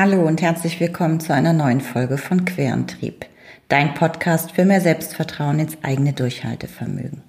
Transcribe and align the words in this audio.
Hallo 0.00 0.24
und 0.28 0.40
herzlich 0.42 0.78
willkommen 0.78 1.18
zu 1.18 1.34
einer 1.34 1.52
neuen 1.52 1.80
Folge 1.80 2.18
von 2.18 2.44
Querantrieb, 2.44 3.26
dein 3.66 3.94
Podcast 3.94 4.52
für 4.52 4.64
mehr 4.64 4.80
Selbstvertrauen 4.80 5.58
ins 5.58 5.76
eigene 5.82 6.12
Durchhaltevermögen. 6.12 7.22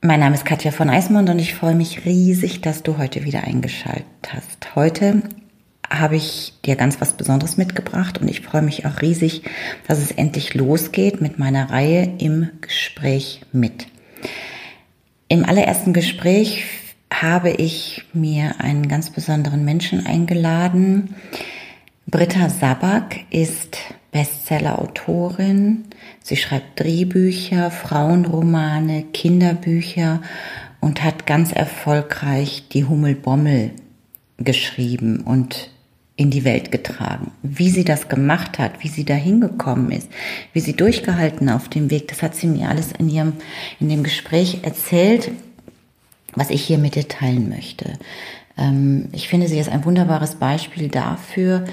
Mein 0.00 0.20
Name 0.20 0.36
ist 0.36 0.44
Katja 0.44 0.70
von 0.70 0.88
Eismond 0.88 1.28
und 1.28 1.40
ich 1.40 1.56
freue 1.56 1.74
mich 1.74 2.04
riesig, 2.04 2.60
dass 2.60 2.84
du 2.84 2.98
heute 2.98 3.24
wieder 3.24 3.42
eingeschaltet 3.42 4.04
hast. 4.28 4.76
Heute 4.76 5.24
habe 5.92 6.14
ich 6.14 6.54
dir 6.64 6.76
ganz 6.76 7.00
was 7.00 7.14
Besonderes 7.14 7.56
mitgebracht 7.56 8.18
und 8.18 8.28
ich 8.28 8.42
freue 8.42 8.62
mich 8.62 8.86
auch 8.86 9.02
riesig, 9.02 9.42
dass 9.88 9.98
es 9.98 10.12
endlich 10.12 10.54
losgeht 10.54 11.20
mit 11.20 11.40
meiner 11.40 11.68
Reihe 11.68 12.14
im 12.18 12.48
Gespräch 12.60 13.40
mit. 13.50 13.88
Im 15.26 15.44
allerersten 15.44 15.94
Gespräch 15.94 16.64
habe 17.12 17.50
ich 17.50 18.04
mir 18.12 18.54
einen 18.58 18.88
ganz 18.88 19.10
besonderen 19.10 19.64
Menschen 19.64 20.06
eingeladen. 20.06 21.14
Britta 22.06 22.48
Sabak 22.48 23.20
ist 23.30 23.78
Bestseller-Autorin. 24.12 25.84
Sie 26.22 26.36
schreibt 26.36 26.80
Drehbücher, 26.80 27.70
Frauenromane, 27.70 29.04
Kinderbücher 29.12 30.22
und 30.80 31.04
hat 31.04 31.26
ganz 31.26 31.52
erfolgreich 31.52 32.64
die 32.72 32.84
Hummelbommel 32.84 33.72
geschrieben 34.38 35.20
und 35.20 35.70
in 36.16 36.30
die 36.30 36.44
Welt 36.44 36.70
getragen. 36.70 37.32
Wie 37.42 37.70
sie 37.70 37.84
das 37.84 38.08
gemacht 38.08 38.58
hat, 38.58 38.82
wie 38.82 38.88
sie 38.88 39.04
da 39.04 39.14
hingekommen 39.14 39.90
ist, 39.90 40.08
wie 40.52 40.60
sie 40.60 40.74
durchgehalten 40.74 41.48
auf 41.48 41.68
dem 41.68 41.90
Weg, 41.90 42.08
das 42.08 42.22
hat 42.22 42.34
sie 42.34 42.46
mir 42.46 42.68
alles 42.68 42.92
in 42.92 43.08
ihrem, 43.08 43.34
in 43.78 43.88
dem 43.88 44.02
Gespräch 44.02 44.58
erzählt 44.62 45.30
was 46.34 46.50
ich 46.50 46.62
hier 46.62 46.78
mit 46.78 46.94
dir 46.94 47.08
teilen 47.08 47.48
möchte. 47.48 47.98
Ähm, 48.56 49.08
ich 49.12 49.28
finde, 49.28 49.48
sie 49.48 49.58
ist 49.58 49.68
ein 49.68 49.84
wunderbares 49.84 50.36
Beispiel 50.36 50.88
dafür, 50.88 51.64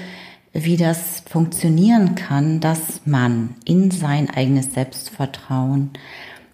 wie 0.52 0.76
das 0.76 1.22
funktionieren 1.28 2.14
kann, 2.14 2.60
dass 2.60 3.02
man 3.04 3.54
in 3.64 3.90
sein 3.90 4.30
eigenes 4.30 4.74
Selbstvertrauen 4.74 5.90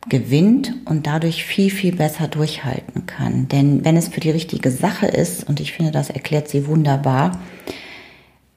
gewinnt 0.08 0.74
und 0.84 1.06
dadurch 1.06 1.44
viel, 1.44 1.70
viel 1.70 1.94
besser 1.96 2.28
durchhalten 2.28 3.06
kann. 3.06 3.48
Denn 3.48 3.84
wenn 3.84 3.96
es 3.96 4.08
für 4.08 4.20
die 4.20 4.30
richtige 4.30 4.70
Sache 4.70 5.06
ist, 5.06 5.48
und 5.48 5.60
ich 5.60 5.72
finde, 5.72 5.92
das 5.92 6.10
erklärt 6.10 6.48
sie 6.48 6.66
wunderbar, 6.66 7.40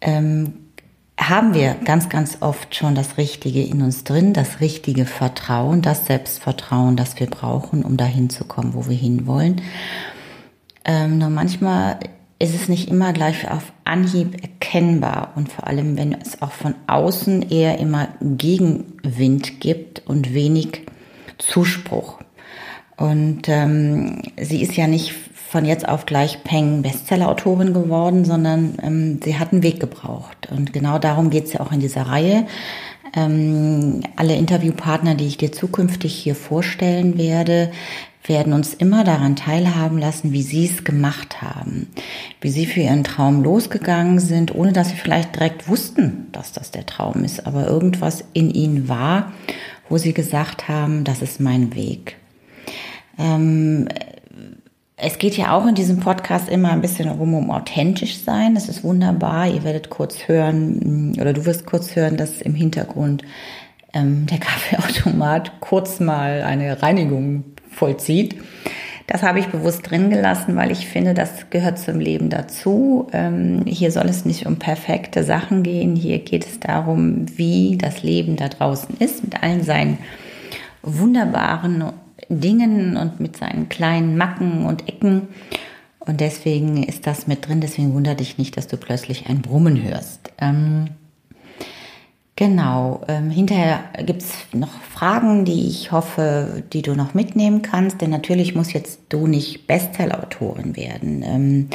ähm, 0.02 0.54
haben 1.20 1.54
wir 1.54 1.76
ganz, 1.84 2.10
ganz 2.10 2.38
oft 2.42 2.76
schon 2.76 2.94
das 2.96 3.18
Richtige 3.18 3.64
in 3.64 3.82
uns 3.82 4.04
drin, 4.04 4.34
das 4.34 4.60
richtige 4.60 5.06
Vertrauen, 5.06 5.82
das 5.82 6.06
Selbstvertrauen, 6.06 6.96
das 6.96 7.20
wir 7.20 7.28
brauchen, 7.28 7.84
um 7.84 7.98
dahin 7.98 8.30
zu 8.30 8.46
kommen, 8.46 8.74
wo 8.74 8.88
wir 8.88 8.96
hinwollen. 8.96 9.62
Ähm, 10.86 11.18
nur 11.18 11.30
manchmal 11.30 12.00
ist 12.40 12.54
es 12.54 12.70
nicht 12.70 12.90
immer 12.90 13.14
gleich 13.14 13.50
auf 13.50 13.74
Anhieb 13.84 14.42
erkennbar 14.42 15.34
und 15.36 15.52
vor 15.52 15.66
allem, 15.66 15.98
wenn 15.98 16.14
es 16.14 16.42
auch 16.42 16.52
von 16.52 16.76
außen 16.86 17.50
eher 17.50 17.80
immer 17.80 18.10
Gegenwind 18.22 19.60
gibt 19.60 20.08
und 20.08 20.34
wenig 20.34 20.84
Zuspruch. 21.40 22.20
Und 22.96 23.48
ähm, 23.48 24.22
sie 24.40 24.62
ist 24.62 24.76
ja 24.76 24.88
nicht 24.88 25.14
von 25.50 25.66
jetzt 25.66 25.88
auf 25.88 26.06
gleich 26.06 26.44
Peng 26.44 26.82
Bestseller-Autorin 26.82 27.74
geworden, 27.74 28.26
sondern 28.26 28.78
ähm, 28.84 29.20
sie 29.24 29.40
hat 29.40 29.54
einen 29.54 29.64
Weg 29.64 29.80
gebraucht. 29.80 30.50
Und 30.52 30.74
genau 30.74 31.00
darum 31.00 31.30
geht 31.30 31.46
es 31.46 31.54
ja 31.54 31.62
auch 31.62 31.72
in 31.72 31.80
dieser 31.80 32.04
Reihe. 32.04 32.46
Ähm, 33.16 34.02
alle 34.18 34.36
Interviewpartner, 34.36 35.16
die 35.16 35.28
ich 35.28 35.38
dir 35.38 35.52
zukünftig 35.52 36.14
hier 36.14 36.36
vorstellen 36.36 37.18
werde, 37.18 37.72
werden 38.26 38.52
uns 38.52 38.74
immer 38.74 39.06
daran 39.06 39.38
teilhaben 39.38 39.98
lassen, 39.98 40.34
wie 40.34 40.42
sie 40.42 40.66
es 40.66 40.84
gemacht 40.84 41.42
haben, 41.42 41.88
wie 42.42 42.50
sie 42.50 42.66
für 42.66 42.82
ihren 42.82 43.06
Traum 43.06 43.42
losgegangen 43.42 44.20
sind, 44.20 44.54
ohne 44.54 44.74
dass 44.74 44.90
sie 44.90 44.98
vielleicht 44.98 45.36
direkt 45.36 45.70
wussten, 45.70 46.28
dass 46.34 46.52
das 46.52 46.72
der 46.72 46.86
Traum 46.86 47.24
ist, 47.24 47.48
aber 47.48 47.68
irgendwas 47.68 48.26
in 48.34 48.50
ihnen 48.50 48.90
war, 48.90 49.32
wo 49.88 49.98
sie 49.98 50.14
gesagt 50.14 50.68
haben, 50.68 51.06
das 51.06 51.22
ist 51.22 51.40
mein 51.40 51.74
Weg. 51.74 52.18
Ähm, 53.18 53.88
es 55.00 55.20
geht 55.20 55.38
ja 55.38 55.56
auch 55.56 55.68
in 55.68 55.76
diesem 55.76 56.00
Podcast 56.00 56.50
immer 56.50 56.72
ein 56.72 56.82
bisschen 56.82 57.06
darum, 57.06 57.36
um 57.36 57.52
authentisch 57.52 58.18
sein. 58.18 58.56
Das 58.56 58.68
ist 58.68 58.84
wunderbar. 58.84 59.48
Ihr 59.48 59.64
werdet 59.64 59.92
kurz 59.92 60.28
hören, 60.28 61.12
mm, 61.12 61.22
oder 61.22 61.34
du 61.34 61.46
wirst 61.46 61.68
kurz 61.68 61.96
hören, 61.96 62.18
dass 62.18 62.42
im 62.42 62.56
Hintergrund 62.56 63.24
ähm, 63.94 64.26
der 64.26 64.40
Kaffeeautomat 64.40 65.52
kurz 65.60 66.00
mal 66.00 66.42
eine 66.42 66.82
Reinigung 66.82 67.44
vollzieht. 67.70 68.38
Das 69.06 69.22
habe 69.22 69.40
ich 69.40 69.48
bewusst 69.48 69.90
drin 69.90 70.10
gelassen, 70.10 70.56
weil 70.56 70.72
ich 70.72 70.88
finde, 70.88 71.14
das 71.14 71.50
gehört 71.52 71.78
zum 71.78 72.00
Leben 72.00 72.32
dazu. 72.32 73.08
Ähm, 73.14 73.66
hier 73.68 73.92
soll 73.92 74.08
es 74.08 74.26
nicht 74.26 74.48
um 74.48 74.58
perfekte 74.58 75.24
Sachen 75.24 75.62
gehen. 75.62 75.96
Hier 75.96 76.20
geht 76.20 76.46
es 76.46 76.60
darum, 76.60 77.26
wie 77.38 77.78
das 77.78 78.02
Leben 78.02 78.36
da 78.36 78.50
draußen 78.50 78.98
ist, 78.98 79.24
mit 79.24 79.42
allen 79.44 79.64
seinen 79.64 80.00
wunderbaren 80.82 81.84
Dingen 82.30 82.98
und 82.98 83.20
mit 83.20 83.38
seinen 83.38 83.70
kleinen 83.70 84.18
Macken 84.18 84.66
und 84.66 84.88
Ecken. 84.88 85.28
Und 86.00 86.22
deswegen 86.22 86.84
ist 86.84 87.06
das 87.06 87.28
mit 87.28 87.48
drin. 87.48 87.62
Deswegen 87.62 87.94
wundert 87.94 88.20
dich 88.20 88.38
nicht, 88.38 88.56
dass 88.58 88.68
du 88.68 88.78
plötzlich 88.78 89.28
ein 89.28 89.42
Brummen 89.42 89.84
hörst. 89.84 90.32
Ähm, 90.40 90.90
genau. 92.36 93.02
Ähm, 93.10 93.30
hinterher 93.30 93.84
gibt 94.06 94.22
es 94.22 94.34
noch 94.54 94.82
Fragen, 94.82 95.44
die 95.44 95.68
ich 95.68 95.92
hoffe, 95.92 96.64
die 96.72 96.82
du 96.82 96.96
noch 96.96 97.14
mitnehmen 97.14 97.62
kannst. 97.62 98.00
Denn 98.02 98.10
natürlich 98.10 98.56
muss 98.56 98.72
jetzt 98.72 99.02
du 99.10 99.28
nicht 99.28 99.68
Bestseller-Autorin 99.68 100.78
werden. 100.78 101.24
Ähm, 101.24 101.70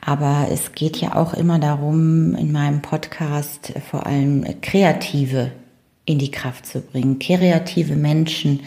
aber 0.00 0.48
es 0.50 0.72
geht 0.72 0.98
ja 0.98 1.16
auch 1.16 1.32
immer 1.32 1.58
darum, 1.58 2.34
in 2.34 2.52
meinem 2.52 2.82
Podcast 2.82 3.72
vor 3.90 4.06
allem 4.06 4.44
kreative 4.60 5.52
in 6.06 6.18
die 6.18 6.30
Kraft 6.30 6.66
zu 6.66 6.80
bringen, 6.80 7.18
kreative 7.18 7.94
Menschen 7.94 8.60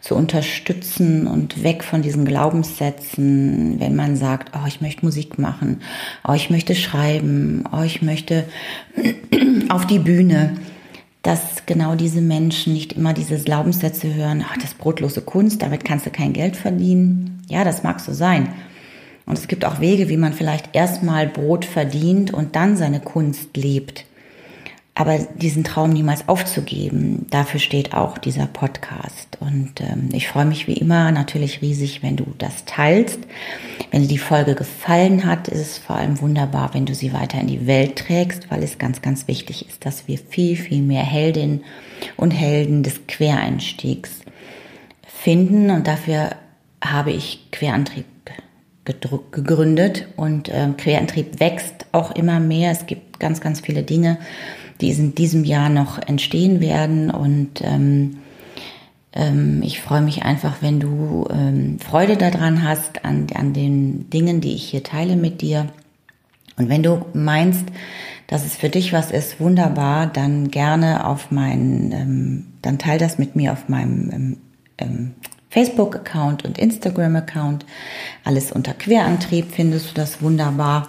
zu 0.00 0.14
unterstützen 0.14 1.26
und 1.26 1.62
weg 1.62 1.82
von 1.82 2.02
diesen 2.02 2.24
Glaubenssätzen, 2.24 3.80
wenn 3.80 3.96
man 3.96 4.16
sagt, 4.16 4.52
oh, 4.54 4.66
ich 4.66 4.80
möchte 4.80 5.04
Musik 5.04 5.38
machen, 5.38 5.80
oh, 6.26 6.32
ich 6.32 6.50
möchte 6.50 6.74
schreiben, 6.74 7.64
oh, 7.72 7.82
ich 7.82 8.02
möchte 8.02 8.44
auf 9.68 9.86
die 9.86 9.98
Bühne, 9.98 10.56
dass 11.22 11.64
genau 11.66 11.94
diese 11.94 12.20
Menschen 12.20 12.72
nicht 12.72 12.94
immer 12.94 13.12
diese 13.12 13.38
Glaubenssätze 13.38 14.14
hören, 14.14 14.44
ach, 14.46 14.56
das 14.58 14.74
brotlose 14.74 15.20
Kunst, 15.20 15.62
damit 15.62 15.84
kannst 15.84 16.06
du 16.06 16.10
kein 16.10 16.32
Geld 16.32 16.56
verdienen. 16.56 17.42
Ja, 17.48 17.64
das 17.64 17.82
mag 17.82 18.00
so 18.00 18.12
sein. 18.12 18.48
Und 19.26 19.38
es 19.38 19.46
gibt 19.46 19.64
auch 19.64 19.80
Wege, 19.80 20.08
wie 20.08 20.16
man 20.16 20.32
vielleicht 20.32 20.74
erstmal 20.74 21.28
Brot 21.28 21.64
verdient 21.64 22.32
und 22.32 22.56
dann 22.56 22.76
seine 22.76 23.00
Kunst 23.00 23.56
lebt. 23.56 24.04
Aber 24.94 25.18
diesen 25.18 25.64
Traum 25.64 25.90
niemals 25.90 26.28
aufzugeben, 26.28 27.26
dafür 27.30 27.60
steht 27.60 27.94
auch 27.94 28.18
dieser 28.18 28.46
Podcast. 28.46 29.38
Und 29.38 29.80
ähm, 29.80 30.08
ich 30.12 30.28
freue 30.28 30.44
mich 30.44 30.66
wie 30.66 30.74
immer 30.74 31.10
natürlich 31.12 31.62
riesig, 31.62 32.02
wenn 32.02 32.16
du 32.16 32.26
das 32.38 32.64
teilst. 32.64 33.20
Wenn 33.90 34.02
dir 34.02 34.08
die 34.08 34.18
Folge 34.18 34.54
gefallen 34.54 35.24
hat, 35.24 35.48
ist 35.48 35.60
es 35.60 35.78
vor 35.78 35.96
allem 35.96 36.20
wunderbar, 36.20 36.74
wenn 36.74 36.86
du 36.86 36.94
sie 36.94 37.12
weiter 37.12 37.40
in 37.40 37.46
die 37.46 37.66
Welt 37.66 37.96
trägst, 37.96 38.50
weil 38.50 38.62
es 38.62 38.78
ganz, 38.78 39.00
ganz 39.00 39.28
wichtig 39.28 39.66
ist, 39.68 39.86
dass 39.86 40.08
wir 40.08 40.18
viel, 40.18 40.56
viel 40.56 40.82
mehr 40.82 41.04
Heldinnen 41.04 41.64
und 42.16 42.32
Helden 42.32 42.82
des 42.82 43.06
Quereinstiegs 43.06 44.10
finden. 45.02 45.70
Und 45.70 45.86
dafür 45.86 46.30
habe 46.82 47.12
ich 47.12 47.50
Querantrieb 47.52 48.06
gegründet 49.30 50.08
und 50.16 50.48
äh, 50.48 50.68
Querantrieb 50.76 51.38
wächst 51.38 51.86
auch 51.92 52.14
immer 52.16 52.40
mehr. 52.40 52.72
Es 52.72 52.86
gibt 52.86 53.20
ganz, 53.20 53.40
ganz 53.40 53.60
viele 53.60 53.82
Dinge, 53.82 54.18
die 54.80 54.90
in 54.90 55.14
diesem 55.14 55.44
Jahr 55.44 55.68
noch 55.68 55.98
entstehen 55.98 56.60
werden. 56.60 57.10
Und 57.10 57.60
ähm, 57.62 58.18
ähm, 59.12 59.62
ich 59.62 59.80
freue 59.80 60.02
mich 60.02 60.22
einfach, 60.22 60.56
wenn 60.60 60.80
du 60.80 61.26
ähm, 61.30 61.78
Freude 61.78 62.16
daran 62.16 62.62
hast, 62.62 63.04
an, 63.04 63.26
an 63.34 63.52
den 63.52 64.10
Dingen, 64.10 64.40
die 64.40 64.54
ich 64.54 64.64
hier 64.64 64.82
teile 64.82 65.16
mit 65.16 65.40
dir. 65.40 65.66
Und 66.56 66.68
wenn 66.68 66.82
du 66.82 67.04
meinst, 67.14 67.64
dass 68.26 68.44
es 68.44 68.54
für 68.54 68.68
dich 68.68 68.92
was 68.92 69.10
ist, 69.10 69.40
wunderbar, 69.40 70.06
dann 70.06 70.50
gerne 70.50 71.06
auf 71.06 71.30
meinen, 71.30 71.92
ähm, 71.92 72.46
dann 72.62 72.78
teil 72.78 72.98
das 72.98 73.18
mit 73.18 73.34
mir 73.34 73.52
auf 73.52 73.68
meinem 73.68 74.10
ähm, 74.12 74.36
ähm, 74.78 75.10
Facebook-Account 75.50 76.44
und 76.44 76.58
Instagram-Account. 76.58 77.66
Alles 78.24 78.52
unter 78.52 78.72
Querantrieb 78.72 79.46
findest 79.50 79.90
du 79.90 79.94
das 79.94 80.22
wunderbar. 80.22 80.88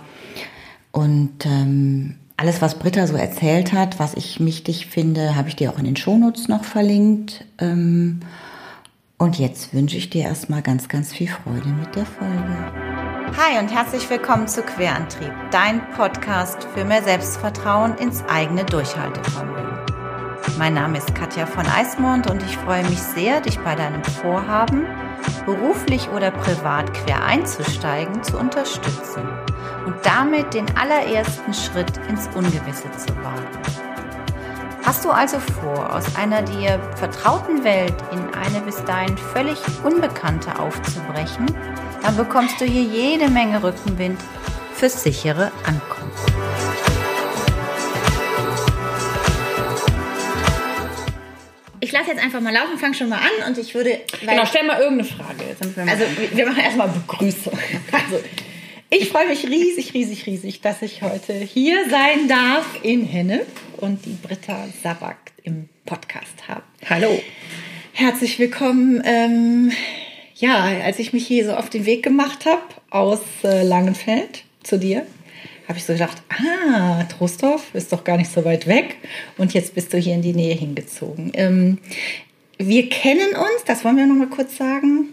Und 0.92 1.46
ähm, 1.46 2.16
alles, 2.42 2.60
was 2.60 2.80
Britta 2.80 3.06
so 3.06 3.16
erzählt 3.16 3.72
hat, 3.72 4.00
was 4.00 4.16
ich 4.16 4.44
wichtig 4.44 4.88
finde, 4.88 5.36
habe 5.36 5.48
ich 5.48 5.56
dir 5.56 5.70
auch 5.70 5.78
in 5.78 5.86
den 5.86 5.96
Shownotes 5.96 6.48
noch 6.48 6.64
verlinkt. 6.64 7.46
Ähm, 7.60 8.22
und 9.20 9.38
jetzt 9.38 9.76
wünsche 9.76 9.96
ich 9.98 10.10
dir 10.10 10.24
erstmal 10.24 10.64
ganz, 10.64 10.90
ganz 10.90 11.14
viel 11.14 11.28
Freude 11.28 11.70
mit 11.70 11.96
der 11.96 12.08
Folge. 12.08 12.58
Hi 13.38 13.60
und 13.60 13.72
herzlich 13.72 14.10
willkommen 14.10 14.48
zu 14.48 14.64
Querantrieb, 14.64 15.32
dein 15.52 15.88
Podcast 15.92 16.68
für 16.74 16.84
mehr 16.84 17.04
Selbstvertrauen 17.04 17.96
ins 18.00 18.24
eigene 18.28 18.66
Durchhaltevermögen. 18.66 19.78
Mein 20.58 20.74
Name 20.74 20.98
ist 20.98 21.14
Katja 21.14 21.46
von 21.46 21.68
Eismond 21.68 22.28
und 22.28 22.42
ich 22.42 22.58
freue 22.58 22.84
mich 22.90 22.98
sehr, 22.98 23.42
dich 23.42 23.60
bei 23.60 23.76
deinem 23.76 24.04
Vorhaben, 24.04 24.88
beruflich 25.46 26.10
oder 26.10 26.32
privat 26.32 26.94
quer 26.94 27.24
einzusteigen, 27.24 28.24
zu 28.24 28.38
unterstützen 28.38 29.28
und 29.86 29.96
damit 30.04 30.54
den 30.54 30.66
allerersten 30.78 31.54
Schritt 31.54 31.92
ins 32.10 32.28
Ungewisse 32.36 32.90
zu 32.98 33.16
wagen. 33.24 33.48
Hast 34.84 35.06
du 35.06 35.12
also 35.12 35.38
vor, 35.40 35.96
aus 35.96 36.16
einer 36.16 36.42
dir 36.42 36.80
vertrauten 36.96 37.64
Welt 37.64 37.94
in 38.12 38.20
eine 38.34 38.62
bis 38.66 38.84
dahin 38.84 39.16
völlig 39.18 39.60
unbekannte 39.84 40.58
aufzubrechen, 40.60 41.46
dann 42.02 42.18
bekommst 42.18 42.60
du 42.60 42.66
hier 42.66 42.84
jede 42.84 43.30
Menge 43.30 43.62
Rückenwind 43.62 44.20
fürs 44.74 45.04
sichere 45.04 45.52
Ankommen. 45.66 46.00
Ich 51.83 51.92
lasse 51.92 52.12
jetzt 52.12 52.24
einfach 52.24 52.42
mal 52.42 52.54
laufen, 52.54 52.78
fang 52.78 52.94
schon 52.94 53.10
mal 53.10 53.18
an 53.18 53.50
und 53.50 53.57
ich 53.57 53.74
würde. 53.74 54.01
Genau, 54.22 54.45
stell 54.45 54.63
mal 54.66 54.80
irgendeine 54.80 55.10
Frage. 55.10 55.44
also, 55.89 56.06
wir 56.31 56.45
machen 56.45 56.63
erstmal 56.63 56.88
Begrüßung. 56.88 57.57
Also, 57.92 58.24
ich 58.92 59.10
freue 59.10 59.28
mich 59.28 59.48
riesig, 59.48 59.95
riesig, 59.95 60.28
riesig, 60.28 60.62
dass 60.62 60.83
ich 60.83 61.01
heute 61.01 61.33
hier 61.33 61.89
sein 61.89 62.28
darf 62.28 62.66
in 62.83 63.04
Henne 63.04 63.45
und 63.78 64.06
die 64.06 64.16
Britta 64.22 64.68
Sabak 64.83 65.31
im 65.44 65.69
Podcast 65.86 66.48
habe. 66.48 66.62
Hallo. 66.88 67.19
Herzlich 67.94 68.38
willkommen. 68.38 69.01
Ähm, 69.04 69.72
ja, 70.36 70.63
als 70.84 71.00
ich 71.00 71.13
mich 71.13 71.25
hier 71.25 71.45
so 71.45 71.54
auf 71.54 71.72
den 71.72 71.88
Weg 71.88 72.04
gemacht 72.04 72.45
habe 72.45 72.62
aus 72.92 73.22
äh, 73.44 73.63
Langenfeld 73.63 74.44
zu 74.62 74.77
dir, 74.77 75.07
habe 75.72 75.80
ich 75.80 75.86
so 75.86 75.94
gedacht, 75.94 76.22
ah, 76.30 77.04
Trostorf 77.06 77.74
ist 77.74 77.92
doch 77.92 78.04
gar 78.04 78.18
nicht 78.18 78.32
so 78.32 78.46
weit 78.46 78.68
weg 78.68 78.98
und 79.38 79.54
jetzt 79.54 79.74
bist 79.74 79.92
du 79.94 79.98
hier 79.98 80.14
in 80.14 80.22
die 80.22 80.34
Nähe 80.34 80.54
hingezogen. 80.54 81.32
Ähm, 81.34 81.80
wir 82.58 82.90
kennen 82.90 83.36
uns, 83.36 83.64
das 83.66 83.84
wollen 83.84 83.98
wir 83.98 84.06
noch 84.06 84.16
mal 84.16 84.28
kurz 84.28 84.58
sagen. 84.58 85.10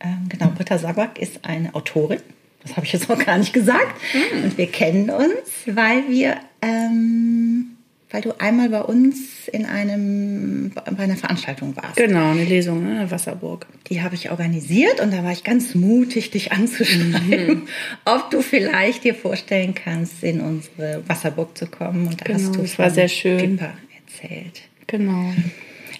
Ähm, 0.00 0.26
genau, 0.28 0.48
Britta 0.48 0.78
Sabak 0.78 1.18
ist 1.18 1.44
eine 1.44 1.74
Autorin 1.74 2.20
das 2.64 2.76
habe 2.76 2.86
ich 2.86 2.92
jetzt 2.92 3.08
noch 3.08 3.24
gar 3.24 3.38
nicht 3.38 3.52
gesagt. 3.52 4.00
Mhm. 4.12 4.44
Und 4.44 4.58
wir 4.58 4.66
kennen 4.66 5.10
uns, 5.10 5.66
weil 5.66 6.08
wir, 6.08 6.36
ähm, 6.62 7.73
weil 8.14 8.22
du 8.22 8.32
einmal 8.38 8.68
bei 8.68 8.80
uns 8.80 9.48
in 9.48 9.66
einem, 9.66 10.70
bei 10.70 11.02
einer 11.02 11.16
Veranstaltung 11.16 11.74
warst. 11.74 11.96
Genau, 11.96 12.30
eine 12.30 12.44
Lesung 12.44 12.84
ne, 12.84 12.92
in 12.92 12.98
der 12.98 13.10
Wasserburg. 13.10 13.66
Die 13.88 14.02
habe 14.02 14.14
ich 14.14 14.30
organisiert 14.30 15.00
und 15.00 15.12
da 15.12 15.24
war 15.24 15.32
ich 15.32 15.42
ganz 15.42 15.74
mutig, 15.74 16.30
dich 16.30 16.52
anzuschreiben, 16.52 17.46
mhm. 17.48 17.68
ob 18.04 18.30
du 18.30 18.40
vielleicht 18.40 19.02
dir 19.02 19.16
vorstellen 19.16 19.74
kannst, 19.74 20.22
in 20.22 20.40
unsere 20.40 21.02
Wasserburg 21.08 21.58
zu 21.58 21.66
kommen. 21.66 22.06
Und 22.06 22.20
da 22.20 22.26
genau, 22.26 22.38
hast 22.38 22.54
du 22.54 22.62
das 22.62 22.78
war 22.78 22.90
sehr 22.90 23.08
schön. 23.08 23.56
Pippa 23.56 23.74
erzählt. 24.06 24.62
Genau. 24.86 25.32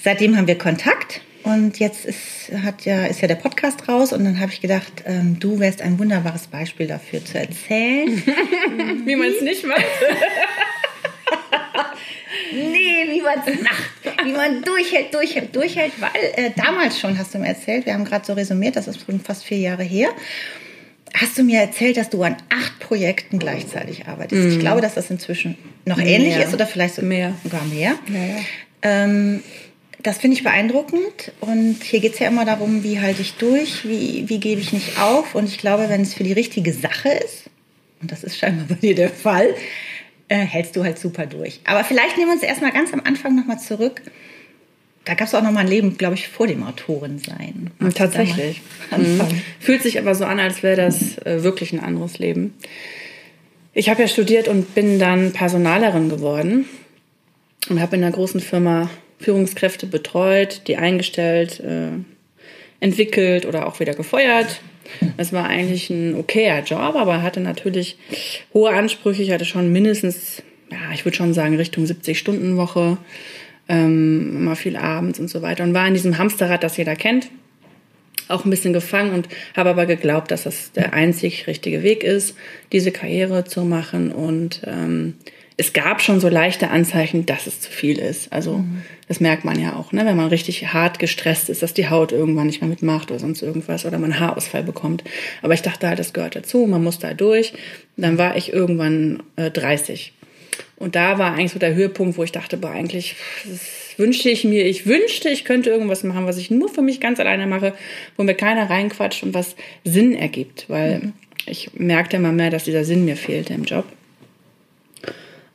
Seitdem 0.00 0.36
haben 0.36 0.46
wir 0.46 0.56
Kontakt. 0.56 1.20
Und 1.42 1.80
jetzt 1.80 2.06
ist, 2.06 2.52
hat 2.62 2.84
ja, 2.84 3.06
ist 3.06 3.22
ja 3.22 3.28
der 3.28 3.34
Podcast 3.34 3.88
raus 3.88 4.12
und 4.12 4.24
dann 4.24 4.38
habe 4.38 4.52
ich 4.52 4.60
gedacht, 4.60 5.02
ähm, 5.04 5.38
du 5.40 5.58
wärst 5.58 5.82
ein 5.82 5.98
wunderbares 5.98 6.46
Beispiel 6.46 6.86
dafür 6.86 7.24
zu 7.24 7.40
erzählen. 7.40 8.22
wie 9.04 9.16
man 9.16 9.28
es 9.30 9.42
nicht 9.42 9.66
macht. 9.66 9.82
nee, 13.24 13.52
wie 13.52 13.56
man 13.56 13.56
es 13.56 13.62
macht. 13.62 14.26
Wie 14.26 14.32
man 14.32 14.62
durchhält, 14.62 15.14
durchhält, 15.14 15.54
durchhält. 15.54 15.92
Weil 16.00 16.10
äh, 16.36 16.50
damals 16.56 16.98
schon 16.98 17.18
hast 17.18 17.34
du 17.34 17.38
mir 17.38 17.48
erzählt, 17.48 17.86
wir 17.86 17.94
haben 17.94 18.04
gerade 18.04 18.24
so 18.24 18.32
resümiert, 18.32 18.76
das 18.76 18.88
ist 18.88 19.04
fast 19.24 19.44
vier 19.44 19.58
Jahre 19.58 19.82
her, 19.82 20.08
hast 21.14 21.38
du 21.38 21.44
mir 21.44 21.60
erzählt, 21.60 21.96
dass 21.96 22.10
du 22.10 22.22
an 22.22 22.36
acht 22.50 22.78
Projekten 22.80 23.38
gleichzeitig 23.38 24.06
arbeitest. 24.06 24.42
Mm. 24.42 24.48
Ich 24.48 24.56
mhm. 24.56 24.60
glaube, 24.60 24.80
dass 24.80 24.94
das 24.94 25.10
inzwischen 25.10 25.56
noch 25.84 25.98
ähnlich 25.98 26.36
ist 26.36 26.52
oder 26.52 26.66
vielleicht 26.66 26.96
sogar 26.96 27.08
mehr. 27.08 27.34
Mehr. 27.44 27.94
Ja, 28.08 28.24
ja. 28.24 28.36
Ähm, 28.82 29.42
das 30.02 30.18
finde 30.18 30.36
ich 30.36 30.44
beeindruckend 30.44 31.32
und 31.40 31.82
hier 31.82 32.00
geht 32.00 32.12
es 32.12 32.18
ja 32.18 32.28
immer 32.28 32.44
darum, 32.44 32.84
wie 32.84 33.00
halte 33.00 33.22
ich 33.22 33.34
durch, 33.34 33.88
wie, 33.88 34.28
wie 34.28 34.38
gebe 34.38 34.60
ich 34.60 34.72
nicht 34.72 35.00
auf 35.00 35.34
und 35.34 35.48
ich 35.48 35.56
glaube, 35.56 35.88
wenn 35.88 36.02
es 36.02 36.12
für 36.12 36.24
die 36.24 36.34
richtige 36.34 36.74
Sache 36.74 37.08
ist, 37.08 37.44
und 38.02 38.12
das 38.12 38.22
ist 38.22 38.36
scheinbar 38.36 38.66
bei 38.68 38.74
dir 38.74 38.94
der 38.94 39.08
Fall, 39.08 39.54
äh, 40.28 40.36
hältst 40.36 40.76
du 40.76 40.84
halt 40.84 40.98
super 40.98 41.26
durch. 41.26 41.60
Aber 41.64 41.84
vielleicht 41.84 42.16
nehmen 42.16 42.30
wir 42.30 42.34
uns 42.34 42.42
erstmal 42.42 42.72
ganz 42.72 42.92
am 42.92 43.00
Anfang 43.04 43.34
nochmal 43.34 43.58
zurück. 43.58 44.02
Da 45.04 45.14
gab 45.14 45.28
es 45.28 45.34
auch 45.34 45.42
noch 45.42 45.52
mal 45.52 45.60
ein 45.60 45.68
Leben, 45.68 45.98
glaube 45.98 46.14
ich, 46.14 46.28
vor 46.28 46.46
dem 46.46 46.62
Autorensein. 46.62 47.70
Tatsächlich. 47.94 48.62
Mhm. 48.96 49.20
Fühlt 49.60 49.82
sich 49.82 49.98
aber 49.98 50.14
so 50.14 50.24
an, 50.24 50.40
als 50.40 50.62
wäre 50.62 50.76
das 50.76 51.18
äh, 51.18 51.42
wirklich 51.42 51.72
ein 51.72 51.80
anderes 51.80 52.18
Leben. 52.18 52.54
Ich 53.74 53.90
habe 53.90 54.02
ja 54.02 54.08
studiert 54.08 54.48
und 54.48 54.74
bin 54.74 54.98
dann 54.98 55.32
Personalerin 55.32 56.08
geworden 56.08 56.64
und 57.68 57.80
habe 57.80 57.96
in 57.96 58.04
einer 58.04 58.12
großen 58.12 58.40
Firma 58.40 58.88
Führungskräfte 59.18 59.86
betreut, 59.86 60.62
die 60.68 60.76
eingestellt, 60.76 61.60
äh, 61.60 61.88
entwickelt 62.80 63.46
oder 63.46 63.66
auch 63.66 63.80
wieder 63.80 63.94
gefeuert. 63.94 64.60
Das 65.16 65.32
war 65.32 65.46
eigentlich 65.46 65.90
ein 65.90 66.14
okayer 66.14 66.62
Job, 66.62 66.94
aber 66.94 67.22
hatte 67.22 67.40
natürlich 67.40 67.98
hohe 68.52 68.70
Ansprüche. 68.70 69.22
Ich 69.22 69.32
hatte 69.32 69.44
schon 69.44 69.72
mindestens, 69.72 70.42
ja, 70.70 70.92
ich 70.92 71.04
würde 71.04 71.16
schon 71.16 71.34
sagen, 71.34 71.56
Richtung 71.56 71.84
70-Stunden-Woche, 71.84 72.98
ähm, 73.68 74.36
immer 74.36 74.56
viel 74.56 74.76
abends 74.76 75.18
und 75.18 75.28
so 75.28 75.42
weiter. 75.42 75.64
Und 75.64 75.74
war 75.74 75.86
in 75.86 75.94
diesem 75.94 76.18
Hamsterrad, 76.18 76.62
das 76.62 76.76
jeder 76.76 76.96
kennt, 76.96 77.30
auch 78.28 78.44
ein 78.44 78.50
bisschen 78.50 78.72
gefangen 78.72 79.12
und 79.12 79.28
habe 79.56 79.70
aber 79.70 79.86
geglaubt, 79.86 80.30
dass 80.30 80.44
das 80.44 80.72
der 80.72 80.92
einzig 80.92 81.46
richtige 81.46 81.82
Weg 81.82 82.02
ist, 82.04 82.36
diese 82.72 82.90
Karriere 82.90 83.44
zu 83.44 83.64
machen 83.64 84.12
und 84.12 84.62
ähm, 84.66 85.14
es 85.56 85.72
gab 85.72 86.02
schon 86.02 86.18
so 86.18 86.28
leichte 86.28 86.70
Anzeichen, 86.70 87.26
dass 87.26 87.46
es 87.46 87.60
zu 87.60 87.70
viel 87.70 87.98
ist. 87.98 88.32
Also 88.32 88.58
mhm. 88.58 88.82
das 89.06 89.20
merkt 89.20 89.44
man 89.44 89.60
ja 89.60 89.76
auch, 89.76 89.92
ne? 89.92 90.04
wenn 90.04 90.16
man 90.16 90.28
richtig 90.28 90.72
hart 90.72 90.98
gestresst 90.98 91.48
ist, 91.48 91.62
dass 91.62 91.74
die 91.74 91.88
Haut 91.88 92.10
irgendwann 92.10 92.48
nicht 92.48 92.60
mehr 92.60 92.68
mitmacht 92.68 93.10
oder 93.10 93.20
sonst 93.20 93.40
irgendwas 93.40 93.86
oder 93.86 93.98
man 93.98 94.18
Haarausfall 94.18 94.64
bekommt. 94.64 95.04
Aber 95.42 95.54
ich 95.54 95.62
dachte 95.62 95.86
halt, 95.86 95.98
das 95.98 96.12
gehört 96.12 96.34
dazu, 96.34 96.66
man 96.66 96.82
muss 96.82 96.98
da 96.98 97.14
durch. 97.14 97.52
dann 97.96 98.18
war 98.18 98.36
ich 98.36 98.52
irgendwann 98.52 99.22
äh, 99.36 99.50
30. 99.50 100.12
Und 100.76 100.96
da 100.96 101.18
war 101.18 101.34
eigentlich 101.34 101.52
so 101.52 101.60
der 101.60 101.74
Höhepunkt, 101.74 102.18
wo 102.18 102.24
ich 102.24 102.32
dachte, 102.32 102.56
boah, 102.56 102.70
eigentlich 102.70 103.14
wünschte 103.96 104.30
ich 104.30 104.42
mir, 104.44 104.66
ich 104.66 104.86
wünschte, 104.86 105.28
ich 105.28 105.44
könnte 105.44 105.70
irgendwas 105.70 106.02
machen, 106.02 106.26
was 106.26 106.36
ich 106.36 106.50
nur 106.50 106.68
für 106.68 106.82
mich 106.82 107.00
ganz 107.00 107.20
alleine 107.20 107.46
mache, 107.46 107.74
wo 108.16 108.24
mir 108.24 108.34
keiner 108.34 108.68
reinquatscht 108.68 109.22
und 109.22 109.34
was 109.34 109.54
Sinn 109.84 110.16
ergibt. 110.16 110.64
Weil 110.68 110.98
mhm. 110.98 111.12
ich 111.46 111.70
merkte 111.74 112.16
immer 112.16 112.32
mehr, 112.32 112.50
dass 112.50 112.64
dieser 112.64 112.84
Sinn 112.84 113.04
mir 113.04 113.16
fehlte 113.16 113.54
im 113.54 113.62
Job. 113.62 113.84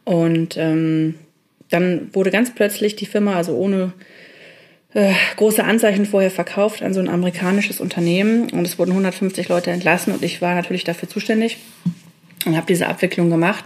Und 0.10 0.58
ähm, 0.58 1.14
dann 1.70 2.10
wurde 2.14 2.32
ganz 2.32 2.56
plötzlich 2.56 2.96
die 2.96 3.06
Firma, 3.06 3.36
also 3.36 3.56
ohne 3.56 3.94
äh, 4.96 5.14
große 5.36 5.64
Anzeichen 5.64 6.08
vorher 6.08 6.32
verkauft 6.32 6.82
an 6.82 6.96
so 6.96 7.00
ein 7.00 7.08
amerikanisches 7.08 7.80
Unternehmen 7.80 8.50
und 8.50 8.66
es 8.66 8.80
wurden 8.80 8.90
150 8.90 9.50
Leute 9.50 9.70
entlassen 9.70 10.12
und 10.12 10.24
ich 10.24 10.42
war 10.42 10.56
natürlich 10.56 10.84
dafür 10.84 11.10
zuständig 11.10 11.60
und 12.48 12.58
habe 12.58 12.66
diese 12.66 12.88
Abwicklung 12.88 13.30
gemacht 13.30 13.64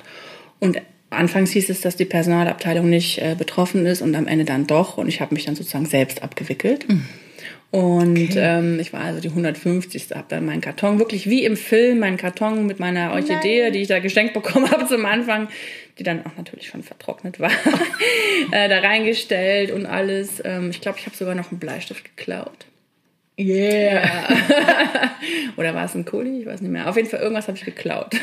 und 0.59 0.81
anfangs 1.11 1.51
hieß 1.51 1.69
es, 1.69 1.79
dass 1.79 1.95
die 1.95 2.03
Personalabteilung 2.03 2.89
nicht 2.89 3.19
äh, 3.19 3.35
betroffen 3.37 3.85
ist 3.85 4.01
und 4.01 4.13
am 4.13 4.27
Ende 4.27 4.43
dann 4.43 4.67
doch 4.67 4.97
und 4.97 5.07
ich 5.07 5.21
habe 5.21 5.33
mich 5.33 5.45
dann 5.45 5.55
sozusagen 5.55 5.85
selbst 5.85 6.23
abgewickelt. 6.23 6.89
Mhm. 6.89 7.05
Und 7.73 8.19
okay. 8.19 8.35
ähm, 8.37 8.79
ich 8.79 8.93
war 8.93 9.01
also 9.01 9.19
die 9.19 9.29
150. 9.29 10.11
Habe 10.13 10.25
dann 10.29 10.45
meinen 10.45 10.61
Karton, 10.61 10.99
wirklich 10.99 11.27
wie 11.27 11.43
im 11.43 11.57
Film, 11.57 11.97
meinen 11.97 12.17
Karton 12.17 12.67
mit 12.67 12.79
meiner 12.79 13.13
Orchidee, 13.13 13.63
Nein. 13.63 13.73
die 13.73 13.81
ich 13.81 13.87
da 13.87 13.97
geschenkt 13.97 14.35
bekommen 14.35 14.69
habe 14.71 14.85
zum 14.85 15.07
Anfang, 15.07 15.47
die 15.97 16.03
dann 16.03 16.23
auch 16.23 16.37
natürlich 16.37 16.67
schon 16.67 16.83
vertrocknet 16.83 17.39
war, 17.39 17.49
äh, 18.51 18.69
da 18.69 18.77
reingestellt 18.77 19.71
und 19.71 19.87
alles. 19.87 20.39
Ähm, 20.45 20.69
ich 20.69 20.81
glaube, 20.81 20.99
ich 20.99 21.07
habe 21.07 21.15
sogar 21.15 21.33
noch 21.33 21.49
einen 21.49 21.59
Bleistift 21.59 22.15
geklaut. 22.15 22.67
Yeah. 23.39 24.29
Oder 25.57 25.73
war 25.73 25.85
es 25.85 25.95
ein 25.95 26.05
Kuli? 26.05 26.41
Ich 26.41 26.45
weiß 26.45 26.61
nicht 26.61 26.69
mehr. 26.69 26.87
Auf 26.87 26.95
jeden 26.95 27.09
Fall 27.09 27.19
irgendwas 27.19 27.47
habe 27.47 27.57
ich 27.57 27.65
geklaut. 27.65 28.15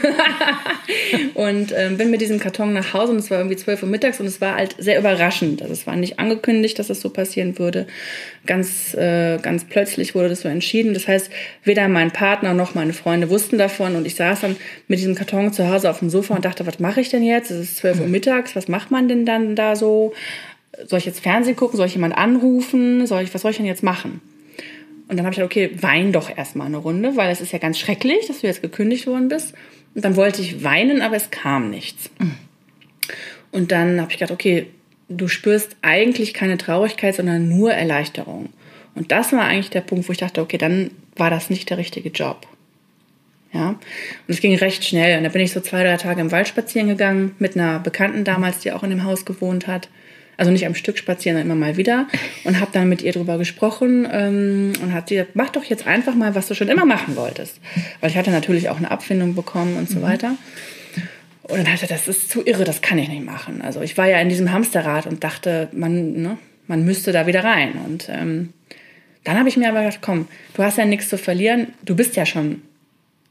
und 1.34 1.74
ähm, 1.76 1.96
bin 1.96 2.12
mit 2.12 2.20
diesem 2.20 2.38
Karton 2.38 2.72
nach 2.72 2.94
Hause 2.94 3.12
und 3.12 3.18
es 3.18 3.28
war 3.28 3.38
irgendwie 3.38 3.56
12 3.56 3.82
Uhr 3.82 3.88
mittags 3.88 4.20
und 4.20 4.26
es 4.26 4.40
war 4.40 4.54
halt 4.54 4.76
sehr 4.78 4.98
überraschend. 5.00 5.62
Also 5.62 5.72
es 5.72 5.84
war 5.86 5.96
nicht 5.96 6.20
angekündigt, 6.20 6.78
dass 6.78 6.86
das 6.86 7.00
so 7.00 7.10
passieren 7.10 7.58
würde. 7.58 7.88
Ganz, 8.46 8.94
äh, 8.94 9.38
ganz 9.38 9.64
plötzlich 9.64 10.14
wurde 10.14 10.28
das 10.28 10.42
so 10.42 10.48
entschieden. 10.48 10.94
Das 10.94 11.08
heißt, 11.08 11.30
weder 11.64 11.88
mein 11.88 12.12
Partner 12.12 12.54
noch 12.54 12.76
meine 12.76 12.92
Freunde 12.92 13.30
wussten 13.30 13.58
davon 13.58 13.96
und 13.96 14.06
ich 14.06 14.14
saß 14.14 14.42
dann 14.42 14.56
mit 14.86 15.00
diesem 15.00 15.16
Karton 15.16 15.52
zu 15.52 15.68
Hause 15.68 15.90
auf 15.90 15.98
dem 15.98 16.10
Sofa 16.10 16.36
und 16.36 16.44
dachte, 16.44 16.68
was 16.68 16.78
mache 16.78 17.00
ich 17.00 17.08
denn 17.08 17.24
jetzt? 17.24 17.50
Es 17.50 17.58
ist 17.58 17.76
12 17.78 18.00
Uhr 18.00 18.06
mittags, 18.06 18.54
was 18.54 18.68
macht 18.68 18.92
man 18.92 19.08
denn 19.08 19.26
dann 19.26 19.56
da 19.56 19.74
so? 19.74 20.12
Soll 20.86 21.00
ich 21.00 21.06
jetzt 21.06 21.20
Fernsehen 21.20 21.56
gucken? 21.56 21.76
Soll 21.76 21.86
ich 21.88 21.94
jemand 21.94 22.16
anrufen? 22.16 23.08
Soll 23.08 23.22
ich, 23.22 23.34
was 23.34 23.42
soll 23.42 23.50
ich 23.50 23.56
denn 23.56 23.66
jetzt 23.66 23.82
machen? 23.82 24.20
Und 25.10 25.16
dann 25.16 25.26
habe 25.26 25.32
ich 25.32 25.38
gedacht, 25.38 25.50
okay, 25.50 25.70
wein 25.80 26.12
doch 26.12 26.34
erstmal 26.34 26.68
eine 26.68 26.76
Runde, 26.76 27.16
weil 27.16 27.32
es 27.32 27.40
ist 27.40 27.52
ja 27.52 27.58
ganz 27.58 27.80
schrecklich, 27.80 28.28
dass 28.28 28.42
du 28.42 28.46
jetzt 28.46 28.62
gekündigt 28.62 29.08
worden 29.08 29.28
bist. 29.28 29.54
Und 29.96 30.04
dann 30.04 30.14
wollte 30.14 30.40
ich 30.40 30.62
weinen, 30.62 31.02
aber 31.02 31.16
es 31.16 31.32
kam 31.32 31.68
nichts. 31.68 32.10
Und 33.50 33.72
dann 33.72 34.00
habe 34.00 34.12
ich 34.12 34.18
gedacht, 34.18 34.30
okay, 34.30 34.68
du 35.08 35.26
spürst 35.26 35.76
eigentlich 35.82 36.32
keine 36.32 36.58
Traurigkeit, 36.58 37.16
sondern 37.16 37.48
nur 37.48 37.72
Erleichterung. 37.72 38.50
Und 38.94 39.10
das 39.10 39.32
war 39.32 39.42
eigentlich 39.42 39.70
der 39.70 39.80
Punkt, 39.80 40.08
wo 40.08 40.12
ich 40.12 40.18
dachte, 40.18 40.40
okay, 40.42 40.58
dann 40.58 40.92
war 41.16 41.28
das 41.28 41.50
nicht 41.50 41.68
der 41.70 41.78
richtige 41.78 42.10
Job. 42.10 42.46
Ja, 43.52 43.70
und 43.70 43.80
es 44.28 44.40
ging 44.40 44.54
recht 44.54 44.84
schnell. 44.84 45.18
Und 45.18 45.24
da 45.24 45.30
bin 45.30 45.42
ich 45.42 45.50
so 45.50 45.58
zwei, 45.58 45.82
drei 45.82 45.96
Tage 45.96 46.20
im 46.20 46.30
Wald 46.30 46.46
spazieren 46.46 46.86
gegangen 46.86 47.34
mit 47.40 47.56
einer 47.56 47.80
Bekannten 47.80 48.22
damals, 48.22 48.60
die 48.60 48.70
auch 48.70 48.84
in 48.84 48.90
dem 48.90 49.02
Haus 49.02 49.24
gewohnt 49.24 49.66
hat 49.66 49.88
Also 50.40 50.50
nicht 50.50 50.64
am 50.64 50.74
Stück 50.74 50.96
spazieren, 50.96 51.36
sondern 51.36 51.54
immer 51.58 51.66
mal 51.66 51.76
wieder. 51.76 52.08
Und 52.44 52.60
habe 52.60 52.70
dann 52.72 52.88
mit 52.88 53.02
ihr 53.02 53.12
drüber 53.12 53.36
gesprochen 53.36 54.08
ähm, 54.10 54.72
und 54.82 54.94
hat 54.94 55.10
sie 55.10 55.16
gesagt, 55.16 55.36
mach 55.36 55.50
doch 55.50 55.64
jetzt 55.64 55.86
einfach 55.86 56.14
mal, 56.14 56.34
was 56.34 56.48
du 56.48 56.54
schon 56.54 56.68
immer 56.68 56.86
machen 56.86 57.14
wolltest. 57.14 57.60
Weil 58.00 58.08
ich 58.08 58.16
hatte 58.16 58.30
natürlich 58.30 58.70
auch 58.70 58.78
eine 58.78 58.90
Abfindung 58.90 59.34
bekommen 59.34 59.76
und 59.76 59.90
so 59.90 59.98
mhm. 59.98 60.02
weiter. 60.02 60.36
Und 61.42 61.58
dann 61.58 61.70
hatte 61.70 61.86
das 61.86 62.08
ist 62.08 62.30
zu 62.30 62.46
irre, 62.46 62.64
das 62.64 62.80
kann 62.80 62.96
ich 62.96 63.10
nicht 63.10 63.22
machen. 63.22 63.60
Also 63.60 63.82
ich 63.82 63.98
war 63.98 64.08
ja 64.08 64.18
in 64.18 64.30
diesem 64.30 64.50
Hamsterrad 64.50 65.06
und 65.06 65.22
dachte, 65.22 65.68
man, 65.72 66.22
ne, 66.22 66.38
man 66.66 66.86
müsste 66.86 67.12
da 67.12 67.26
wieder 67.26 67.44
rein. 67.44 67.72
Und 67.86 68.08
ähm, 68.08 68.54
dann 69.24 69.38
habe 69.38 69.50
ich 69.50 69.58
mir 69.58 69.68
aber 69.68 69.80
gedacht, 69.80 69.98
komm, 70.00 70.26
du 70.54 70.62
hast 70.62 70.78
ja 70.78 70.86
nichts 70.86 71.10
zu 71.10 71.18
verlieren, 71.18 71.66
du 71.84 71.94
bist 71.94 72.16
ja 72.16 72.24
schon 72.24 72.62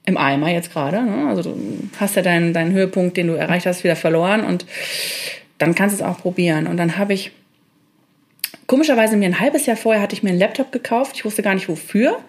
im 0.06 0.16
Eimer 0.16 0.51
jetzt 0.51 0.72
gerade. 0.74 1.01
Ne? 1.01 1.28
Also 1.28 1.42
du 1.42 1.89
hast 2.00 2.16
ja 2.16 2.22
deinen, 2.22 2.54
deinen 2.54 2.72
Höhepunkt, 2.72 3.18
den 3.18 3.25
du 3.25 3.34
erreicht 3.34 3.66
hast, 3.66 3.84
wieder 3.84 3.96
verloren 3.96 4.44
und 4.44 4.68
dann 5.60 5.75
kannst 5.75 6.00
du 6.00 6.04
es 6.04 6.10
auch 6.10 6.18
probieren. 6.18 6.66
Und 6.68 6.78
dann 6.78 6.98
habe 6.98 7.13
ich 7.13 7.32
komischerweise 8.66 9.16
mir 9.16 9.25
ein 9.25 9.39
halbes 9.39 9.66
Jahr 9.66 9.78
vorher 9.78 10.01
hatte 10.01 10.16
ich 10.16 10.24
mir 10.24 10.30
einen 10.30 10.39
Laptop 10.39 10.72
gekauft. 10.72 11.16
Ich 11.16 11.25
wusste 11.25 11.44
gar 11.44 11.54
nicht 11.54 11.70
wofür. 11.70 12.20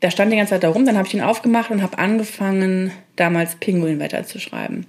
Der 0.00 0.10
stand 0.10 0.32
die 0.32 0.36
ganze 0.36 0.50
Zeit 0.54 0.62
da 0.62 0.70
rum. 0.70 0.86
Dann 0.86 0.96
habe 0.96 1.06
ich 1.06 1.14
ihn 1.14 1.20
aufgemacht 1.20 1.70
und 1.70 1.82
habe 1.82 1.98
angefangen, 1.98 2.92
damals 3.16 3.56
Pinguinwetter 3.56 4.24
zu 4.24 4.38
schreiben. 4.38 4.86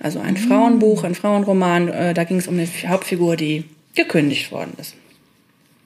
Also 0.00 0.20
ein. 0.20 0.36
Frauenbuch, 0.36 1.04
ein 1.04 1.14
Frauenroman. 1.14 1.88
Äh, 1.88 2.14
da 2.14 2.24
ging 2.24 2.38
es 2.38 2.48
um 2.48 2.58
eine 2.58 2.68
Hauptfigur, 2.86 3.36
die 3.36 3.64
gekündigt 3.94 4.50
worden 4.50 4.72
ist 4.80 4.96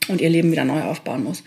und 0.09 0.21
ihr 0.21 0.31
Leben 0.31 0.51
wieder 0.51 0.65
neu 0.65 0.83
aufbauen 0.83 1.25
muss. 1.25 1.43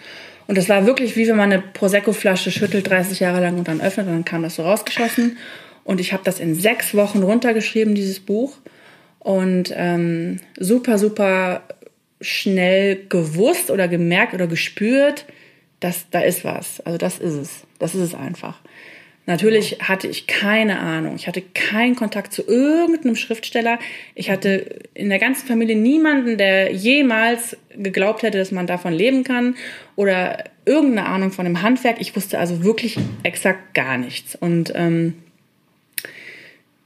Und 0.47 0.57
das 0.57 0.69
war 0.69 0.85
wirklich 0.85 1.15
wie 1.15 1.27
wenn 1.27 1.37
man 1.37 1.51
eine 1.51 1.61
Prosecco-Flasche 1.61 2.51
schüttelt 2.51 2.89
30 2.89 3.19
Jahre 3.19 3.41
lang 3.41 3.57
und 3.57 3.67
dann 3.67 3.81
öffnet 3.81 4.07
und 4.07 4.13
dann 4.13 4.25
kam 4.25 4.43
das 4.43 4.55
so 4.55 4.63
rausgeschossen. 4.63 5.37
Und 5.83 5.99
ich 5.99 6.13
habe 6.13 6.23
das 6.23 6.39
in 6.39 6.55
sechs 6.55 6.93
Wochen 6.93 7.23
runtergeschrieben, 7.23 7.95
dieses 7.95 8.19
Buch. 8.19 8.57
Und 9.23 9.71
ähm, 9.75 10.39
super, 10.59 10.97
super 10.97 11.63
schnell 12.21 13.05
gewusst 13.07 13.69
oder 13.69 13.87
gemerkt 13.87 14.33
oder 14.33 14.47
gespürt, 14.47 15.25
dass 15.79 16.09
da 16.09 16.21
ist 16.21 16.43
was. 16.43 16.81
Also 16.81 16.97
das 16.97 17.19
ist 17.19 17.33
es. 17.33 17.63
Das 17.79 17.95
ist 17.95 18.01
es 18.01 18.15
einfach. 18.15 18.59
Natürlich 19.27 19.77
hatte 19.81 20.07
ich 20.07 20.25
keine 20.25 20.79
Ahnung. 20.79 21.15
Ich 21.15 21.27
hatte 21.27 21.41
keinen 21.41 21.95
Kontakt 21.95 22.33
zu 22.33 22.45
irgendeinem 22.47 23.15
Schriftsteller. 23.15 23.77
Ich 24.15 24.31
hatte 24.31 24.79
in 24.95 25.09
der 25.09 25.19
ganzen 25.19 25.47
Familie 25.47 25.75
niemanden, 25.75 26.37
der 26.37 26.73
jemals 26.73 27.55
geglaubt 27.77 28.23
hätte, 28.23 28.39
dass 28.39 28.51
man 28.51 28.65
davon 28.65 28.93
leben 28.93 29.23
kann 29.23 29.55
oder 29.95 30.43
irgendeine 30.65 31.07
Ahnung 31.07 31.31
von 31.31 31.45
dem 31.45 31.61
Handwerk. 31.61 32.01
Ich 32.01 32.15
wusste 32.15 32.39
also 32.39 32.63
wirklich 32.63 32.97
exakt 33.21 33.75
gar 33.75 33.97
nichts. 33.97 34.35
Und 34.35 34.73
ähm, 34.75 35.13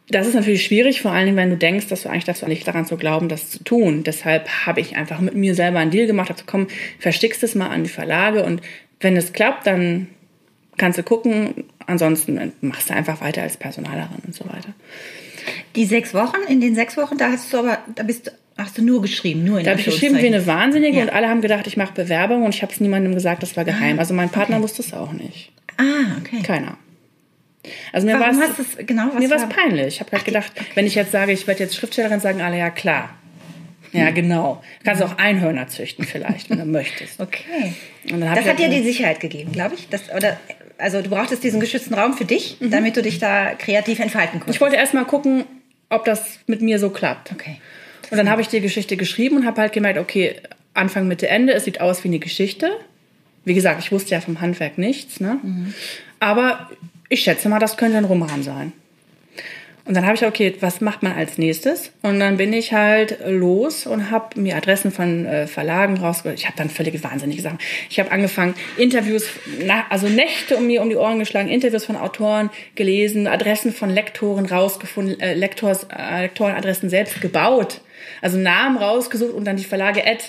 das 0.09 0.27
ist 0.27 0.35
natürlich 0.35 0.63
schwierig, 0.63 1.01
vor 1.01 1.11
allen 1.11 1.25
Dingen, 1.25 1.37
wenn 1.37 1.49
du 1.49 1.57
denkst, 1.57 1.87
dass 1.87 2.03
du 2.03 2.09
eigentlich 2.09 2.25
dazu 2.25 2.45
nicht 2.45 2.67
daran 2.67 2.85
zu 2.85 2.95
glauben, 2.95 3.27
das 3.27 3.49
zu 3.49 3.63
tun. 3.63 4.03
Deshalb 4.03 4.47
habe 4.65 4.79
ich 4.79 4.95
einfach 4.95 5.19
mit 5.19 5.33
mir 5.35 5.55
selber 5.55 5.79
einen 5.79 5.91
Deal 5.91 6.05
gemacht, 6.05 6.29
habe 6.29 6.35
gesagt, 6.35 6.51
komm, 6.51 6.67
verstickst 6.99 7.43
es 7.43 7.55
mal 7.55 7.69
an 7.69 7.83
die 7.83 7.89
Verlage 7.89 8.43
und 8.43 8.61
wenn 8.99 9.17
es 9.17 9.33
klappt, 9.33 9.65
dann 9.65 10.07
kannst 10.77 10.99
du 10.99 11.03
gucken. 11.03 11.65
Ansonsten 11.87 12.53
machst 12.61 12.89
du 12.89 12.93
einfach 12.93 13.21
weiter 13.21 13.41
als 13.41 13.57
Personalerin 13.57 14.19
und 14.25 14.33
so 14.33 14.45
weiter. 14.45 14.73
Die 15.75 15.85
sechs 15.85 16.13
Wochen, 16.13 16.37
in 16.47 16.61
den 16.61 16.75
sechs 16.75 16.97
Wochen, 16.97 17.17
da 17.17 17.31
hast 17.31 17.51
du 17.53 17.57
aber, 17.57 17.79
da 17.93 18.03
bist 18.03 18.27
du, 18.27 18.31
hast 18.57 18.77
du 18.77 18.83
nur 18.83 19.01
geschrieben, 19.01 19.43
nur 19.43 19.59
in 19.59 19.65
Da 19.65 19.71
habe 19.71 19.79
ich 19.79 19.85
geschrieben 19.85 20.17
wie 20.17 20.27
eine 20.27 20.45
Wahnsinnige 20.47 20.97
ja. 20.97 21.03
und 21.03 21.09
alle 21.09 21.29
haben 21.29 21.41
gedacht, 21.41 21.67
ich 21.67 21.77
mache 21.77 21.93
Bewerbung 21.93 22.43
und 22.43 22.55
ich 22.55 22.61
habe 22.61 22.71
es 22.71 22.79
niemandem 22.79 23.13
gesagt, 23.13 23.43
das 23.43 23.57
war 23.57 23.65
geheim. 23.65 23.97
Ah, 23.97 24.01
also 24.01 24.13
mein 24.13 24.29
Partner 24.29 24.57
okay. 24.57 24.63
wusste 24.63 24.81
es 24.81 24.93
auch 24.93 25.13
nicht. 25.13 25.51
Ah, 25.77 26.17
okay. 26.19 26.41
Keiner. 26.41 26.77
Also 27.91 28.07
mir 28.07 28.19
war 28.19 28.29
es 28.29 28.85
genau, 28.85 29.13
mir 29.13 29.29
war 29.29 29.37
es 29.37 29.49
peinlich. 29.49 29.87
Ich 29.87 29.99
habe 29.99 30.11
halt 30.11 30.25
gedacht, 30.25 30.51
okay. 30.55 30.65
wenn 30.75 30.85
ich 30.85 30.95
jetzt 30.95 31.11
sage, 31.11 31.31
ich 31.31 31.47
werde 31.47 31.63
jetzt 31.63 31.75
Schriftstellerin, 31.75 32.19
sagen 32.19 32.41
alle 32.41 32.57
ja 32.57 32.69
klar. 32.69 33.09
Ja, 33.91 34.07
hm. 34.07 34.15
genau. 34.15 34.61
Du 34.79 34.85
kannst 34.85 35.01
auch 35.01 35.17
Einhörner 35.17 35.67
züchten 35.67 36.05
vielleicht, 36.05 36.49
wenn 36.49 36.59
du 36.59 36.65
möchtest. 36.65 37.19
Okay. 37.19 37.73
das 38.05 38.29
hat 38.29 38.45
halt 38.45 38.59
dir 38.59 38.69
die 38.69 38.83
Sicherheit 38.83 39.19
gegeben, 39.19 39.51
glaube 39.51 39.75
ich. 39.75 39.87
Das, 39.89 40.09
oder 40.15 40.37
also 40.77 41.01
du 41.01 41.09
brauchtest 41.09 41.43
diesen 41.43 41.59
geschützten 41.59 41.93
Raum 41.93 42.13
für 42.13 42.25
dich, 42.25 42.57
mhm. 42.59 42.71
damit 42.71 42.97
du 42.97 43.01
dich 43.01 43.19
da 43.19 43.53
kreativ 43.53 43.99
entfalten 43.99 44.39
konntest. 44.39 44.55
Ich 44.55 44.61
wollte 44.61 44.75
erst 44.75 44.93
mal 44.93 45.05
gucken, 45.05 45.45
ob 45.89 46.05
das 46.05 46.39
mit 46.47 46.61
mir 46.61 46.79
so 46.79 46.89
klappt. 46.89 47.31
Okay. 47.31 47.57
Und 48.11 48.17
dann 48.17 48.29
habe 48.29 48.41
ich 48.41 48.49
die 48.49 48.61
Geschichte 48.61 48.97
geschrieben 48.97 49.37
und 49.37 49.45
habe 49.45 49.61
halt 49.61 49.73
gemerkt, 49.73 49.97
okay, 49.97 50.35
Anfang, 50.73 51.07
Mitte, 51.07 51.27
Ende, 51.27 51.53
es 51.53 51.65
sieht 51.65 51.81
aus 51.81 52.03
wie 52.03 52.09
eine 52.09 52.19
Geschichte. 52.19 52.69
Wie 53.45 53.53
gesagt, 53.53 53.79
ich 53.81 53.91
wusste 53.91 54.11
ja 54.11 54.21
vom 54.21 54.41
Handwerk 54.41 54.77
nichts, 54.77 55.19
ne? 55.19 55.39
Mhm. 55.41 55.73
Aber 56.19 56.69
ich 57.09 57.21
schätze 57.21 57.49
mal, 57.49 57.59
das 57.59 57.77
könnte 57.77 57.97
ein 57.97 58.05
Roman 58.05 58.43
sein. 58.43 58.73
Und 59.85 59.93
dann 59.93 60.05
habe 60.05 60.15
ich, 60.15 60.25
okay, 60.25 60.55
was 60.61 60.81
macht 60.81 61.03
man 61.03 61.13
als 61.13 61.37
nächstes? 61.37 61.91
Und 62.01 62.19
dann 62.19 62.37
bin 62.37 62.53
ich 62.53 62.73
halt 62.73 63.19
los 63.27 63.85
und 63.85 64.09
habe 64.09 64.39
mir 64.41 64.55
Adressen 64.55 64.91
von 64.91 65.27
äh, 65.27 65.45
Verlagen 65.45 65.97
rausgeholt. 65.97 66.39
Ich 66.39 66.47
habe 66.47 66.57
dann 66.57 66.71
völlig 66.71 67.03
wahnsinnige 67.03 67.43
Sachen. 67.43 67.59
Ich 67.87 67.99
habe 67.99 68.11
angefangen, 68.11 68.55
Interviews, 68.77 69.27
na, 69.63 69.85
also 69.91 70.09
Nächte 70.09 70.57
um 70.57 70.65
mir 70.65 70.81
um 70.81 70.89
die 70.89 70.95
Ohren 70.95 71.19
geschlagen, 71.19 71.49
Interviews 71.49 71.85
von 71.85 71.97
Autoren 71.97 72.49
gelesen, 72.73 73.27
Adressen 73.27 73.71
von 73.71 73.91
Lektoren 73.91 74.47
rausgefunden, 74.47 75.19
äh, 75.19 75.35
Lektors, 75.35 75.85
äh, 75.95 76.23
Lektorenadressen 76.23 76.89
selbst 76.89 77.21
gebaut. 77.21 77.81
Also 78.23 78.39
Namen 78.39 78.77
rausgesucht 78.77 79.35
und 79.35 79.45
dann 79.45 79.57
die 79.57 79.63
Verlage 79.65 80.05
Ad 80.05 80.23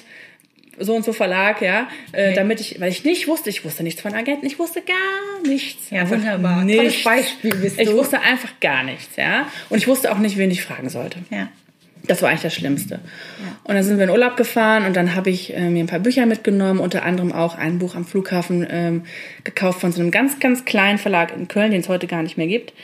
so 0.79 0.95
und 0.95 1.05
so 1.05 1.13
Verlag, 1.13 1.63
ja, 1.63 1.89
äh, 2.13 2.29
okay. 2.29 2.35
damit 2.35 2.61
ich, 2.61 2.81
weil 2.81 2.91
ich 2.91 3.05
nicht 3.05 3.29
wusste, 3.29 3.51
ich 3.51 3.65
wusste 3.65 3.83
nichts 3.83 4.01
von 4.01 4.15
Agenten, 4.15 4.47
ich 4.47 4.59
wusste 4.59 4.83
gar 4.83 5.49
nichts. 5.49 5.91
Ja, 5.91 6.09
wunderbar. 6.09 6.65
Nichts. 6.65 7.03
Tolles 7.03 7.05
Beispiel 7.05 7.55
bist 7.55 7.79
du. 7.79 7.83
Ich 7.83 7.93
wusste 7.93 8.21
einfach 8.21 8.51
gar 8.61 8.83
nichts, 8.83 9.17
ja. 9.17 9.49
Und 9.69 9.79
ich 9.79 9.89
wusste 9.89 10.13
auch 10.13 10.19
nicht, 10.19 10.37
wen 10.37 10.51
ich 10.51 10.63
fragen 10.63 10.89
sollte. 10.89 11.19
Ja. 11.31 11.49
Das 12.07 12.23
war 12.23 12.29
eigentlich 12.29 12.43
das 12.43 12.55
Schlimmste. 12.55 12.95
Ja. 12.95 13.57
Und 13.65 13.75
dann 13.75 13.83
sind 13.83 13.97
wir 13.97 14.05
in 14.05 14.11
Urlaub 14.11 14.37
gefahren 14.37 14.85
und 14.85 14.95
dann 14.95 15.17
habe 15.17 15.31
ich 15.31 15.57
äh, 15.57 15.69
mir 15.71 15.83
ein 15.83 15.89
paar 15.89 15.99
Bücher 15.99 16.25
mitgenommen, 16.27 16.79
unter 16.79 17.05
anderem 17.05 17.33
auch 17.33 17.57
ein 17.57 17.79
Buch 17.79 17.97
am 17.97 18.05
Flughafen 18.05 18.67
ähm, 18.71 19.05
gekauft 19.43 19.81
von 19.81 19.91
so 19.93 20.01
einem 20.01 20.11
ganz, 20.11 20.39
ganz 20.39 20.65
kleinen 20.65 20.99
Verlag 20.99 21.35
in 21.37 21.49
Köln, 21.49 21.73
den 21.73 21.81
es 21.81 21.89
heute 21.89 22.07
gar 22.07 22.23
nicht 22.23 22.37
mehr 22.37 22.47
gibt. 22.47 22.75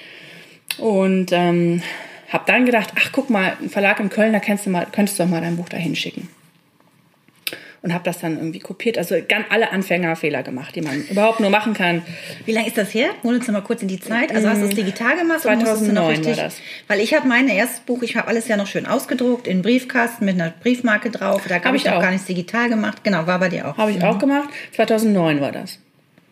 Und 0.78 1.30
ähm, 1.32 1.82
habe 2.30 2.44
dann 2.46 2.64
gedacht, 2.64 2.94
ach 2.98 3.10
guck 3.12 3.30
mal, 3.30 3.56
ein 3.62 3.70
Verlag 3.70 4.00
in 4.00 4.08
Köln, 4.08 4.32
da 4.32 4.40
kennst 4.40 4.66
du 4.66 4.70
mal, 4.70 4.86
könntest 4.90 5.18
du 5.18 5.22
doch 5.22 5.30
mal 5.30 5.40
dein 5.40 5.56
Buch 5.56 5.68
da 5.68 5.76
hinschicken 5.76 6.28
und 7.82 7.92
habe 7.92 8.04
das 8.04 8.20
dann 8.20 8.36
irgendwie 8.36 8.60
kopiert. 8.60 8.96
Also 8.96 9.16
ganz 9.28 9.46
alle 9.50 9.72
Anfängerfehler 9.72 10.42
gemacht, 10.42 10.74
die 10.74 10.80
man 10.80 11.02
überhaupt 11.10 11.40
nur 11.40 11.50
machen 11.50 11.74
kann. 11.74 12.02
Wie 12.46 12.52
lange 12.52 12.68
ist 12.68 12.78
das 12.78 12.94
her? 12.94 13.10
Hol 13.24 13.34
uns 13.34 13.46
noch 13.48 13.54
mal 13.54 13.60
kurz 13.60 13.82
in 13.82 13.88
die 13.88 13.98
Zeit. 13.98 14.32
Also 14.34 14.48
hast 14.48 14.62
du 14.62 14.66
es 14.66 14.74
digital 14.74 15.18
gemacht? 15.18 15.40
2009 15.40 16.06
richtig, 16.06 16.36
war 16.36 16.44
das. 16.44 16.60
Weil 16.86 17.00
ich 17.00 17.12
habe 17.12 17.26
mein 17.26 17.48
erstes 17.48 17.80
Buch, 17.80 18.02
ich 18.02 18.16
habe 18.16 18.28
alles 18.28 18.46
ja 18.46 18.56
noch 18.56 18.68
schön 18.68 18.86
ausgedruckt 18.86 19.48
in 19.48 19.62
Briefkasten 19.62 20.24
mit 20.24 20.34
einer 20.34 20.50
Briefmarke 20.50 21.10
drauf. 21.10 21.42
Da 21.48 21.62
habe 21.62 21.76
ich, 21.76 21.84
ich 21.84 21.90
auch 21.90 22.00
gar 22.00 22.12
nichts 22.12 22.26
digital 22.26 22.68
gemacht. 22.68 23.02
Genau, 23.02 23.26
war 23.26 23.40
bei 23.40 23.48
dir 23.48 23.68
auch. 23.68 23.76
Habe 23.76 23.90
ich 23.90 23.98
mhm. 23.98 24.04
auch 24.04 24.18
gemacht. 24.18 24.48
2009 24.76 25.40
war 25.40 25.50
das. 25.50 25.80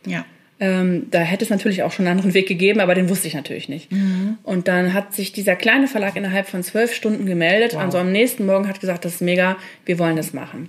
Ja. 0.07 0.25
Ähm, 0.61 1.07
da 1.11 1.21
hätte 1.21 1.43
es 1.43 1.51
natürlich 1.51 1.83
auch 1.83 1.91
schon 1.91 2.07
einen 2.07 2.19
anderen 2.19 2.35
Weg 2.35 2.47
gegeben, 2.47 2.81
aber 2.81 2.95
den 2.95 3.09
wusste 3.09 3.27
ich 3.27 3.35
natürlich 3.35 3.69
nicht. 3.69 3.91
Mhm. 3.91 4.37
Und 4.43 4.69
dann 4.69 4.93
hat 4.93 5.15
sich 5.15 5.33
dieser 5.33 5.57
kleine 5.57 5.89
Verlag 5.89 6.17
innerhalb 6.17 6.49
von 6.49 6.63
zwölf 6.63 6.95
Stunden 6.95 7.25
gemeldet. 7.25 7.73
Wow. 7.75 7.81
Also 7.81 7.99
am 7.99 8.13
nächsten 8.13 8.45
Morgen 8.45 8.69
hat 8.69 8.79
gesagt, 8.79 9.05
das 9.05 9.15
ist 9.15 9.21
mega, 9.23 9.57
wir 9.87 9.99
wollen 9.99 10.17
das 10.17 10.35
machen. 10.35 10.69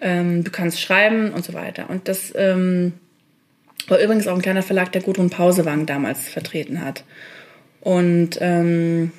Ähm, 0.00 0.44
du 0.44 0.50
kannst 0.50 0.80
schreiben 0.80 1.30
und 1.32 1.44
so 1.44 1.52
weiter. 1.52 1.88
Und 1.90 2.08
das 2.08 2.32
ähm, 2.36 2.94
war 3.88 3.98
übrigens 3.98 4.26
auch 4.26 4.34
ein 4.34 4.42
kleiner 4.42 4.62
Verlag, 4.62 4.92
der 4.92 5.02
Gudrun 5.02 5.30
Pausewang 5.30 5.86
damals 5.86 6.28
vertreten 6.28 6.84
hat. 6.84 7.04
Und 7.80 8.38
ähm, 8.40 9.12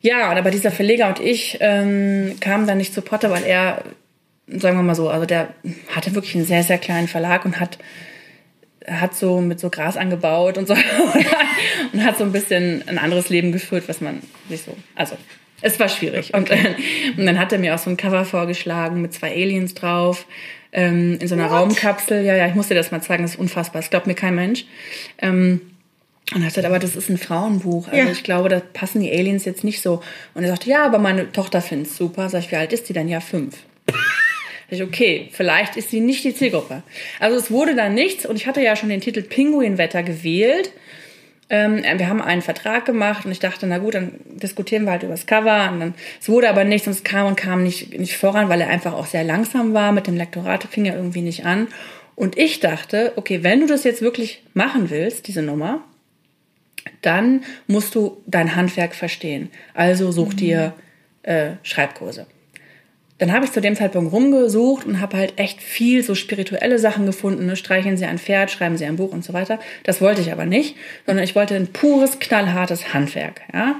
ja, 0.00 0.30
aber 0.30 0.50
dieser 0.50 0.70
Verleger 0.70 1.08
und 1.08 1.20
ich 1.20 1.58
ähm, 1.60 2.36
kamen 2.40 2.66
dann 2.66 2.78
nicht 2.78 2.94
zu 2.94 3.02
Potter, 3.02 3.30
weil 3.30 3.44
er, 3.44 3.84
sagen 4.48 4.76
wir 4.76 4.82
mal 4.82 4.94
so, 4.94 5.08
also 5.08 5.26
der 5.26 5.48
hatte 5.94 6.14
wirklich 6.14 6.34
einen 6.34 6.44
sehr, 6.44 6.62
sehr 6.62 6.78
kleinen 6.78 7.08
Verlag 7.08 7.44
und 7.44 7.60
hat 7.60 7.78
hat 8.86 9.14
so 9.14 9.40
mit 9.40 9.60
so 9.60 9.70
Gras 9.70 9.96
angebaut 9.96 10.58
und 10.58 10.66
so 10.66 10.74
und 11.92 12.04
hat 12.04 12.18
so 12.18 12.24
ein 12.24 12.32
bisschen 12.32 12.82
ein 12.88 12.98
anderes 12.98 13.28
Leben 13.28 13.52
geführt, 13.52 13.84
was 13.86 14.00
man 14.00 14.20
nicht 14.48 14.64
so, 14.64 14.76
also 14.94 15.16
es 15.62 15.80
war 15.80 15.88
schwierig. 15.88 16.34
Und, 16.34 16.50
äh, 16.50 16.74
und 17.16 17.24
dann 17.24 17.38
hat 17.38 17.52
er 17.52 17.58
mir 17.58 17.74
auch 17.74 17.78
so 17.78 17.88
ein 17.88 17.96
Cover 17.96 18.24
vorgeschlagen 18.24 19.00
mit 19.00 19.14
zwei 19.14 19.32
Aliens 19.32 19.74
drauf. 19.74 20.26
Ähm, 20.72 21.18
in 21.20 21.28
so 21.28 21.34
einer 21.34 21.50
What? 21.50 21.52
Raumkapsel. 21.52 22.24
Ja, 22.24 22.36
ja, 22.36 22.46
ich 22.46 22.54
muss 22.54 22.68
dir 22.68 22.74
das 22.74 22.90
mal 22.90 23.02
zeigen, 23.02 23.22
das 23.22 23.32
ist 23.32 23.40
unfassbar. 23.40 23.80
Das 23.80 23.90
glaubt 23.90 24.06
mir 24.06 24.14
kein 24.14 24.34
Mensch. 24.34 24.64
Ähm, 25.18 25.60
und 26.34 26.40
er 26.40 26.46
hat 26.46 26.54
gesagt, 26.54 26.66
aber 26.66 26.78
das 26.78 26.96
ist 26.96 27.08
ein 27.10 27.18
Frauenbuch. 27.18 27.88
Also 27.88 27.98
ja. 27.98 28.10
ich 28.10 28.24
glaube, 28.24 28.48
da 28.48 28.60
passen 28.60 29.00
die 29.00 29.10
Aliens 29.10 29.44
jetzt 29.44 29.64
nicht 29.64 29.82
so. 29.82 30.02
Und 30.34 30.44
er 30.44 30.50
sagte, 30.50 30.70
ja, 30.70 30.84
aber 30.84 30.98
meine 30.98 31.30
Tochter 31.30 31.60
findet 31.60 31.88
es 31.88 31.96
super. 31.96 32.28
Sag 32.28 32.40
ich, 32.40 32.50
wie 32.50 32.56
alt 32.56 32.72
ist 32.72 32.88
die 32.88 32.92
dann? 32.92 33.08
Ja, 33.08 33.20
fünf. 33.20 33.56
Ich, 34.70 34.82
okay, 34.82 35.28
vielleicht 35.32 35.76
ist 35.76 35.90
sie 35.90 36.00
nicht 36.00 36.24
die 36.24 36.34
Zielgruppe. 36.34 36.82
Also 37.20 37.36
es 37.36 37.50
wurde 37.50 37.74
dann 37.74 37.92
nichts 37.92 38.24
und 38.24 38.36
ich 38.36 38.46
hatte 38.46 38.62
ja 38.62 38.74
schon 38.74 38.88
den 38.88 39.02
Titel 39.02 39.20
Pinguinwetter 39.20 40.02
gewählt 40.02 40.72
ähm, 41.52 41.82
wir 41.82 42.08
haben 42.08 42.22
einen 42.22 42.40
Vertrag 42.40 42.86
gemacht 42.86 43.26
und 43.26 43.30
ich 43.30 43.38
dachte, 43.38 43.66
na 43.66 43.76
gut, 43.76 43.94
dann 43.94 44.12
diskutieren 44.24 44.84
wir 44.84 44.92
halt 44.92 45.02
über 45.02 45.12
das 45.12 45.26
Cover. 45.26 45.70
Und 45.70 45.80
dann, 45.80 45.94
es 46.18 46.30
wurde 46.30 46.48
aber 46.48 46.64
nichts 46.64 46.86
und 46.86 46.94
es 46.94 47.04
kam 47.04 47.26
und 47.26 47.36
kam 47.36 47.62
nicht, 47.62 47.96
nicht 47.98 48.16
voran, 48.16 48.48
weil 48.48 48.62
er 48.62 48.70
einfach 48.70 48.94
auch 48.94 49.04
sehr 49.04 49.22
langsam 49.22 49.74
war. 49.74 49.92
Mit 49.92 50.06
dem 50.06 50.16
Lektorat 50.16 50.64
fing 50.64 50.86
er 50.86 50.96
irgendwie 50.96 51.20
nicht 51.20 51.44
an. 51.44 51.68
Und 52.16 52.38
ich 52.38 52.60
dachte, 52.60 53.12
okay, 53.16 53.42
wenn 53.42 53.60
du 53.60 53.66
das 53.66 53.84
jetzt 53.84 54.00
wirklich 54.00 54.42
machen 54.54 54.88
willst, 54.88 55.28
diese 55.28 55.42
Nummer, 55.42 55.84
dann 57.02 57.44
musst 57.66 57.94
du 57.94 58.22
dein 58.26 58.56
Handwerk 58.56 58.94
verstehen. 58.94 59.50
Also 59.74 60.10
such 60.10 60.32
mhm. 60.32 60.36
dir 60.36 60.72
äh, 61.22 61.50
Schreibkurse. 61.62 62.26
Dann 63.22 63.32
habe 63.32 63.44
ich 63.44 63.52
zu 63.52 63.60
dem 63.60 63.76
Zeitpunkt 63.76 64.12
rumgesucht 64.12 64.84
und 64.84 65.00
habe 65.00 65.16
halt 65.16 65.34
echt 65.36 65.62
viel 65.62 66.02
so 66.02 66.16
spirituelle 66.16 66.80
Sachen 66.80 67.06
gefunden. 67.06 67.46
Ne? 67.46 67.54
Streicheln 67.54 67.96
Sie 67.96 68.04
ein 68.04 68.18
Pferd, 68.18 68.50
schreiben 68.50 68.76
Sie 68.76 68.84
ein 68.84 68.96
Buch 68.96 69.12
und 69.12 69.24
so 69.24 69.32
weiter. 69.32 69.60
Das 69.84 70.00
wollte 70.00 70.20
ich 70.20 70.32
aber 70.32 70.44
nicht, 70.44 70.74
sondern 71.06 71.22
ich 71.22 71.36
wollte 71.36 71.54
ein 71.54 71.68
pures, 71.68 72.18
knallhartes 72.18 72.92
Handwerk. 72.92 73.42
Ja? 73.54 73.76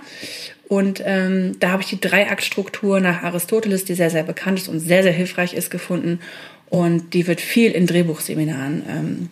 Und 0.68 1.02
ähm, 1.04 1.56
da 1.58 1.70
habe 1.70 1.82
ich 1.82 1.88
die 1.88 2.00
Dreiaktstruktur 2.00 3.00
nach 3.00 3.24
Aristoteles, 3.24 3.84
die 3.84 3.94
sehr, 3.94 4.10
sehr 4.10 4.22
bekannt 4.22 4.60
ist 4.60 4.68
und 4.68 4.78
sehr, 4.78 5.02
sehr 5.02 5.10
hilfreich 5.10 5.54
ist, 5.54 5.72
gefunden. 5.72 6.20
Und 6.70 7.12
die 7.12 7.26
wird 7.26 7.40
viel 7.40 7.72
in 7.72 7.88
Drehbuchseminaren 7.88 8.82
ähm, 8.88 9.28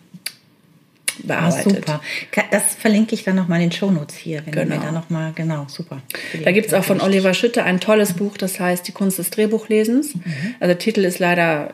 bearbeitet. 1.19 1.89
Ah, 1.89 2.01
super. 2.33 2.47
Das 2.51 2.75
verlinke 2.75 3.15
ich 3.15 3.23
dann 3.23 3.35
nochmal 3.35 3.61
in 3.61 3.69
den 3.69 3.75
Shownotes 3.75 4.15
hier, 4.15 4.45
wenn 4.45 4.53
genau. 4.53 4.75
mir 4.75 4.81
da 4.81 4.91
nochmal, 4.91 5.33
genau, 5.33 5.65
super. 5.67 6.01
Da 6.43 6.51
gibt 6.51 6.67
es 6.67 6.73
auch 6.73 6.83
von 6.83 7.01
Oliver 7.01 7.33
Schütte 7.33 7.63
ein 7.63 7.79
tolles 7.79 8.13
Buch, 8.13 8.37
das 8.37 8.59
heißt 8.59 8.87
Die 8.87 8.91
Kunst 8.91 9.19
des 9.19 9.29
Drehbuchlesens. 9.29 10.15
Mhm. 10.15 10.23
Also 10.59 10.73
der 10.73 10.79
Titel 10.79 11.03
ist 11.05 11.19
leider 11.19 11.73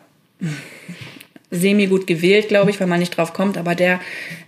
semi 1.51 1.87
gut 1.87 2.07
gewählt, 2.07 2.49
glaube 2.49 2.71
ich, 2.71 2.79
weil 2.79 2.87
man 2.87 2.99
nicht 2.99 3.15
drauf 3.15 3.33
kommt, 3.33 3.57
aber 3.57 3.75
der 3.75 3.99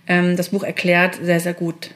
ähm, 0.06 0.36
das 0.36 0.50
Buch 0.50 0.62
erklärt 0.62 1.18
sehr, 1.22 1.40
sehr 1.40 1.54
gut 1.54 1.90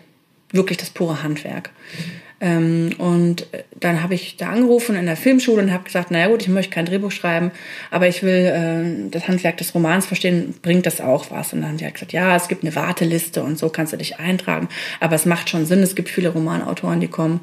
wirklich 0.52 0.78
das 0.78 0.90
pure 0.90 1.22
Handwerk. 1.22 1.70
Ähm, 1.98 2.22
und 2.44 3.46
dann 3.80 4.02
habe 4.02 4.14
ich 4.14 4.36
da 4.36 4.50
angerufen 4.50 4.96
in 4.96 5.06
der 5.06 5.16
Filmschule 5.16 5.62
und 5.62 5.72
habe 5.72 5.84
gesagt, 5.84 6.10
naja 6.10 6.28
gut, 6.28 6.42
ich 6.42 6.48
möchte 6.48 6.72
kein 6.72 6.84
Drehbuch 6.84 7.10
schreiben, 7.10 7.52
aber 7.90 8.06
ich 8.06 8.22
will 8.22 9.06
äh, 9.06 9.10
das 9.10 9.28
Handwerk 9.28 9.56
des 9.56 9.74
Romans 9.74 10.04
verstehen, 10.04 10.54
bringt 10.60 10.84
das 10.84 11.00
auch 11.00 11.30
was? 11.30 11.54
Und 11.54 11.62
dann 11.62 11.70
haben 11.70 11.76
die 11.78 11.84
halt 11.84 11.94
gesagt, 11.94 12.12
ja, 12.12 12.36
es 12.36 12.48
gibt 12.48 12.62
eine 12.62 12.74
Warteliste 12.74 13.42
und 13.42 13.58
so 13.58 13.70
kannst 13.70 13.94
du 13.94 13.96
dich 13.96 14.18
eintragen, 14.18 14.68
aber 15.00 15.14
es 15.14 15.24
macht 15.24 15.48
schon 15.48 15.64
Sinn, 15.64 15.82
es 15.82 15.94
gibt 15.94 16.10
viele 16.10 16.28
Romanautoren, 16.28 17.00
die 17.00 17.08
kommen. 17.08 17.40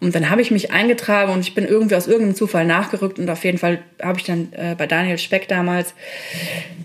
Und 0.00 0.14
dann 0.14 0.30
habe 0.30 0.40
ich 0.40 0.50
mich 0.50 0.70
eingetragen 0.70 1.32
und 1.32 1.40
ich 1.40 1.54
bin 1.54 1.66
irgendwie 1.66 1.96
aus 1.96 2.06
irgendeinem 2.06 2.36
Zufall 2.36 2.64
nachgerückt 2.64 3.18
und 3.18 3.28
auf 3.28 3.44
jeden 3.44 3.58
Fall 3.58 3.80
habe 4.00 4.18
ich 4.18 4.24
dann 4.24 4.52
äh, 4.52 4.76
bei 4.78 4.86
Daniel 4.86 5.18
Speck 5.18 5.48
damals, 5.48 5.92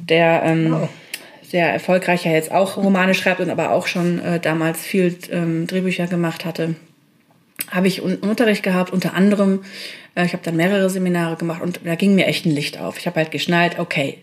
der 0.10 0.41
ähm, 0.43 0.75
oh. 0.84 0.89
sehr 1.48 1.72
erfolgreich 1.72 2.25
ja 2.25 2.32
jetzt 2.32 2.51
auch 2.51 2.75
Romane 2.75 3.13
schreibt 3.13 3.39
und 3.39 3.51
aber 3.51 3.72
auch 3.72 3.88
schon 3.88 4.20
äh, 4.20 4.39
damals 4.39 4.82
viel 4.82 5.15
ähm, 5.32 5.67
Drehbücher 5.67 6.08
gemacht 6.08 6.43
hatte, 6.43 6.75
habe 7.70 7.88
ich 7.88 8.01
Unterricht 8.01 8.63
gehabt, 8.63 8.91
unter 8.91 9.13
anderem, 9.13 9.63
äh, 10.15 10.25
ich 10.25 10.34
habe 10.34 10.43
dann 10.43 10.55
mehrere 10.55 10.89
Seminare 10.89 11.36
gemacht 11.36 11.62
und 11.62 11.82
da 11.84 11.96
ging 11.96 12.15
mir 12.15 12.27
echt 12.27 12.46
ein 12.46 12.51
Licht 12.51 12.79
auf. 12.79 12.98
Ich 12.98 13.08
habe 13.08 13.17
halt 13.17 13.32
geschnallt, 13.32 13.79
okay, 13.79 14.20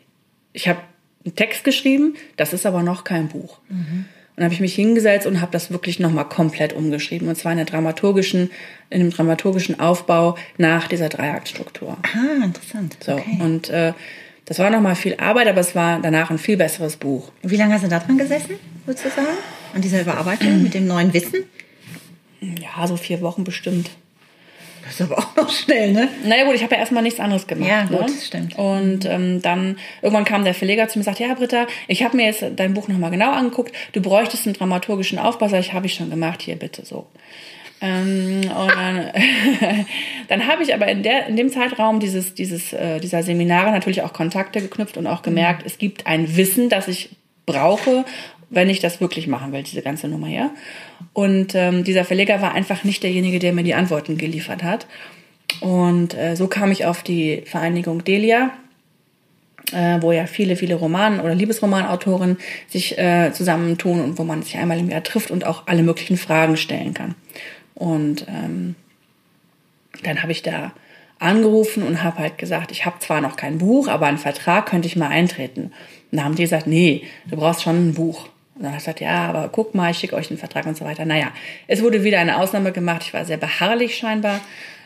ich 0.53 0.69
habe 0.69 0.81
einen 1.25 1.35
Text 1.35 1.65
geschrieben, 1.65 2.15
das 2.37 2.53
ist 2.53 2.67
aber 2.67 2.83
noch 2.83 3.05
kein 3.05 3.29
Buch. 3.29 3.59
Mhm. 3.69 4.07
Und 4.37 4.45
habe 4.45 4.55
ich 4.55 4.61
mich 4.61 4.75
hingesetzt 4.75 5.27
und 5.27 5.41
habe 5.41 5.53
das 5.53 5.71
wirklich 5.71 5.99
nochmal 5.99 6.27
komplett 6.27 6.73
umgeschrieben. 6.73 7.29
Und 7.29 7.37
zwar 7.37 7.53
in, 7.53 7.59
der 7.59 7.67
dramaturgischen, 7.67 8.51
in 8.89 9.01
dem 9.01 9.11
dramaturgischen 9.11 9.81
Aufbau 9.81 10.39
nach 10.57 10.89
dieser 10.89 11.11
Dreiaktstruktur. 11.11 11.99
Ah, 12.03 12.45
interessant. 12.45 12.97
So, 13.01 13.13
okay. 13.13 13.39
und 13.41 13.69
äh, 13.69 13.93
das 14.47 14.59
war 14.59 14.71
nochmal 14.71 14.97
viel 14.97 15.17
Arbeit, 15.19 15.47
aber 15.47 15.61
es 15.61 15.75
war 15.75 16.01
danach 16.01 16.31
ein 16.31 16.39
viel 16.39 16.57
besseres 16.57 16.97
Buch. 16.97 17.31
Wie 17.43 17.57
lange 17.57 17.75
hast 17.75 17.85
du 17.85 17.89
da 17.89 17.99
dran 17.99 18.17
gesessen, 18.17 18.55
würdest 18.87 19.05
du 19.05 19.11
sagen? 19.11 19.29
An 19.75 19.83
dieser 19.83 20.01
Überarbeitung 20.01 20.63
mit 20.63 20.75
dem 20.75 20.87
neuen 20.87 21.13
Wissen? 21.13 21.45
Ja, 22.41 22.87
so 22.87 22.97
vier 22.97 23.21
Wochen 23.21 23.45
bestimmt. 23.45 23.91
Das 24.83 24.99
ist 24.99 25.03
aber 25.03 25.19
auch 25.19 25.37
noch 25.37 25.51
schnell, 25.51 25.93
ne? 25.93 26.09
Naja 26.25 26.45
gut, 26.45 26.55
ich 26.55 26.63
habe 26.63 26.75
ja 26.75 26.81
erstmal 26.81 27.03
nichts 27.03 27.21
anderes 27.21 27.47
gemacht. 27.47 27.69
Ja, 27.69 27.83
gut, 27.83 28.01
ne? 28.01 28.07
das 28.07 28.27
stimmt. 28.27 28.59
Und 28.59 29.05
ähm, 29.05 29.43
dann 29.43 29.79
irgendwann 30.01 30.25
kam 30.25 30.45
der 30.45 30.55
Verleger 30.55 30.89
zu 30.89 30.99
mir 30.99 31.03
und 31.03 31.05
sagte, 31.05 31.25
ja 31.25 31.35
Britta, 31.35 31.67
ich 31.87 32.03
habe 32.03 32.17
mir 32.17 32.27
jetzt 32.27 32.45
dein 32.57 32.75
Buch 32.75 32.89
nochmal 32.89 33.11
genau 33.11 33.31
angeguckt, 33.31 33.75
du 33.93 34.01
bräuchtest 34.01 34.47
einen 34.47 34.55
dramaturgischen 34.55 35.19
Aufbau, 35.19 35.49
sag 35.49 35.61
ich, 35.61 35.73
habe 35.75 35.87
ich 35.87 35.95
schon 35.95 36.11
gemacht, 36.11 36.43
hier 36.43 36.57
bitte 36.57 36.85
so. 36.85 37.07
Ähm, 37.83 38.41
und 38.43 38.75
dann, 38.75 39.11
dann 40.29 40.47
habe 40.47 40.63
ich 40.63 40.75
aber 40.75 40.89
in, 40.89 41.03
der, 41.03 41.27
in 41.27 41.37
dem 41.37 41.51
Zeitraum 41.51 42.01
dieses, 42.01 42.35
dieses, 42.35 42.73
äh, 42.73 43.01
dieser 43.01 43.23
Seminare 43.23 43.71
natürlich 43.71 44.03
auch 44.03 44.13
Kontakte 44.13 44.61
geknüpft 44.61 44.97
und 44.97 45.07
auch 45.07 45.23
gemerkt, 45.23 45.63
mhm. 45.63 45.67
es 45.67 45.79
gibt 45.79 46.07
ein 46.07 46.37
Wissen, 46.37 46.69
das 46.69 46.89
ich 46.89 47.11
brauche, 47.47 48.05
wenn 48.51 48.69
ich 48.69 48.81
das 48.81 49.01
wirklich 49.01 49.27
machen 49.29 49.53
will, 49.53 49.63
diese 49.63 49.83
ganze 49.83 50.09
Nummer 50.09 50.27
hier. 50.27 50.51
Und 51.13 51.55
ähm, 51.55 51.85
dieser 51.85 52.05
Verleger 52.05 52.43
war 52.43 52.53
einfach 52.53 52.85
nicht 52.85 53.03
derjenige, 53.03 53.39
der 53.39 53.53
mir 53.53 53.63
die 53.63 53.75
Antworten 53.75 54.19
geliefert 54.19 54.63
hat. 54.63 54.87
Und 55.61 56.15
äh, 56.15 56.37
so 56.37 56.47
kam 56.49 56.71
ich 56.71 56.85
auf 56.85 57.03
die 57.03 57.43
Vereinigung 57.47 58.05
Delia, 58.05 58.51
äh, 59.73 60.01
wo 60.01 60.13
ja 60.13 60.27
viele, 60.27 60.57
viele 60.57 60.75
Roman- 60.75 61.21
oder 61.21 61.35
Liebesromanautoren 61.35 62.39
sich 62.69 62.99
äh, 62.99 63.33
zusammentun 63.33 64.01
und 64.01 64.19
wo 64.19 64.25
man 64.25 64.43
sich 64.43 64.57
einmal 64.57 64.79
im 64.79 64.91
Jahr 64.91 65.03
trifft 65.03 65.31
und 65.31 65.47
auch 65.47 65.67
alle 65.67 65.83
möglichen 65.83 66.17
Fragen 66.17 66.57
stellen 66.57 66.95
kann. 66.95 67.15
Und 67.75 68.27
ähm, 68.29 68.75
dann 70.03 70.23
habe 70.23 70.33
ich 70.33 70.43
da 70.43 70.73
angerufen 71.19 71.83
und 71.83 72.03
habe 72.03 72.19
halt 72.19 72.39
gesagt, 72.39 72.73
ich 72.73 72.87
habe 72.87 72.99
zwar 72.99 73.21
noch 73.21 73.37
kein 73.37 73.59
Buch, 73.59 73.89
aber 73.89 74.07
einen 74.07 74.19
Vertrag 74.19 74.67
könnte 74.67 74.89
ich 74.89 74.97
mal 74.97 75.09
eintreten. 75.09 75.73
Und 76.11 76.19
da 76.19 76.25
haben 76.25 76.35
die 76.35 76.43
gesagt, 76.43 76.67
nee, 76.67 77.05
du 77.27 77.37
brauchst 77.37 77.63
schon 77.63 77.91
ein 77.91 77.95
Buch. 77.95 78.29
Und 78.61 78.65
dann 78.65 78.75
hat 78.75 78.81
er 78.81 78.93
gesagt, 78.93 79.01
ja, 79.01 79.25
aber 79.27 79.49
guck 79.51 79.75
mal, 79.75 79.91
ich 79.91 79.97
schicke 79.97 80.15
euch 80.15 80.29
einen 80.29 80.39
Vertrag 80.39 80.67
und 80.67 80.77
so 80.77 80.85
weiter. 80.85 81.07
Naja, 81.07 81.33
es 81.67 81.83
wurde 81.83 82.05
wieder 82.05 82.19
eine 82.21 82.37
Ausnahme 82.37 82.73
gemacht. 82.73 83.01
Ich 83.07 83.15
war 83.15 83.25
sehr 83.25 83.39
beharrlich 83.39 83.97
scheinbar. 83.97 84.39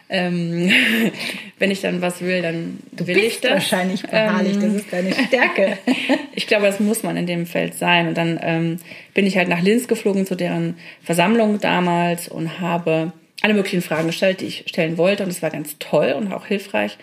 Ähm, 0.08 0.70
wenn 1.58 1.72
ich 1.72 1.80
dann 1.80 2.00
was 2.00 2.20
will, 2.20 2.40
dann 2.40 2.78
du 2.92 3.04
will 3.08 3.18
ich 3.18 3.40
das. 3.40 3.50
wahrscheinlich 3.50 4.02
beharrlich, 4.02 4.54
ähm, 4.54 4.62
das 4.62 4.74
ist 4.74 4.92
deine 4.92 5.12
Stärke. 5.12 5.78
ich 6.36 6.46
glaube, 6.46 6.66
das 6.66 6.78
muss 6.78 7.02
man 7.02 7.16
in 7.16 7.26
dem 7.26 7.46
Feld 7.46 7.74
sein. 7.74 8.06
Und 8.06 8.16
dann 8.16 8.38
ähm, 8.40 8.76
bin 9.12 9.26
ich 9.26 9.36
halt 9.36 9.48
nach 9.48 9.60
Linz 9.60 9.88
geflogen 9.88 10.24
zu 10.24 10.36
deren 10.36 10.76
Versammlung 11.02 11.58
damals 11.60 12.28
und 12.28 12.60
habe 12.60 13.12
alle 13.42 13.54
möglichen 13.54 13.82
Fragen 13.82 14.06
gestellt, 14.06 14.40
die 14.40 14.46
ich 14.46 14.64
stellen 14.68 14.98
wollte. 14.98 15.24
Und 15.24 15.30
es 15.30 15.42
war 15.42 15.50
ganz 15.50 15.80
toll 15.80 16.14
und 16.16 16.32
auch 16.32 16.46
hilfreich. 16.46 16.96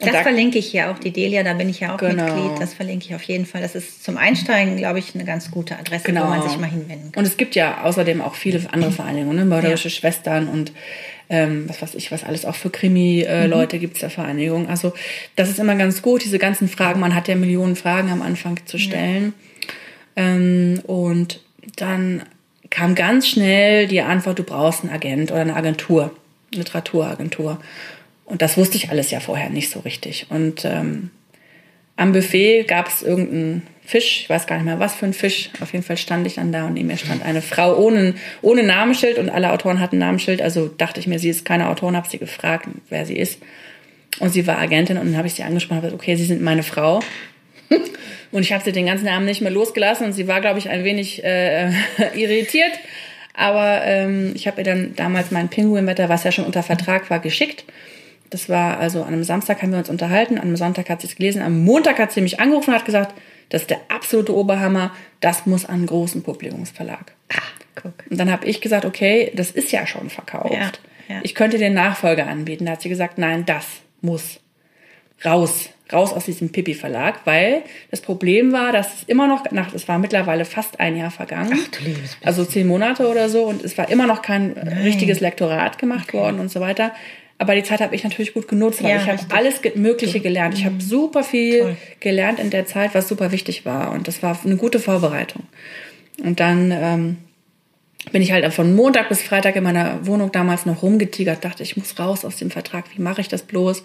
Und 0.00 0.08
das 0.08 0.16
da, 0.16 0.22
verlinke 0.22 0.58
ich 0.58 0.72
ja 0.72 0.92
auch, 0.92 0.98
die 0.98 1.12
Delia, 1.12 1.42
da 1.42 1.54
bin 1.54 1.68
ich 1.68 1.80
ja 1.80 1.94
auch 1.94 1.98
genau. 1.98 2.24
Mitglied. 2.24 2.60
Das 2.60 2.74
verlinke 2.74 3.06
ich 3.06 3.14
auf 3.14 3.22
jeden 3.22 3.46
Fall. 3.46 3.62
Das 3.62 3.74
ist 3.74 4.04
zum 4.04 4.16
Einsteigen, 4.16 4.76
glaube 4.76 4.98
ich, 4.98 5.14
eine 5.14 5.24
ganz 5.24 5.50
gute 5.50 5.78
Adresse, 5.78 6.04
genau. 6.04 6.24
wo 6.24 6.28
man 6.30 6.42
sich 6.42 6.58
mal 6.58 6.68
hinwenden 6.68 7.12
kann. 7.12 7.22
Und 7.22 7.28
es 7.28 7.36
gibt 7.36 7.54
ja 7.54 7.82
außerdem 7.84 8.20
auch 8.20 8.34
viele 8.34 8.60
andere 8.72 8.90
Vereinigungen, 8.90 9.36
ne? 9.36 9.44
mörderische 9.44 9.88
ja. 9.88 9.94
Schwestern 9.94 10.48
und 10.48 10.72
ähm, 11.30 11.64
was 11.68 11.80
weiß 11.80 11.94
ich, 11.94 12.12
was 12.12 12.24
alles 12.24 12.44
auch 12.44 12.54
für 12.54 12.70
Krimi-Leute 12.70 13.76
äh, 13.76 13.78
mhm. 13.78 13.80
gibt 13.80 13.96
es 13.96 14.02
ja 14.02 14.08
Vereinigungen. 14.08 14.68
Also 14.68 14.92
das 15.36 15.48
ist 15.48 15.58
immer 15.58 15.74
ganz 15.76 16.02
gut, 16.02 16.22
diese 16.24 16.38
ganzen 16.38 16.68
Fragen. 16.68 17.00
Man 17.00 17.14
hat 17.14 17.28
ja 17.28 17.34
Millionen 17.34 17.76
Fragen 17.76 18.10
am 18.10 18.20
Anfang 18.20 18.58
zu 18.66 18.78
stellen. 18.78 19.32
Ja. 20.16 20.24
Ähm, 20.24 20.80
und 20.86 21.40
dann 21.76 22.22
kam 22.70 22.94
ganz 22.94 23.28
schnell 23.28 23.86
die 23.86 24.00
Antwort, 24.00 24.38
du 24.38 24.42
brauchst 24.42 24.82
einen 24.82 24.92
Agent 24.92 25.30
oder 25.30 25.40
eine 25.40 25.56
Agentur, 25.56 26.14
Literaturagentur. 26.52 27.60
Und 28.24 28.42
das 28.42 28.56
wusste 28.56 28.76
ich 28.76 28.90
alles 28.90 29.10
ja 29.10 29.20
vorher 29.20 29.50
nicht 29.50 29.70
so 29.70 29.80
richtig. 29.80 30.26
Und 30.30 30.64
ähm, 30.64 31.10
am 31.96 32.12
Buffet 32.12 32.64
gab 32.64 32.88
es 32.88 33.02
irgendeinen 33.02 33.62
Fisch, 33.84 34.22
ich 34.22 34.30
weiß 34.30 34.46
gar 34.46 34.56
nicht 34.56 34.64
mehr, 34.64 34.80
was 34.80 34.94
für 34.94 35.06
ein 35.06 35.12
Fisch. 35.12 35.50
Auf 35.60 35.72
jeden 35.72 35.84
Fall 35.84 35.98
stand 35.98 36.26
ich 36.26 36.34
dann 36.36 36.52
da 36.52 36.66
und 36.66 36.74
neben 36.74 36.88
mir 36.88 36.96
stand 36.96 37.24
eine 37.24 37.42
Frau 37.42 37.76
ohne, 37.76 38.14
ohne 38.40 38.62
Namensschild 38.62 39.18
und 39.18 39.28
alle 39.28 39.52
Autoren 39.52 39.78
hatten 39.78 39.98
Namensschild. 39.98 40.40
Also 40.40 40.68
dachte 40.68 41.00
ich 41.00 41.06
mir, 41.06 41.18
sie 41.18 41.28
ist 41.28 41.44
keine 41.44 41.68
Autorin, 41.68 41.96
habe 41.96 42.08
sie 42.08 42.18
gefragt, 42.18 42.66
wer 42.88 43.04
sie 43.04 43.16
ist. 43.16 43.40
Und 44.20 44.32
sie 44.32 44.46
war 44.46 44.58
Agentin 44.58 44.96
und 44.96 45.06
dann 45.06 45.16
habe 45.16 45.26
ich 45.26 45.34
sie 45.34 45.42
angesprochen, 45.42 45.82
gesagt, 45.82 46.00
okay, 46.00 46.16
Sie 46.16 46.24
sind 46.24 46.40
meine 46.40 46.62
Frau. 46.62 47.00
Und 48.30 48.42
ich 48.42 48.52
habe 48.52 48.64
sie 48.64 48.72
den 48.72 48.86
ganzen 48.86 49.06
Abend 49.06 49.26
nicht 49.26 49.42
mehr 49.42 49.50
losgelassen 49.52 50.06
und 50.06 50.12
sie 50.12 50.26
war, 50.26 50.40
glaube 50.40 50.58
ich, 50.58 50.68
ein 50.68 50.82
wenig 50.82 51.22
äh, 51.22 51.70
irritiert. 52.16 52.72
Aber 53.32 53.82
ähm, 53.84 54.32
ich 54.34 54.48
habe 54.48 54.60
ihr 54.60 54.64
dann 54.64 54.96
damals 54.96 55.30
mein 55.30 55.48
Pinguinwetter, 55.48 56.08
was 56.08 56.24
ja 56.24 56.32
schon 56.32 56.44
unter 56.44 56.64
Vertrag 56.64 57.10
war, 57.10 57.20
geschickt. 57.20 57.64
Das 58.30 58.48
war 58.48 58.78
also 58.78 59.02
an 59.02 59.12
einem 59.12 59.24
Samstag 59.24 59.62
haben 59.62 59.72
wir 59.72 59.78
uns 59.78 59.90
unterhalten, 59.90 60.38
an 60.38 60.44
einem 60.44 60.56
Sonntag 60.56 60.88
hat 60.88 61.00
sie 61.00 61.06
es 61.06 61.16
gelesen, 61.16 61.42
am 61.42 61.62
Montag 61.64 61.98
hat 61.98 62.12
sie 62.12 62.20
mich 62.20 62.40
angerufen 62.40 62.70
und 62.70 62.76
hat 62.76 62.84
gesagt, 62.84 63.14
das 63.50 63.62
ist 63.62 63.70
der 63.70 63.80
absolute 63.88 64.34
Oberhammer, 64.34 64.92
das 65.20 65.46
muss 65.46 65.64
an 65.64 65.76
einen 65.76 65.86
großen 65.86 66.22
Publikumsverlag. 66.22 67.12
Ah, 67.32 67.42
guck. 67.74 67.92
Und 68.10 68.18
dann 68.18 68.30
habe 68.30 68.46
ich 68.46 68.60
gesagt, 68.60 68.84
okay, 68.84 69.30
das 69.34 69.50
ist 69.50 69.70
ja 69.70 69.86
schon 69.86 70.10
verkauft. 70.10 70.52
Ja, 71.08 71.14
ja. 71.14 71.20
Ich 71.22 71.34
könnte 71.34 71.58
den 71.58 71.74
Nachfolger 71.74 72.26
anbieten. 72.26 72.66
Da 72.66 72.72
hat 72.72 72.82
sie 72.82 72.88
gesagt, 72.88 73.18
nein, 73.18 73.44
das 73.46 73.66
muss 74.00 74.40
raus, 75.24 75.70
raus 75.92 76.12
aus 76.12 76.24
diesem 76.24 76.50
Pippi-Verlag, 76.50 77.20
weil 77.24 77.62
das 77.90 78.00
Problem 78.00 78.52
war, 78.52 78.72
dass 78.72 78.94
es 78.94 79.02
immer 79.04 79.26
noch, 79.26 79.50
nach, 79.50 79.72
es 79.74 79.86
war 79.88 79.98
mittlerweile 79.98 80.44
fast 80.44 80.80
ein 80.80 80.96
Jahr 80.96 81.10
vergangen, 81.10 81.52
Ach, 81.54 81.68
du 81.68 81.84
liebes 81.84 82.16
also 82.22 82.44
zehn 82.44 82.66
Monate 82.66 83.08
oder 83.08 83.28
so, 83.28 83.44
und 83.44 83.62
es 83.62 83.76
war 83.78 83.88
immer 83.90 84.06
noch 84.06 84.22
kein 84.22 84.54
Nein. 84.54 84.78
richtiges 84.78 85.20
Lektorat 85.20 85.78
gemacht 85.78 86.08
okay. 86.08 86.18
worden 86.18 86.40
und 86.40 86.50
so 86.50 86.60
weiter. 86.60 86.92
Aber 87.38 87.54
die 87.54 87.62
Zeit 87.64 87.80
habe 87.80 87.94
ich 87.94 88.04
natürlich 88.04 88.32
gut 88.32 88.46
genutzt, 88.46 88.82
weil 88.82 88.90
ja, 88.90 89.02
ich 89.02 89.08
habe 89.08 89.20
alles 89.30 89.60
Mögliche 89.74 90.20
gelernt. 90.20 90.54
Ich 90.54 90.64
habe 90.64 90.76
mhm. 90.76 90.80
super 90.80 91.24
viel 91.24 91.60
Toll. 91.60 91.76
gelernt 92.00 92.38
in 92.38 92.50
der 92.50 92.66
Zeit, 92.66 92.94
was 92.94 93.08
super 93.08 93.32
wichtig 93.32 93.64
war. 93.64 93.92
Und 93.92 94.06
das 94.06 94.22
war 94.22 94.38
eine 94.44 94.56
gute 94.56 94.78
Vorbereitung. 94.78 95.42
Und 96.22 96.38
dann 96.38 96.70
ähm, 96.70 97.16
bin 98.12 98.22
ich 98.22 98.32
halt 98.32 98.52
von 98.52 98.74
Montag 98.76 99.08
bis 99.08 99.22
Freitag 99.22 99.56
in 99.56 99.64
meiner 99.64 100.06
Wohnung 100.06 100.30
damals 100.30 100.66
noch 100.66 100.82
rumgetigert, 100.82 101.44
dachte, 101.44 101.62
ich 101.62 101.76
muss 101.76 101.98
raus 101.98 102.24
aus 102.24 102.36
dem 102.36 102.50
Vertrag. 102.50 102.84
Wie 102.94 103.02
mache 103.02 103.20
ich 103.20 103.28
das 103.28 103.42
bloß? 103.42 103.82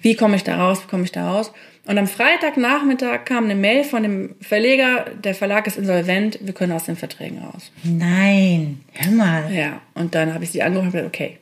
Wie 0.00 0.14
komme 0.14 0.36
ich 0.36 0.44
da 0.44 0.56
raus? 0.56 0.82
Wie 0.84 0.88
komme 0.88 1.04
ich 1.04 1.12
da 1.12 1.28
raus? 1.30 1.52
Und 1.84 1.98
am 1.98 2.06
Freitagnachmittag 2.06 3.24
kam 3.24 3.44
eine 3.44 3.56
Mail 3.56 3.82
von 3.82 4.04
dem 4.04 4.36
Verleger, 4.40 5.06
der 5.24 5.34
Verlag 5.34 5.66
ist 5.66 5.78
insolvent, 5.78 6.38
wir 6.40 6.54
können 6.54 6.72
aus 6.72 6.84
den 6.84 6.94
Verträgen 6.94 7.38
raus. 7.38 7.72
Nein, 7.82 8.82
hör 8.92 9.10
mal. 9.10 9.52
Ja, 9.52 9.80
und 9.94 10.14
dann 10.14 10.32
habe 10.32 10.44
ich 10.44 10.50
sie 10.50 10.62
angerufen 10.62 10.86
und 10.86 10.92
gesagt, 10.92 11.08
okay, 11.08 11.38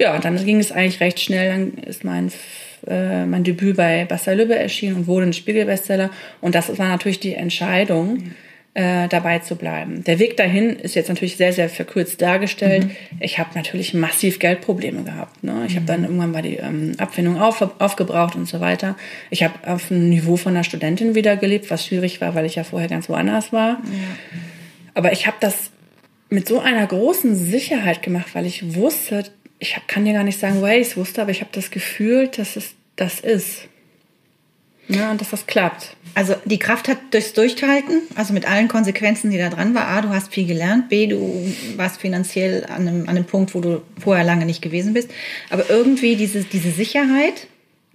ja, 0.00 0.14
und 0.14 0.24
dann 0.24 0.44
ging 0.44 0.60
es 0.60 0.72
eigentlich 0.72 1.00
recht 1.00 1.20
schnell. 1.20 1.50
Dann 1.50 1.84
ist 1.84 2.04
mein 2.04 2.30
äh, 2.86 3.26
mein 3.26 3.44
Debüt 3.44 3.76
bei 3.76 4.04
Basta 4.04 4.32
Lübbe 4.32 4.56
erschienen 4.56 4.96
und 4.96 5.06
wurde 5.06 5.26
ein 5.26 5.32
Spiegelbestseller. 5.32 6.10
Und 6.40 6.54
das 6.54 6.78
war 6.78 6.88
natürlich 6.88 7.20
die 7.20 7.34
Entscheidung. 7.34 8.32
Äh, 8.74 9.08
dabei 9.08 9.40
zu 9.40 9.56
bleiben. 9.56 10.04
Der 10.04 10.20
Weg 10.20 10.36
dahin 10.36 10.76
ist 10.76 10.94
jetzt 10.94 11.08
natürlich 11.08 11.36
sehr, 11.36 11.52
sehr 11.52 11.68
verkürzt 11.68 12.22
dargestellt. 12.22 12.84
Mhm. 12.84 12.90
Ich 13.18 13.40
habe 13.40 13.50
natürlich 13.56 13.92
massiv 13.92 14.38
Geldprobleme 14.38 15.02
gehabt. 15.02 15.42
Ne? 15.42 15.64
Ich 15.66 15.72
mhm. 15.72 15.76
habe 15.76 15.86
dann 15.86 16.04
irgendwann 16.04 16.30
mal 16.30 16.42
die 16.42 16.58
ähm, 16.58 16.92
Abfindung 16.98 17.40
auf, 17.40 17.60
aufgebraucht 17.80 18.36
und 18.36 18.46
so 18.46 18.60
weiter. 18.60 18.96
Ich 19.30 19.42
habe 19.42 19.54
auf 19.66 19.88
dem 19.88 20.08
Niveau 20.10 20.36
von 20.36 20.54
einer 20.54 20.62
Studentin 20.62 21.16
wieder 21.16 21.36
gelebt, 21.36 21.72
was 21.72 21.86
schwierig 21.86 22.20
war, 22.20 22.36
weil 22.36 22.46
ich 22.46 22.54
ja 22.54 22.62
vorher 22.62 22.88
ganz 22.88 23.08
woanders 23.08 23.52
war. 23.52 23.68
Ja. 23.70 24.38
Aber 24.94 25.10
ich 25.10 25.26
habe 25.26 25.38
das 25.40 25.72
mit 26.28 26.46
so 26.46 26.60
einer 26.60 26.86
großen 26.86 27.34
Sicherheit 27.34 28.02
gemacht, 28.02 28.28
weil 28.34 28.46
ich 28.46 28.76
wusste, 28.76 29.24
ich 29.58 29.76
kann 29.86 30.04
dir 30.04 30.12
gar 30.12 30.24
nicht 30.24 30.38
sagen, 30.38 30.60
woher 30.60 30.80
ich 30.80 30.88
es 30.88 30.96
wusste, 30.96 31.22
aber 31.22 31.30
ich 31.30 31.40
habe 31.40 31.50
das 31.52 31.70
Gefühl, 31.70 32.28
dass 32.28 32.56
es 32.56 32.74
das 32.96 33.20
ist. 33.20 33.68
Ja, 34.88 35.10
und 35.10 35.20
dass 35.20 35.30
das 35.30 35.46
klappt. 35.46 35.96
Also 36.14 36.34
die 36.46 36.58
Kraft 36.58 36.88
hat 36.88 36.98
durchs 37.10 37.34
Durchhalten, 37.34 38.00
also 38.14 38.32
mit 38.32 38.48
allen 38.50 38.68
Konsequenzen, 38.68 39.30
die 39.30 39.36
da 39.36 39.50
dran 39.50 39.74
war. 39.74 39.86
A, 39.86 40.00
du 40.00 40.08
hast 40.08 40.32
viel 40.32 40.46
gelernt. 40.46 40.88
B, 40.88 41.06
du 41.06 41.52
warst 41.76 42.00
finanziell 42.00 42.64
an 42.64 42.88
einem, 42.88 43.02
an 43.02 43.10
einem 43.10 43.24
Punkt, 43.24 43.54
wo 43.54 43.60
du 43.60 43.82
vorher 44.00 44.24
lange 44.24 44.46
nicht 44.46 44.62
gewesen 44.62 44.94
bist. 44.94 45.10
Aber 45.50 45.68
irgendwie 45.68 46.16
diese, 46.16 46.42
diese 46.42 46.70
Sicherheit, 46.70 47.48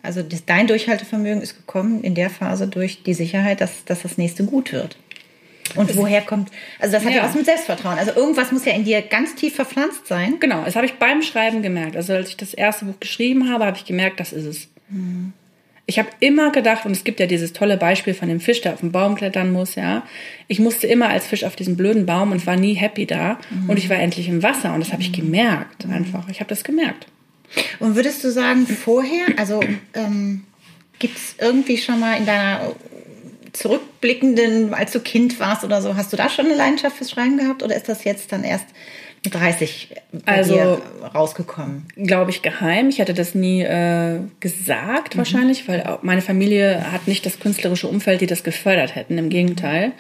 also 0.04 0.22
das, 0.22 0.46
dein 0.46 0.68
Durchhaltevermögen 0.68 1.42
ist 1.42 1.58
gekommen 1.58 2.04
in 2.04 2.14
der 2.14 2.30
Phase 2.30 2.68
durch 2.68 3.02
die 3.02 3.16
Sicherheit, 3.16 3.60
dass, 3.60 3.86
dass 3.86 4.04
das 4.04 4.20
nächste 4.20 4.46
gut 4.46 4.72
wird. 4.72 4.96
Und 5.76 5.96
woher 5.96 6.22
kommt, 6.22 6.50
also 6.80 6.94
das 6.94 7.04
hat 7.04 7.12
ja. 7.12 7.18
ja 7.18 7.24
was 7.24 7.36
mit 7.36 7.46
Selbstvertrauen. 7.46 7.98
Also 7.98 8.12
irgendwas 8.12 8.52
muss 8.52 8.66
ja 8.66 8.74
in 8.74 8.84
dir 8.84 9.02
ganz 9.02 9.36
tief 9.36 9.56
verpflanzt 9.56 10.08
sein. 10.08 10.40
Genau, 10.40 10.64
das 10.64 10.76
habe 10.76 10.86
ich 10.86 10.94
beim 10.94 11.22
Schreiben 11.22 11.62
gemerkt. 11.62 11.96
Also 11.96 12.14
als 12.14 12.30
ich 12.30 12.38
das 12.38 12.54
erste 12.54 12.86
Buch 12.86 13.00
geschrieben 13.00 13.50
habe, 13.50 13.66
habe 13.66 13.78
ich 13.78 13.86
gemerkt, 13.86 14.20
das 14.20 14.34
ist 14.34 14.46
es. 14.46 14.68
Mhm. 14.90 15.34
Ich 15.86 16.00
habe 16.00 16.08
immer 16.22 16.52
gedacht, 16.52 16.86
und 16.86 16.92
es 16.94 17.04
gibt 17.04 17.20
ja 17.20 17.26
dieses 17.26 17.52
tolle 17.52 17.76
Beispiel 17.76 18.14
von 18.14 18.30
dem 18.30 18.40
Fisch, 18.40 18.62
der 18.62 18.74
auf 18.74 18.80
den 18.80 18.94
Baum 18.94 19.16
klettern 19.16 19.52
muss, 19.52 19.76
ja. 19.76 20.04
Ich 20.48 20.60
musste 20.60 20.88
immer 20.88 21.10
als 21.10 21.28
Fisch 21.28 21.44
auf 21.44 21.58
diesen 21.58 21.76
blöden 21.76 22.06
Baum 22.06 22.32
und 22.32 22.48
war 22.48 22.56
nie 22.56 22.74
happy 22.74 23.06
da. 23.06 23.38
Mhm. 23.50 23.70
Und 23.70 23.78
ich 23.78 23.90
war 23.90 23.98
endlich 23.98 24.30
im 24.30 24.44
Wasser 24.44 24.74
und 24.74 24.80
das 24.80 24.94
habe 24.94 25.02
ich 25.02 25.12
gemerkt 25.12 25.86
einfach. 25.86 26.30
Ich 26.30 26.40
habe 26.40 26.50
das 26.50 26.64
gemerkt. 26.64 27.08
Und 27.80 27.96
würdest 27.96 28.24
du 28.24 28.32
sagen, 28.32 28.66
vorher, 28.66 29.26
also 29.38 29.62
ähm, 29.94 30.44
gibt 31.00 31.18
es 31.18 31.36
irgendwie 31.40 31.78
schon 31.78 32.00
mal 32.00 32.18
in 32.18 32.26
deiner 32.26 32.72
zurückblickenden, 33.54 34.74
als 34.74 34.92
du 34.92 35.00
Kind 35.00 35.40
warst 35.40 35.64
oder 35.64 35.82
so, 35.82 35.96
hast 35.96 36.12
du 36.12 36.18
da 36.18 36.30
schon 36.30 36.46
eine 36.46 36.56
Leidenschaft 36.56 36.98
fürs 36.98 37.12
Schreiben 37.12 37.38
gehabt 37.38 37.64
oder 37.64 37.76
ist 37.76 37.88
das 37.88 38.04
jetzt 38.04 38.32
dann 38.32 38.44
erst 38.44 38.66
30 39.32 39.90
also 40.26 40.82
rausgekommen? 41.14 41.86
Glaube 41.96 42.32
ich 42.32 42.42
geheim. 42.42 42.90
Ich 42.90 43.00
hatte 43.00 43.14
das 43.14 43.36
nie 43.36 43.62
äh, 43.62 44.20
gesagt 44.40 45.16
mhm. 45.16 45.20
wahrscheinlich, 45.20 45.68
weil 45.68 46.00
meine 46.02 46.22
Familie 46.22 46.92
hat 46.92 47.08
nicht 47.08 47.26
das 47.26 47.40
künstlerische 47.40 47.88
Umfeld, 47.88 48.22
die 48.22 48.26
das 48.26 48.44
gefördert 48.44 48.96
hätten. 48.96 49.18
Im 49.18 49.30
Gegenteil. 49.30 49.94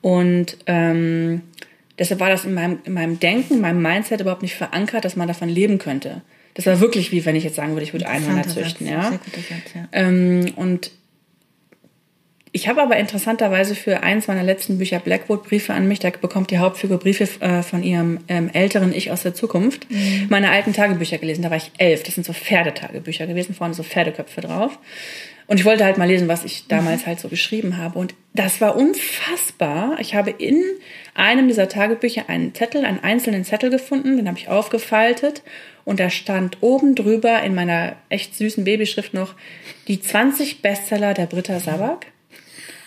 Und 0.00 0.56
ähm, 0.66 1.42
deshalb 1.98 2.20
war 2.20 2.30
das 2.30 2.44
in 2.44 2.54
meinem, 2.54 2.78
in 2.84 2.94
meinem 2.94 3.20
Denken, 3.20 3.54
in 3.54 3.60
meinem 3.60 3.82
Mindset 3.82 4.20
überhaupt 4.20 4.42
nicht 4.42 4.54
verankert, 4.54 5.04
dass 5.04 5.16
man 5.16 5.28
davon 5.28 5.48
leben 5.48 5.78
könnte. 5.78 6.22
Das 6.54 6.66
war 6.66 6.80
wirklich 6.80 7.10
wie 7.10 7.24
wenn 7.24 7.36
ich 7.36 7.44
jetzt 7.44 7.56
sagen 7.56 7.72
würde, 7.72 7.82
ich 7.82 7.92
würde 7.92 8.08
Einhörner 8.08 8.46
züchten. 8.46 8.86
Ja? 8.86 9.02
Sehr 9.02 9.18
guter 9.18 9.40
Satz, 9.40 9.74
ja. 9.74 9.88
Ähm, 9.92 10.52
und 10.56 10.90
ich 12.56 12.68
habe 12.68 12.80
aber 12.80 12.96
interessanterweise 12.98 13.74
für 13.74 14.04
eins 14.04 14.28
meiner 14.28 14.44
letzten 14.44 14.78
Bücher 14.78 15.00
Blackwood 15.00 15.42
Briefe 15.42 15.74
an 15.74 15.88
mich, 15.88 15.98
da 15.98 16.10
bekommt 16.10 16.52
die 16.52 16.58
Hauptfigur 16.58 17.00
Briefe 17.00 17.24
äh, 17.40 17.62
von 17.62 17.82
ihrem 17.82 18.20
ähm, 18.28 18.48
älteren 18.52 18.94
Ich 18.94 19.10
aus 19.10 19.24
der 19.24 19.34
Zukunft, 19.34 19.90
mhm. 19.90 20.28
meine 20.28 20.52
alten 20.52 20.72
Tagebücher 20.72 21.18
gelesen. 21.18 21.42
Da 21.42 21.50
war 21.50 21.56
ich 21.56 21.72
elf. 21.78 22.04
Das 22.04 22.14
sind 22.14 22.24
so 22.24 22.32
Pferdetagebücher 22.32 23.26
gewesen, 23.26 23.56
vorne 23.56 23.74
so 23.74 23.82
Pferdeköpfe 23.82 24.40
drauf. 24.40 24.78
Und 25.48 25.58
ich 25.58 25.64
wollte 25.64 25.84
halt 25.84 25.98
mal 25.98 26.06
lesen, 26.06 26.28
was 26.28 26.44
ich 26.44 26.68
damals 26.68 27.02
mhm. 27.02 27.06
halt 27.06 27.18
so 27.18 27.28
geschrieben 27.28 27.76
habe. 27.76 27.98
Und 27.98 28.14
das 28.34 28.60
war 28.60 28.76
unfassbar. 28.76 29.96
Ich 29.98 30.14
habe 30.14 30.30
in 30.30 30.62
einem 31.14 31.48
dieser 31.48 31.68
Tagebücher 31.68 32.28
einen 32.28 32.54
Zettel, 32.54 32.84
einen 32.84 33.02
einzelnen 33.02 33.44
Zettel 33.44 33.70
gefunden, 33.70 34.16
den 34.16 34.28
habe 34.28 34.38
ich 34.38 34.48
aufgefaltet. 34.48 35.42
Und 35.84 35.98
da 35.98 36.08
stand 36.08 36.58
oben 36.60 36.94
drüber 36.94 37.42
in 37.42 37.56
meiner 37.56 37.96
echt 38.10 38.36
süßen 38.36 38.62
Babyschrift 38.62 39.12
noch 39.12 39.34
die 39.88 40.00
20 40.00 40.62
Bestseller 40.62 41.14
der 41.14 41.26
Britta 41.26 41.58
Sabak. 41.58 42.13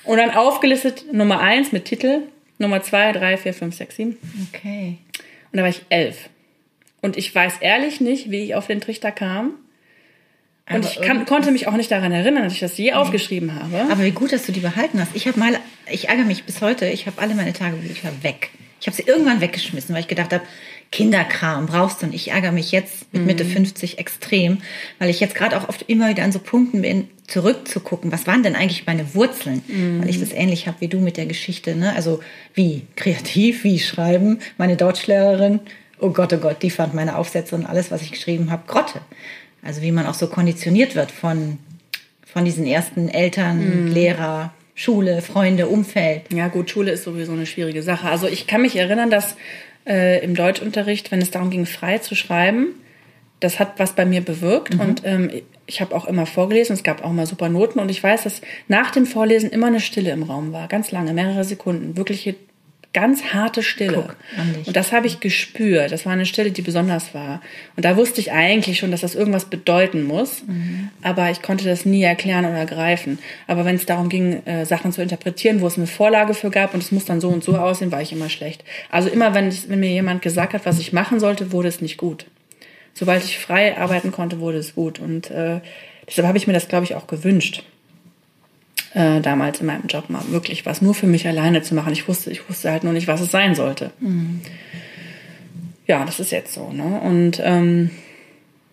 Und 0.08 0.18
dann 0.18 0.32
aufgelistet 0.32 1.12
Nummer 1.12 1.40
1 1.42 1.72
mit 1.72 1.86
Titel, 1.86 2.22
Nummer 2.58 2.82
2, 2.82 3.12
3, 3.12 3.38
4, 3.38 3.54
5, 3.54 3.76
6, 3.76 3.96
7. 3.96 4.18
Okay. 4.54 4.98
Und 5.52 5.58
da 5.58 5.62
war 5.62 5.70
ich 5.70 5.82
elf. 5.90 6.30
Und 7.02 7.18
ich 7.18 7.34
weiß 7.34 7.56
ehrlich 7.60 8.02
nicht, 8.02 8.32
wie 8.32 8.44
ich 8.44 8.56
auf 8.56 8.68
den 8.68 8.82
Trichter 8.82 9.12
kam. 9.12 9.54
Und 10.70 10.76
aber 10.76 10.86
ich 10.86 11.02
kann, 11.02 11.26
konnte 11.26 11.52
mich 11.52 11.68
auch 11.68 11.76
nicht 11.76 11.92
daran 11.92 12.12
erinnern, 12.12 12.44
dass 12.44 12.54
ich 12.54 12.60
das 12.60 12.78
je 12.78 12.86
nee. 12.86 12.94
aufgeschrieben 12.94 13.56
habe. 13.56 13.92
Aber 13.92 14.04
wie 14.04 14.12
gut, 14.12 14.34
dass 14.34 14.46
du 14.46 14.52
die 14.52 14.60
behalten 14.60 15.00
hast. 15.00 15.12
Ich 15.14 15.28
habe 15.28 15.40
mal, 15.40 15.58
ich 15.90 16.10
ärgere 16.10 16.26
mich 16.26 16.44
bis 16.44 16.62
heute, 16.62 16.88
ich 16.88 17.06
habe 17.06 17.22
alle 17.22 17.36
meine 17.36 17.54
Tagebücher 17.54 18.12
weg. 18.22 18.50
Ich 18.82 18.88
habe 18.88 18.96
sie 18.96 19.04
irgendwann 19.04 19.42
weggeschmissen, 19.42 19.94
weil 19.94 20.02
ich 20.02 20.08
gedacht 20.08 20.34
habe, 20.34 20.44
Kinderkram 20.92 21.68
brauchst 21.68 22.02
du. 22.02 22.08
Und 22.08 22.14
ich 22.14 22.32
ärgere 22.32 22.52
mich 22.52 22.72
jetzt 22.72 23.12
mit 23.14 23.26
Mitte 23.26 23.46
50 23.46 23.94
mhm. 23.94 24.00
extrem, 24.00 24.58
weil 25.00 25.10
ich 25.10 25.20
jetzt 25.20 25.36
gerade 25.36 25.58
auch 25.58 25.70
oft 25.70 25.84
immer 25.88 26.10
wieder 26.10 26.24
an 26.24 26.32
so 26.32 26.40
Punkten 26.40 26.82
bin, 26.82 27.10
zurückzugucken, 27.28 28.12
was 28.12 28.26
waren 28.26 28.42
denn 28.42 28.56
eigentlich 28.56 28.86
meine 28.86 29.14
Wurzeln? 29.14 29.62
Mhm. 29.68 30.02
Weil 30.02 30.10
ich 30.10 30.20
das 30.20 30.32
ähnlich 30.32 30.68
habe 30.68 30.80
wie 30.80 30.88
du 30.88 31.00
mit 31.00 31.18
der 31.18 31.26
Geschichte. 31.26 31.76
Ne? 31.76 31.94
Also 31.94 32.22
wie 32.54 32.84
kreativ, 32.96 33.64
wie 33.64 33.80
schreiben. 33.80 34.40
Meine 34.58 34.78
Deutschlehrerin, 34.78 35.60
oh 36.00 36.10
Gott, 36.10 36.32
oh 36.34 36.38
Gott, 36.38 36.64
die 36.64 36.70
fand 36.70 36.94
meine 36.94 37.18
Aufsätze 37.18 37.56
und 37.56 37.66
alles, 37.66 37.92
was 37.92 38.02
ich 38.02 38.12
geschrieben 38.12 38.50
habe, 38.50 38.64
Grotte. 38.66 39.02
Also 39.62 39.82
wie 39.82 39.92
man 39.92 40.06
auch 40.06 40.14
so 40.14 40.28
konditioniert 40.28 40.96
wird 40.96 41.12
von, 41.12 41.58
von 42.26 42.46
diesen 42.46 42.66
ersten 42.66 43.10
Eltern, 43.10 43.86
mhm. 43.86 43.92
Lehrer, 43.92 44.54
Schule, 44.74 45.22
Freunde, 45.22 45.68
Umfeld. 45.68 46.32
Ja 46.32 46.48
gut, 46.48 46.70
Schule 46.70 46.92
ist 46.92 47.04
sowieso 47.04 47.34
eine 47.34 47.46
schwierige 47.46 47.84
Sache. 47.84 48.08
Also 48.08 48.28
ich 48.28 48.48
kann 48.48 48.62
mich 48.62 48.78
erinnern, 48.78 49.10
dass 49.10 49.36
äh, 49.86 50.24
im 50.24 50.36
Deutschunterricht, 50.36 51.12
wenn 51.12 51.22
es 51.22 51.32
darum 51.32 51.50
ging, 51.50 51.66
frei 51.66 51.98
zu 51.98 52.16
schreiben, 52.16 52.68
das 53.40 53.60
hat 53.60 53.74
was 53.78 53.94
bei 53.94 54.06
mir 54.06 54.22
bewirkt 54.22 54.76
mhm. 54.76 54.80
und 54.80 55.02
ähm, 55.06 55.30
ich 55.66 55.82
habe 55.82 55.96
auch 55.96 56.06
immer 56.06 56.26
vorgelesen, 56.26 56.74
es 56.74 56.84
gab 56.84 57.04
auch 57.04 57.12
mal 57.12 57.26
super 57.26 57.50
Noten 57.50 57.80
und 57.80 57.90
ich 57.90 58.02
weiß, 58.02 58.24
dass 58.24 58.42
nach 58.68 58.92
dem 58.92 59.06
Vorlesen 59.06 59.50
immer 59.50 59.68
eine 59.68 59.80
Stille 59.80 60.12
im 60.12 60.24
Raum 60.24 60.54
war, 60.54 60.68
ganz 60.68 60.92
lange, 60.92 61.14
mehrere 61.14 61.44
Sekunden, 61.44 61.98
wirkliche 61.98 62.36
ganz 62.94 63.26
harte 63.26 63.62
Stille. 63.62 63.94
Guck, 64.08 64.16
und 64.66 64.76
das 64.76 64.92
habe 64.92 65.06
ich 65.06 65.20
gespürt. 65.20 65.92
Das 65.92 66.08
war 66.08 66.14
eine 66.14 66.26
Stille, 66.26 66.50
die 66.50 66.64
besonders 66.64 67.14
war. 67.14 67.42
Und 67.76 67.86
da 67.86 67.96
wusste 67.96 68.20
ich 68.20 68.32
eigentlich 68.32 68.80
schon, 68.80 68.90
dass 68.90 69.02
das 69.02 69.14
irgendwas 69.14 69.46
bedeuten 69.46 70.04
muss, 70.04 70.44
mhm. 70.48 70.90
aber 71.04 71.30
ich 71.30 71.44
konnte 71.44 71.66
das 71.66 71.86
nie 71.86 72.02
erklären 72.02 72.46
oder 72.46 72.66
greifen. 72.66 73.20
Aber 73.46 73.66
wenn 73.66 73.76
es 73.76 73.86
darum 73.86 74.10
ging, 74.10 74.44
äh, 74.46 74.66
Sachen 74.66 74.92
zu 74.92 75.04
interpretieren, 75.04 75.62
wo 75.62 75.68
es 75.68 75.78
eine 75.78 75.86
Vorlage 75.86 76.34
für 76.34 76.50
gab 76.50 76.74
und 76.74 76.82
es 76.82 76.92
muss 76.92 77.06
dann 77.06 77.22
so 77.22 77.30
und 77.30 77.44
so 77.44 77.56
aussehen, 77.58 77.92
war 77.92 78.02
ich 78.02 78.14
immer 78.14 78.30
schlecht. 78.30 78.64
Also 78.90 79.10
immer, 79.10 79.36
wenn, 79.36 79.50
ich, 79.50 79.70
wenn 79.70 79.80
mir 79.80 79.92
jemand 79.92 80.24
gesagt 80.24 80.54
hat, 80.54 80.66
was 80.66 80.80
ich 80.80 80.92
machen 80.92 81.20
sollte, 81.20 81.52
wurde 81.52 81.68
es 81.68 81.82
nicht 81.82 81.98
gut. 81.98 82.26
Sobald 82.98 83.24
ich 83.24 83.38
frei 83.38 83.78
arbeiten 83.78 84.12
konnte, 84.12 84.40
wurde 84.40 84.58
es 84.58 84.74
gut. 84.74 84.98
Und 84.98 85.30
äh, 85.30 85.62
deshalb 86.08 86.28
habe 86.28 86.38
ich 86.38 86.48
mir 86.48 86.54
das, 86.54 86.68
glaube 86.68 86.84
ich, 86.84 86.96
auch 86.96 87.06
gewünscht 87.06 87.64
äh, 88.96 89.22
damals 89.22 89.60
in 89.60 89.68
meinem 89.68 89.86
Job 89.86 90.10
mal 90.10 90.24
wirklich 90.30 90.66
was 90.66 90.82
nur 90.82 90.96
für 90.96 91.06
mich 91.06 91.28
alleine 91.28 91.62
zu 91.62 91.76
machen. 91.76 91.94
Ich 91.94 92.08
wusste, 92.08 92.32
ich 92.32 92.50
wusste 92.50 92.72
halt 92.72 92.84
nur 92.84 92.94
nicht, 92.94 93.08
was 93.08 93.22
es 93.22 93.30
sein 93.30 93.54
sollte. 93.54 93.92
Mhm. 94.00 94.42
Ja, 95.86 96.04
das 96.06 96.20
ist 96.20 96.32
jetzt 96.32 96.56
so. 96.56 96.72
Ne? 96.72 97.00
Und 97.04 97.40
ähm, 97.44 97.92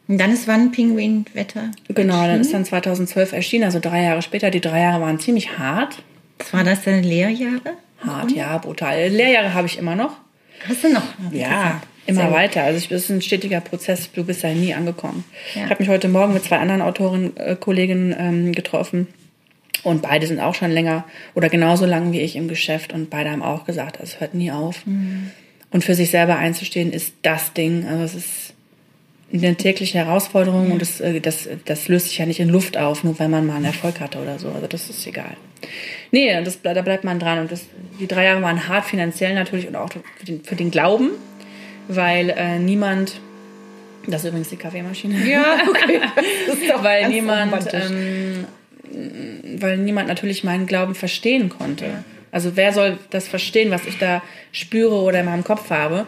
und 0.09 0.19
dann 0.19 0.33
ist 0.33 0.49
wann 0.49 0.71
Pinguinwetter? 0.71 1.71
Genau, 1.89 2.27
dann 2.27 2.41
ist 2.41 2.53
dann 2.53 2.65
2012 2.65 3.33
erschienen, 3.33 3.65
also 3.65 3.79
drei 3.81 4.03
Jahre 4.05 4.23
später. 4.23 4.51
Die 4.51 4.61
drei 4.61 4.81
Jahre 4.81 5.03
waren 5.03 5.19
ziemlich 5.19 5.59
hart. 5.59 6.03
Was 6.39 6.53
war 6.53 6.65
das 6.65 6.83
deine 6.83 7.03
Lehrjahre? 7.03 7.77
Hart, 8.01 8.33
ja, 8.33 8.59
brutal. 8.59 9.09
Lehrjahre 9.09 9.55
habe 9.55 9.67
ich 9.67 9.79
immer 9.79 9.95
noch. 9.95 10.17
Hast 10.69 10.85
du 10.85 10.93
noch? 10.93 11.03
Ja, 11.31 11.81
immer 12.07 12.33
weiter. 12.33 12.63
Also 12.63 12.79
ich, 12.79 12.89
das 12.89 13.05
ist 13.05 13.11
ein 13.11 13.23
stetiger 13.23 13.61
Prozess. 13.61 14.11
Du 14.13 14.25
bist 14.25 14.43
ja 14.43 14.53
nie 14.53 14.75
angekommen. 14.75 15.25
Ja. 15.55 15.65
Ich 15.65 15.71
habe 15.71 15.83
mich 15.83 15.89
heute 15.89 16.09
Morgen 16.09 16.35
mit 16.35 16.45
zwei 16.45 16.59
anderen 16.59 16.83
Autoren, 16.83 17.37
äh, 17.37 17.57
ähm, 17.65 18.53
getroffen 18.53 19.09
und 19.83 20.03
beide 20.03 20.27
sind 20.27 20.41
auch 20.41 20.55
schon 20.55 20.71
länger 20.71 21.05
oder 21.35 21.49
genauso 21.49 21.87
lang 21.87 22.13
wie 22.13 22.21
ich 22.21 22.37
im 22.37 22.49
Geschäft 22.49 22.93
und 22.93 23.11
beide 23.11 23.31
haben 23.31 23.43
auch 23.43 23.65
gesagt, 23.65 23.99
es 24.03 24.21
hört 24.21 24.35
nie 24.35 24.51
auf. 24.51 24.87
Mhm. 24.87 25.31
Und 25.71 25.85
für 25.85 25.95
sich 25.95 26.11
selber 26.11 26.37
einzustehen 26.37 26.93
ist 26.93 27.15
das 27.23 27.53
Ding. 27.53 27.87
Also 27.87 28.05
es 28.05 28.15
ist 28.15 28.55
eine 29.33 29.57
tägliche 29.57 29.99
Herausforderung 29.99 30.69
ja. 30.69 30.73
und 30.73 30.83
das, 30.83 31.01
äh, 31.01 31.21
das, 31.21 31.49
das 31.65 31.89
löst 31.89 32.09
sich 32.09 32.19
ja 32.19 32.27
nicht 32.27 32.41
in 32.41 32.49
Luft 32.49 32.77
auf, 32.77 33.05
nur 33.05 33.19
wenn 33.19 33.31
man 33.31 33.47
mal 33.47 33.57
einen 33.57 33.67
Erfolg 33.67 34.01
hatte 34.01 34.19
oder 34.19 34.39
so. 34.39 34.49
Also 34.49 34.67
das 34.67 34.89
ist 34.89 35.07
egal. 35.07 35.37
Nee, 36.13 36.43
das, 36.45 36.63
da 36.63 36.81
bleibt 36.81 37.05
man 37.05 37.19
dran. 37.19 37.41
Und 37.41 37.53
das, 37.53 37.67
die 37.99 38.07
drei 38.07 38.25
Jahre 38.25 38.43
waren 38.43 38.69
hart 38.69 38.85
finanziell 38.85 39.35
natürlich 39.35 39.67
und 39.67 39.77
auch 39.77 39.91
für 39.91 40.25
den, 40.25 40.45
für 40.45 40.57
den 40.57 40.71
Glauben, 40.71 41.11
weil 41.89 42.31
äh, 42.31 42.59
niemand 42.59 43.21
das 44.07 44.23
ist 44.23 44.29
übrigens 44.29 44.51
die 44.51 44.57
Kaffeemaschine. 44.57 45.27
Ja, 45.27 45.57
okay. 45.69 46.01
Weil 46.83 47.09
niemand 47.09 47.73
ähm, 47.73 48.45
weil 49.61 49.79
niemand 49.79 50.09
natürlich 50.09 50.45
meinen 50.45 50.67
Glauben 50.67 50.95
verstehen 50.95 51.49
konnte. 51.49 52.05
Also 52.31 52.57
wer 52.57 52.73
soll 52.73 52.99
das 53.11 53.29
verstehen, 53.29 53.71
was 53.71 53.87
ich 53.87 53.99
da 53.99 54.23
spüre 54.53 54.97
oder 54.97 55.21
in 55.21 55.27
meinem 55.27 55.45
Kopf 55.45 55.71
habe? 55.71 56.07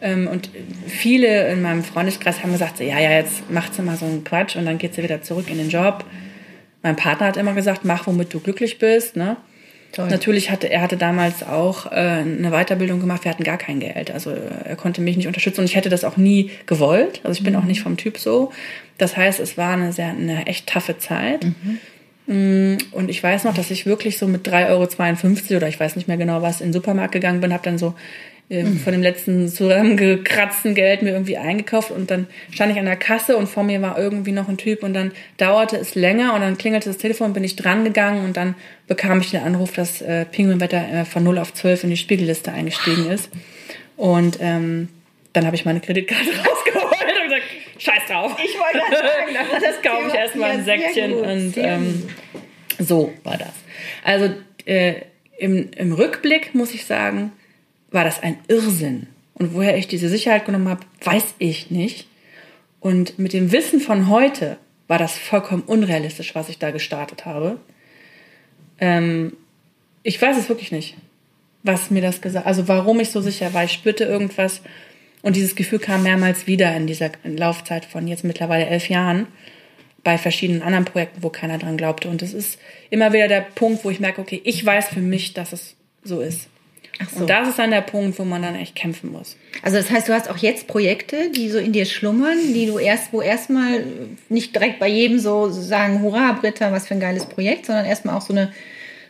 Ähm, 0.00 0.26
und 0.26 0.50
viele 0.86 1.48
in 1.50 1.62
meinem 1.62 1.84
Freundeskreis 1.84 2.42
haben 2.42 2.52
gesagt, 2.52 2.80
ja, 2.80 2.98
ja, 2.98 3.10
jetzt 3.10 3.50
macht 3.50 3.74
sie 3.74 3.82
mal 3.82 3.96
so 3.96 4.06
einen 4.06 4.24
Quatsch 4.24 4.56
und 4.56 4.66
dann 4.66 4.78
geht 4.78 4.94
sie 4.94 5.02
wieder 5.02 5.22
zurück 5.22 5.50
in 5.50 5.58
den 5.58 5.68
Job. 5.68 6.04
Mein 6.82 6.96
Partner 6.96 7.26
hat 7.26 7.36
immer 7.36 7.54
gesagt, 7.54 7.84
mach, 7.84 8.06
womit 8.06 8.32
du 8.32 8.40
glücklich 8.40 8.78
bist. 8.78 9.16
Ne? 9.16 9.36
Toll. 9.96 10.08
Natürlich 10.08 10.50
hatte 10.50 10.68
er 10.68 10.82
hatte 10.82 10.98
damals 10.98 11.42
auch 11.42 11.90
äh, 11.90 11.94
eine 11.94 12.50
Weiterbildung 12.50 13.00
gemacht. 13.00 13.24
Wir 13.24 13.30
hatten 13.30 13.44
gar 13.44 13.56
kein 13.56 13.80
Geld, 13.80 14.10
also 14.10 14.30
äh, 14.30 14.40
er 14.64 14.76
konnte 14.76 15.00
mich 15.00 15.16
nicht 15.16 15.26
unterstützen 15.26 15.60
und 15.60 15.64
ich 15.64 15.74
hätte 15.74 15.88
das 15.88 16.04
auch 16.04 16.18
nie 16.18 16.50
gewollt. 16.66 17.22
Also 17.24 17.38
ich 17.38 17.44
bin 17.44 17.54
mhm. 17.54 17.60
auch 17.60 17.64
nicht 17.64 17.80
vom 17.80 17.96
Typ 17.96 18.18
so. 18.18 18.52
Das 18.98 19.16
heißt, 19.16 19.40
es 19.40 19.56
war 19.56 19.72
eine 19.72 19.94
sehr 19.94 20.08
eine 20.08 20.46
echt 20.46 20.66
taffe 20.66 20.98
Zeit. 20.98 21.46
Mhm. 21.46 21.78
Mm, 22.26 22.76
und 22.92 23.08
ich 23.08 23.22
weiß 23.22 23.44
noch, 23.44 23.54
dass 23.54 23.70
ich 23.70 23.86
wirklich 23.86 24.18
so 24.18 24.26
mit 24.26 24.46
3,52 24.46 24.68
Euro 24.68 25.56
oder 25.56 25.68
ich 25.68 25.80
weiß 25.80 25.96
nicht 25.96 26.08
mehr 26.08 26.18
genau 26.18 26.42
was 26.42 26.60
in 26.60 26.68
den 26.68 26.72
Supermarkt 26.74 27.12
gegangen 27.12 27.40
bin, 27.40 27.54
habe 27.54 27.62
dann 27.62 27.78
so 27.78 27.94
äh, 28.48 28.62
mhm. 28.62 28.78
von 28.78 28.92
dem 28.92 29.02
letzten 29.02 29.48
zusammengekratzten 29.48 30.74
Geld 30.74 31.02
mir 31.02 31.10
irgendwie 31.10 31.36
eingekauft 31.36 31.90
und 31.90 32.10
dann 32.10 32.26
stand 32.52 32.72
ich 32.72 32.78
an 32.78 32.84
der 32.84 32.96
Kasse 32.96 33.36
und 33.36 33.48
vor 33.48 33.64
mir 33.64 33.82
war 33.82 33.98
irgendwie 33.98 34.30
noch 34.30 34.48
ein 34.48 34.56
Typ 34.56 34.84
und 34.84 34.94
dann 34.94 35.10
dauerte 35.36 35.76
es 35.76 35.96
länger 35.96 36.32
und 36.34 36.42
dann 36.42 36.56
klingelte 36.56 36.88
das 36.88 36.98
Telefon, 36.98 37.32
bin 37.32 37.42
ich 37.42 37.56
dran 37.56 37.82
gegangen 37.84 38.24
und 38.24 38.36
dann 38.36 38.54
bekam 38.86 39.20
ich 39.20 39.32
den 39.32 39.42
Anruf, 39.42 39.72
dass 39.72 40.00
äh, 40.00 40.24
Pinguinwetter 40.26 40.92
äh, 40.92 41.04
von 41.04 41.24
0 41.24 41.38
auf 41.38 41.54
12 41.54 41.84
in 41.84 41.90
die 41.90 41.96
Spiegelliste 41.96 42.52
eingestiegen 42.52 43.10
ist. 43.10 43.30
Und 43.96 44.38
ähm, 44.40 44.90
dann 45.32 45.44
habe 45.44 45.56
ich 45.56 45.64
meine 45.64 45.80
Kreditkarte 45.80 46.30
rausgeholt 46.38 47.16
und 47.20 47.24
gesagt, 47.24 47.42
scheiß 47.78 48.06
drauf. 48.08 48.36
Ich 48.44 48.54
wollte 48.54 48.78
das 48.90 49.00
sagen. 49.00 49.34
Das, 49.34 49.62
das 49.62 49.82
kaufe 49.82 50.08
ich 50.08 50.14
erstmal 50.14 50.50
ein 50.52 50.64
Säckchen 50.64 51.12
und 51.14 51.56
ähm, 51.56 52.08
so 52.78 53.12
war 53.24 53.38
das. 53.38 53.54
Also 54.04 54.32
äh, 54.66 54.94
im, 55.38 55.70
im 55.76 55.92
Rückblick 55.92 56.54
muss 56.54 56.74
ich 56.74 56.84
sagen, 56.84 57.32
war 57.96 58.04
das 58.04 58.22
ein 58.22 58.38
Irrsinn. 58.46 59.06
Und 59.34 59.54
woher 59.54 59.76
ich 59.76 59.88
diese 59.88 60.10
Sicherheit 60.10 60.44
genommen 60.44 60.68
habe, 60.68 60.86
weiß 61.02 61.34
ich 61.38 61.70
nicht. 61.70 62.06
Und 62.78 63.18
mit 63.18 63.32
dem 63.32 63.52
Wissen 63.52 63.80
von 63.80 64.08
heute 64.08 64.58
war 64.86 64.98
das 64.98 65.18
vollkommen 65.18 65.62
unrealistisch, 65.62 66.34
was 66.34 66.50
ich 66.50 66.58
da 66.58 66.70
gestartet 66.70 67.24
habe. 67.24 67.58
Ähm, 68.78 69.32
ich 70.02 70.20
weiß 70.20 70.36
es 70.36 70.50
wirklich 70.50 70.72
nicht, 70.72 70.94
was 71.62 71.90
mir 71.90 72.02
das 72.02 72.20
gesagt 72.20 72.46
Also 72.46 72.68
warum 72.68 73.00
ich 73.00 73.10
so 73.10 73.22
sicher 73.22 73.52
war. 73.54 73.64
Ich 73.64 73.72
spürte 73.72 74.04
irgendwas 74.04 74.60
und 75.22 75.34
dieses 75.34 75.56
Gefühl 75.56 75.78
kam 75.78 76.02
mehrmals 76.02 76.46
wieder 76.46 76.76
in 76.76 76.86
dieser 76.86 77.10
Laufzeit 77.24 77.86
von 77.86 78.06
jetzt 78.06 78.24
mittlerweile 78.24 78.66
elf 78.66 78.90
Jahren 78.90 79.26
bei 80.04 80.18
verschiedenen 80.18 80.62
anderen 80.62 80.84
Projekten, 80.84 81.22
wo 81.22 81.30
keiner 81.30 81.58
dran 81.58 81.78
glaubte. 81.78 82.08
Und 82.08 82.22
es 82.22 82.34
ist 82.34 82.60
immer 82.90 83.14
wieder 83.14 83.26
der 83.26 83.40
Punkt, 83.40 83.84
wo 83.84 83.90
ich 83.90 84.00
merke, 84.00 84.20
okay, 84.20 84.40
ich 84.44 84.64
weiß 84.64 84.90
für 84.90 85.00
mich, 85.00 85.32
dass 85.32 85.54
es 85.54 85.76
so 86.04 86.20
ist. 86.20 86.48
So. 87.12 87.20
Und 87.20 87.30
das 87.30 87.48
ist 87.48 87.58
dann 87.58 87.70
der 87.70 87.82
Punkt, 87.82 88.18
wo 88.18 88.24
man 88.24 88.42
dann 88.42 88.54
echt 88.54 88.74
kämpfen 88.74 89.12
muss. 89.12 89.36
Also 89.62 89.76
das 89.76 89.90
heißt, 89.90 90.08
du 90.08 90.12
hast 90.12 90.30
auch 90.30 90.38
jetzt 90.38 90.66
Projekte, 90.66 91.30
die 91.30 91.50
so 91.50 91.58
in 91.58 91.72
dir 91.72 91.84
schlummern, 91.84 92.38
die 92.54 92.66
du 92.66 92.78
erst, 92.78 93.12
wo 93.12 93.20
erstmal 93.20 93.84
nicht 94.28 94.54
direkt 94.54 94.78
bei 94.78 94.88
jedem 94.88 95.18
so 95.18 95.50
sagen, 95.50 96.02
hurra, 96.02 96.32
Britta, 96.32 96.72
was 96.72 96.86
für 96.86 96.94
ein 96.94 97.00
geiles 97.00 97.26
Projekt, 97.26 97.66
sondern 97.66 97.84
erstmal 97.84 98.16
auch 98.16 98.22
so 98.22 98.32
eine, 98.32 98.52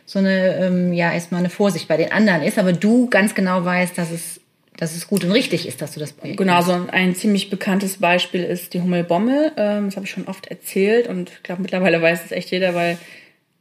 so 0.05 0.19
eine, 0.19 0.57
ähm, 0.57 0.93
ja, 0.93 1.13
erstmal 1.13 1.39
eine 1.39 1.49
Vorsicht 1.49 1.87
bei 1.87 1.97
den 1.97 2.11
anderen 2.11 2.41
ist, 2.41 2.57
aber 2.57 2.73
du 2.73 3.09
ganz 3.09 3.35
genau 3.35 3.63
weißt, 3.63 3.97
dass 3.97 4.11
es, 4.11 4.41
dass 4.75 4.95
es 4.95 5.07
gut 5.07 5.23
und 5.23 5.31
richtig 5.31 5.67
ist, 5.67 5.81
dass 5.81 5.93
du 5.93 5.99
das 5.99 6.13
Projekt 6.13 6.37
Genau, 6.37 6.61
so 6.61 6.87
ein 6.91 7.15
ziemlich 7.15 7.49
bekanntes 7.49 7.97
Beispiel 7.97 8.43
ist 8.43 8.73
die 8.73 8.81
Hummelbommel. 8.81 9.53
Ähm, 9.57 9.85
das 9.85 9.95
habe 9.95 10.05
ich 10.05 10.11
schon 10.11 10.27
oft 10.27 10.47
erzählt 10.47 11.07
und 11.07 11.29
ich 11.29 11.43
glaube, 11.43 11.61
mittlerweile 11.61 12.01
weiß 12.01 12.25
es 12.25 12.31
echt 12.31 12.51
jeder, 12.51 12.75
weil 12.75 12.97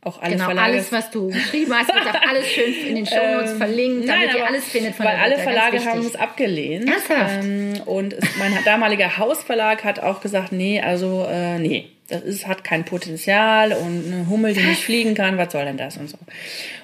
auch 0.02 0.22
alle 0.22 0.34
genau, 0.34 0.44
Verlage. 0.46 0.72
alles, 0.72 0.92
was 0.92 1.10
du 1.10 1.28
geschrieben 1.28 1.74
hast, 1.74 1.92
wird 1.92 2.06
auch 2.06 2.28
alles 2.28 2.46
schön 2.46 2.72
in 2.72 2.94
den 2.94 3.06
Shownotes 3.06 3.52
ähm, 3.52 3.56
verlinkt, 3.58 4.08
damit 4.08 4.28
nein, 4.28 4.36
ihr 4.36 4.46
alles 4.46 4.64
findet 4.64 4.94
von 4.94 5.06
Weil 5.06 5.16
alle 5.16 5.38
Verlage 5.38 5.84
haben 5.84 6.00
es 6.00 6.14
abgelehnt. 6.14 6.88
Ernsthaft? 6.88 7.44
Ähm, 7.44 7.80
und 7.86 8.12
es, 8.12 8.24
mein 8.38 8.56
damaliger 8.64 9.18
Hausverlag 9.18 9.82
hat 9.82 9.98
auch 10.00 10.20
gesagt, 10.20 10.52
nee, 10.52 10.80
also 10.80 11.26
äh, 11.28 11.58
nee, 11.58 11.90
das 12.08 12.22
ist, 12.22 12.46
hat 12.46 12.62
kein 12.62 12.84
Potenzial 12.84 13.72
und 13.72 14.04
eine 14.06 14.28
Hummel, 14.28 14.54
die 14.54 14.62
nicht 14.62 14.84
fliegen 14.84 15.14
kann, 15.14 15.38
was 15.38 15.52
soll 15.52 15.64
denn 15.64 15.76
das 15.76 15.96
und 15.96 16.08
so. 16.08 16.18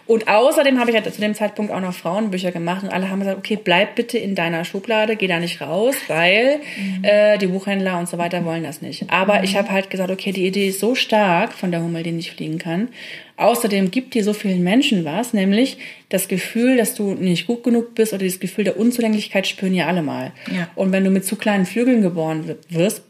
Und 0.07 0.27
außerdem 0.27 0.81
habe 0.81 0.91
ich 0.91 0.97
halt 0.97 1.15
zu 1.15 1.21
dem 1.21 1.35
Zeitpunkt 1.35 1.71
auch 1.71 1.81
noch 1.81 1.95
Frauenbücher 1.95 2.51
gemacht 2.51 2.83
und 2.83 2.91
alle 2.91 3.09
haben 3.09 3.21
gesagt, 3.21 3.39
okay, 3.39 3.57
bleib 3.63 3.95
bitte 3.95 4.19
in 4.19 4.35
deiner 4.35 4.65
Schublade, 4.65 5.15
geh 5.15 5.29
da 5.29 5.39
nicht 5.39 5.61
raus, 5.61 5.95
weil 6.09 6.59
mhm. 6.77 7.05
äh, 7.05 7.39
die 7.39 7.47
Buchhändler 7.47 7.99
und 7.99 8.09
so 8.09 8.19
weiter 8.19 8.45
wollen 8.45 8.65
das 8.65 8.83
nicht. 8.83 9.11
Aber 9.11 9.39
mhm. 9.39 9.45
ich 9.45 9.57
habe 9.57 9.71
halt 9.71 9.91
gesagt, 9.91 10.11
okay, 10.11 10.33
die 10.33 10.45
Idee 10.45 10.69
ist 10.69 10.81
so 10.81 10.97
stark 10.97 11.53
von 11.53 11.71
der 11.71 11.83
Hummel, 11.83 12.03
die 12.03 12.13
nicht 12.13 12.33
fliegen 12.33 12.59
kann. 12.59 12.89
Außerdem 13.37 13.91
gibt 13.93 14.15
dir 14.15 14.25
so 14.25 14.33
vielen 14.33 14.63
Menschen 14.63 15.05
was, 15.05 15.33
nämlich 15.33 15.79
das 16.09 16.27
Gefühl, 16.27 16.77
dass 16.77 16.95
du 16.95 17.15
nicht 17.15 17.47
gut 17.47 17.63
genug 17.63 17.95
bist 17.95 18.13
oder 18.13 18.25
das 18.25 18.41
Gefühl 18.41 18.65
der 18.65 18.79
Unzulänglichkeit 18.79 19.47
spüren 19.47 19.75
ja 19.75 19.87
alle 19.87 20.03
mal. 20.03 20.33
Ja. 20.55 20.69
Und 20.75 20.93
wenn 20.93 21.05
du 21.05 21.11
mit 21.11 21.25
zu 21.25 21.37
kleinen 21.37 21.65
Flügeln 21.65 22.03
geboren 22.03 22.57
wirst, 22.69 23.03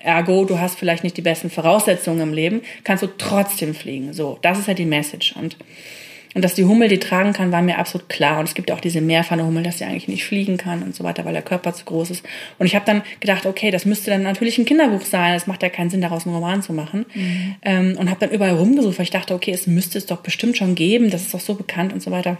ergo, 0.00 0.44
du 0.44 0.58
hast 0.58 0.78
vielleicht 0.78 1.04
nicht 1.04 1.16
die 1.16 1.22
besten 1.22 1.50
Voraussetzungen 1.50 2.20
im 2.20 2.32
Leben, 2.32 2.62
kannst 2.84 3.02
du 3.02 3.08
trotzdem 3.18 3.74
fliegen. 3.74 4.12
So, 4.12 4.38
das 4.42 4.58
ist 4.58 4.68
ja 4.68 4.74
die 4.74 4.86
Message. 4.86 5.34
Und 5.36 5.56
und 6.34 6.44
dass 6.44 6.54
die 6.54 6.64
Hummel 6.64 6.88
die 6.88 6.98
tragen 6.98 7.32
kann, 7.32 7.50
war 7.50 7.60
mir 7.60 7.78
absolut 7.78 8.08
klar. 8.08 8.38
Und 8.38 8.48
es 8.48 8.54
gibt 8.54 8.70
auch 8.70 8.80
diese 8.80 9.00
Meerpfanne-Hummel, 9.00 9.64
dass 9.64 9.78
sie 9.78 9.84
eigentlich 9.84 10.06
nicht 10.06 10.24
fliegen 10.24 10.58
kann 10.58 10.82
und 10.82 10.94
so 10.94 11.02
weiter, 11.02 11.24
weil 11.24 11.32
der 11.32 11.42
Körper 11.42 11.72
zu 11.72 11.84
groß 11.84 12.10
ist. 12.10 12.24
Und 12.58 12.66
ich 12.66 12.76
habe 12.76 12.86
dann 12.86 13.02
gedacht, 13.18 13.46
okay, 13.46 13.70
das 13.70 13.84
müsste 13.84 14.10
dann 14.10 14.22
natürlich 14.22 14.56
ein 14.58 14.64
Kinderbuch 14.64 15.02
sein. 15.02 15.34
Es 15.34 15.48
macht 15.48 15.62
ja 15.62 15.68
keinen 15.68 15.90
Sinn, 15.90 16.00
daraus 16.00 16.26
einen 16.26 16.36
Roman 16.36 16.62
zu 16.62 16.72
machen. 16.72 17.04
Mhm. 17.14 17.56
Ähm, 17.62 17.96
und 17.98 18.10
habe 18.10 18.20
dann 18.20 18.30
überall 18.30 18.54
rumgesucht, 18.54 18.98
weil 18.98 19.04
ich 19.04 19.10
dachte, 19.10 19.34
okay, 19.34 19.50
es 19.50 19.66
müsste 19.66 19.98
es 19.98 20.06
doch 20.06 20.18
bestimmt 20.18 20.56
schon 20.56 20.76
geben. 20.76 21.10
Das 21.10 21.22
ist 21.22 21.34
doch 21.34 21.40
so 21.40 21.54
bekannt 21.54 21.92
und 21.92 22.00
so 22.00 22.12
weiter 22.12 22.38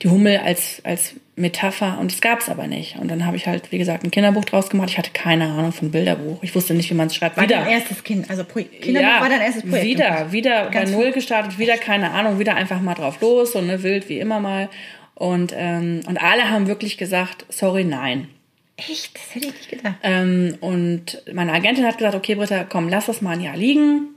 die 0.00 0.08
Hummel 0.08 0.38
als, 0.38 0.80
als 0.84 1.14
Metapher 1.36 1.98
und 1.98 2.12
es 2.12 2.20
gab 2.20 2.40
es 2.40 2.48
aber 2.48 2.66
nicht. 2.66 2.98
Und 2.98 3.08
dann 3.08 3.26
habe 3.26 3.36
ich 3.36 3.46
halt, 3.46 3.72
wie 3.72 3.78
gesagt, 3.78 4.04
ein 4.04 4.10
Kinderbuch 4.10 4.44
draus 4.44 4.68
gemacht. 4.68 4.90
Ich 4.90 4.98
hatte 4.98 5.10
keine 5.12 5.50
Ahnung 5.50 5.72
von 5.72 5.90
Bilderbuch. 5.90 6.42
Ich 6.42 6.54
wusste 6.54 6.74
nicht, 6.74 6.90
wie 6.90 6.94
man 6.94 7.06
es 7.06 7.14
schreibt. 7.14 7.36
War 7.36 7.44
wieder. 7.44 7.56
dein 7.56 7.68
erstes 7.68 8.04
Kind, 8.04 8.28
also 8.30 8.44
Pro 8.44 8.60
Kinderbuch 8.62 9.08
ja, 9.08 9.20
war 9.20 9.28
dein 9.28 9.40
erstes 9.40 9.62
Projekt? 9.62 9.86
Wieder, 9.86 10.32
wieder 10.32 10.70
bei 10.70 10.84
Null 10.84 11.12
gestartet, 11.12 11.58
wieder 11.58 11.76
keine 11.76 12.10
Ahnung, 12.10 12.38
wieder 12.38 12.54
einfach 12.54 12.80
mal 12.80 12.94
drauf 12.94 13.20
los, 13.20 13.52
so 13.52 13.60
ne, 13.60 13.82
wild 13.82 14.08
wie 14.08 14.18
immer 14.18 14.40
mal. 14.40 14.68
Und, 15.14 15.52
ähm, 15.56 16.00
und 16.06 16.20
alle 16.22 16.50
haben 16.50 16.66
wirklich 16.66 16.98
gesagt, 16.98 17.46
sorry, 17.48 17.84
nein. 17.84 18.28
Echt? 18.76 19.14
Das 19.14 19.34
hätte 19.34 19.46
ich 19.46 19.54
nicht 19.54 19.70
gedacht. 19.70 19.94
Ähm, 20.02 20.56
und 20.60 21.22
meine 21.32 21.52
Agentin 21.52 21.86
hat 21.86 21.98
gesagt, 21.98 22.14
okay, 22.14 22.34
Britta, 22.34 22.64
komm, 22.64 22.88
lass 22.88 23.06
das 23.06 23.22
mal 23.22 23.32
ein 23.32 23.40
Jahr 23.40 23.56
liegen. 23.56 24.08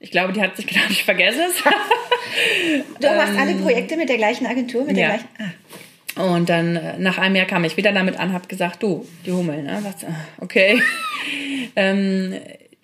Ich 0.00 0.10
glaube, 0.10 0.32
die 0.32 0.42
hat 0.42 0.56
sich 0.56 0.66
gedacht, 0.66 0.90
ich 0.90 1.04
vergesse 1.04 1.40
es. 1.48 1.62
du 3.00 3.06
machst 3.08 3.32
ähm, 3.34 3.38
alle 3.38 3.54
Projekte 3.54 3.96
mit 3.96 4.08
der 4.08 4.16
gleichen 4.16 4.46
Agentur, 4.46 4.84
mit 4.84 4.96
ja. 4.96 5.08
der 5.08 5.18
gleichen. 5.18 5.28
Ah. 5.38 5.52
Und 6.16 6.48
dann 6.48 6.76
äh, 6.76 6.98
nach 6.98 7.18
einem 7.18 7.36
Jahr 7.36 7.46
kam 7.46 7.64
ich 7.64 7.76
wieder 7.76 7.92
damit 7.92 8.18
an, 8.18 8.32
habe 8.32 8.46
gesagt, 8.46 8.82
du, 8.82 9.06
die 9.26 9.32
Hummel, 9.32 9.62
ne? 9.62 9.82
Okay. 10.40 10.80
ähm, 11.76 12.34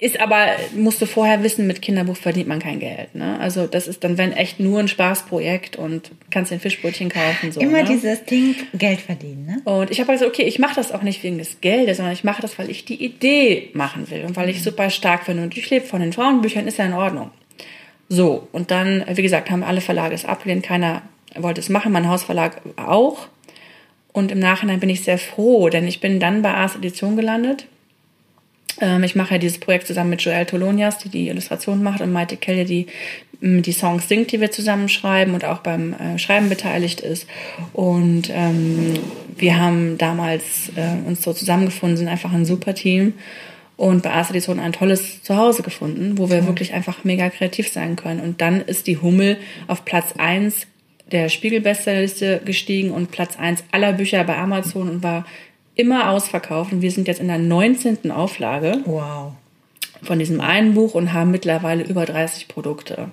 ist 0.01 0.19
aber, 0.19 0.47
musst 0.75 1.03
du 1.03 1.07
vorher 1.07 1.43
wissen, 1.43 1.67
mit 1.67 1.83
Kinderbuch 1.83 2.17
verdient 2.17 2.49
man 2.49 2.59
kein 2.59 2.81
Geld. 2.81 3.15
Ne? 3.15 3.39
Also 3.39 3.67
das 3.67 3.87
ist 3.87 4.03
dann, 4.03 4.17
wenn 4.17 4.33
echt 4.33 4.59
nur 4.59 4.81
ein 4.81 4.89
Spaßprojekt 4.89 5.77
und 5.77 6.11
kannst 6.31 6.51
den 6.51 6.59
Fischbrötchen 6.59 7.11
kaufen. 7.11 7.53
So, 7.53 7.61
Immer 7.61 7.83
ne? 7.83 7.85
dieses 7.85 8.25
Ding, 8.25 8.57
Geld 8.73 9.01
verdienen. 9.01 9.45
Ne? 9.45 9.71
Und 9.71 9.91
ich 9.91 10.01
habe 10.01 10.11
gesagt, 10.11 10.31
okay, 10.31 10.45
ich 10.45 10.59
mache 10.59 10.75
das 10.75 10.91
auch 10.91 11.03
nicht 11.03 11.23
wegen 11.23 11.37
des 11.37 11.61
Geldes, 11.61 11.99
sondern 11.99 12.15
ich 12.15 12.25
mache 12.25 12.41
das, 12.41 12.59
weil 12.59 12.71
ich 12.71 12.87
die 12.87 13.05
Idee 13.05 13.69
machen 13.75 14.11
will 14.11 14.25
und 14.25 14.37
weil 14.37 14.49
ich 14.49 14.61
mhm. 14.61 14.63
super 14.63 14.89
stark 14.89 15.27
finde. 15.27 15.43
Und 15.43 15.55
ich 15.55 15.69
lebe 15.69 15.85
von 15.85 16.01
den 16.01 16.15
Frauenbüchern, 16.15 16.67
ist 16.67 16.79
ja 16.79 16.87
in 16.87 16.95
Ordnung. 16.95 17.31
So, 18.11 18.49
und 18.53 18.71
dann, 18.71 19.05
wie 19.15 19.23
gesagt, 19.23 19.51
haben 19.51 19.63
alle 19.63 19.81
Verlage 19.81 20.15
es 20.15 20.27
abgelehnt, 20.27 20.65
keiner 20.65 21.03
wollte 21.37 21.61
es 21.61 21.69
machen, 21.69 21.93
mein 21.93 22.09
Hausverlag 22.09 22.61
auch. 22.77 23.29
Und 24.13 24.33
im 24.33 24.41
Nachhinein 24.41 24.81
bin 24.81 24.91
ich 24.91 25.05
sehr 25.05 25.19
froh, 25.19 25.69
denn 25.69 25.87
ich 25.87 26.01
bin 26.01 26.21
dann 26.21 26.43
bei 26.43 26.53
Ars 26.53 26.75
Edition 26.75 27.17
gelandet 27.17 27.67
ähm, 28.81 29.05
ich 29.05 29.15
mache 29.15 29.35
ja 29.35 29.39
dieses 29.39 29.59
Projekt 29.59 29.87
zusammen 29.87 30.11
mit 30.11 30.23
Joelle 30.23 30.47
Tolonias, 30.47 30.99
die 30.99 31.09
die 31.09 31.29
Illustration 31.29 31.83
macht, 31.83 32.01
und 32.01 32.13
Maite 32.13 32.37
Kelly, 32.37 32.65
die 32.65 32.87
mm, 33.47 33.63
die 33.63 33.73
Songs 33.73 34.09
singt, 34.09 34.33
die 34.33 34.41
wir 34.41 34.51
zusammen 34.51 34.89
schreiben 34.89 35.35
und 35.35 35.45
auch 35.45 35.59
beim 35.59 35.95
äh, 35.95 36.19
Schreiben 36.19 36.49
beteiligt 36.49 37.01
ist. 37.01 37.27
Und 37.73 38.31
ähm, 38.33 38.95
wir 39.37 39.59
haben 39.59 39.99
damals 39.99 40.71
äh, 40.77 41.07
uns 41.07 41.23
so 41.23 41.33
zusammengefunden, 41.33 41.97
sind 41.97 42.09
einfach 42.09 42.33
ein 42.33 42.45
super 42.45 42.75
Team 42.75 43.15
und 43.81 44.03
bei 44.03 44.11
Ars 44.11 44.29
Edition 44.29 44.61
ein 44.61 44.73
tolles 44.73 45.23
Zuhause 45.23 45.63
gefunden, 45.63 46.19
wo 46.19 46.29
wir 46.29 46.41
ja. 46.41 46.47
wirklich 46.47 46.75
einfach 46.75 47.03
mega 47.03 47.31
kreativ 47.31 47.73
sein 47.73 47.97
können. 47.97 48.21
Und 48.21 48.43
dann 48.43 48.61
ist 48.61 48.87
die 48.87 48.99
Hummel 48.99 49.39
auf 49.69 49.87
Platz 49.87 50.13
eins 50.19 50.67
der 51.11 51.31
Spiegel-Bestsellerliste 51.31 52.43
gestiegen 52.45 52.91
und 52.91 53.11
Platz 53.11 53.39
eins 53.39 53.65
aller 53.73 53.95
Bücher 53.95 54.23
bei 54.25 54.37
Amazon 54.37 54.91
und 54.91 55.03
war 55.03 55.25
immer 55.77 56.11
ausverkauft 56.11 56.75
und 56.75 56.83
wir 56.83 56.91
sind 56.91 57.09
jetzt 57.09 57.21
in 57.21 57.29
der 57.29 57.39
19. 57.39 58.11
Auflage. 58.11 58.83
Wow. 58.85 59.33
Von 60.03 60.19
diesem 60.19 60.43
einen 60.43 60.75
Buch 60.75 60.95
und 60.95 61.15
haben 61.15 61.31
mittlerweile 61.31 61.83
über 61.83 62.05
30 62.05 62.49
Produkte. 62.49 63.11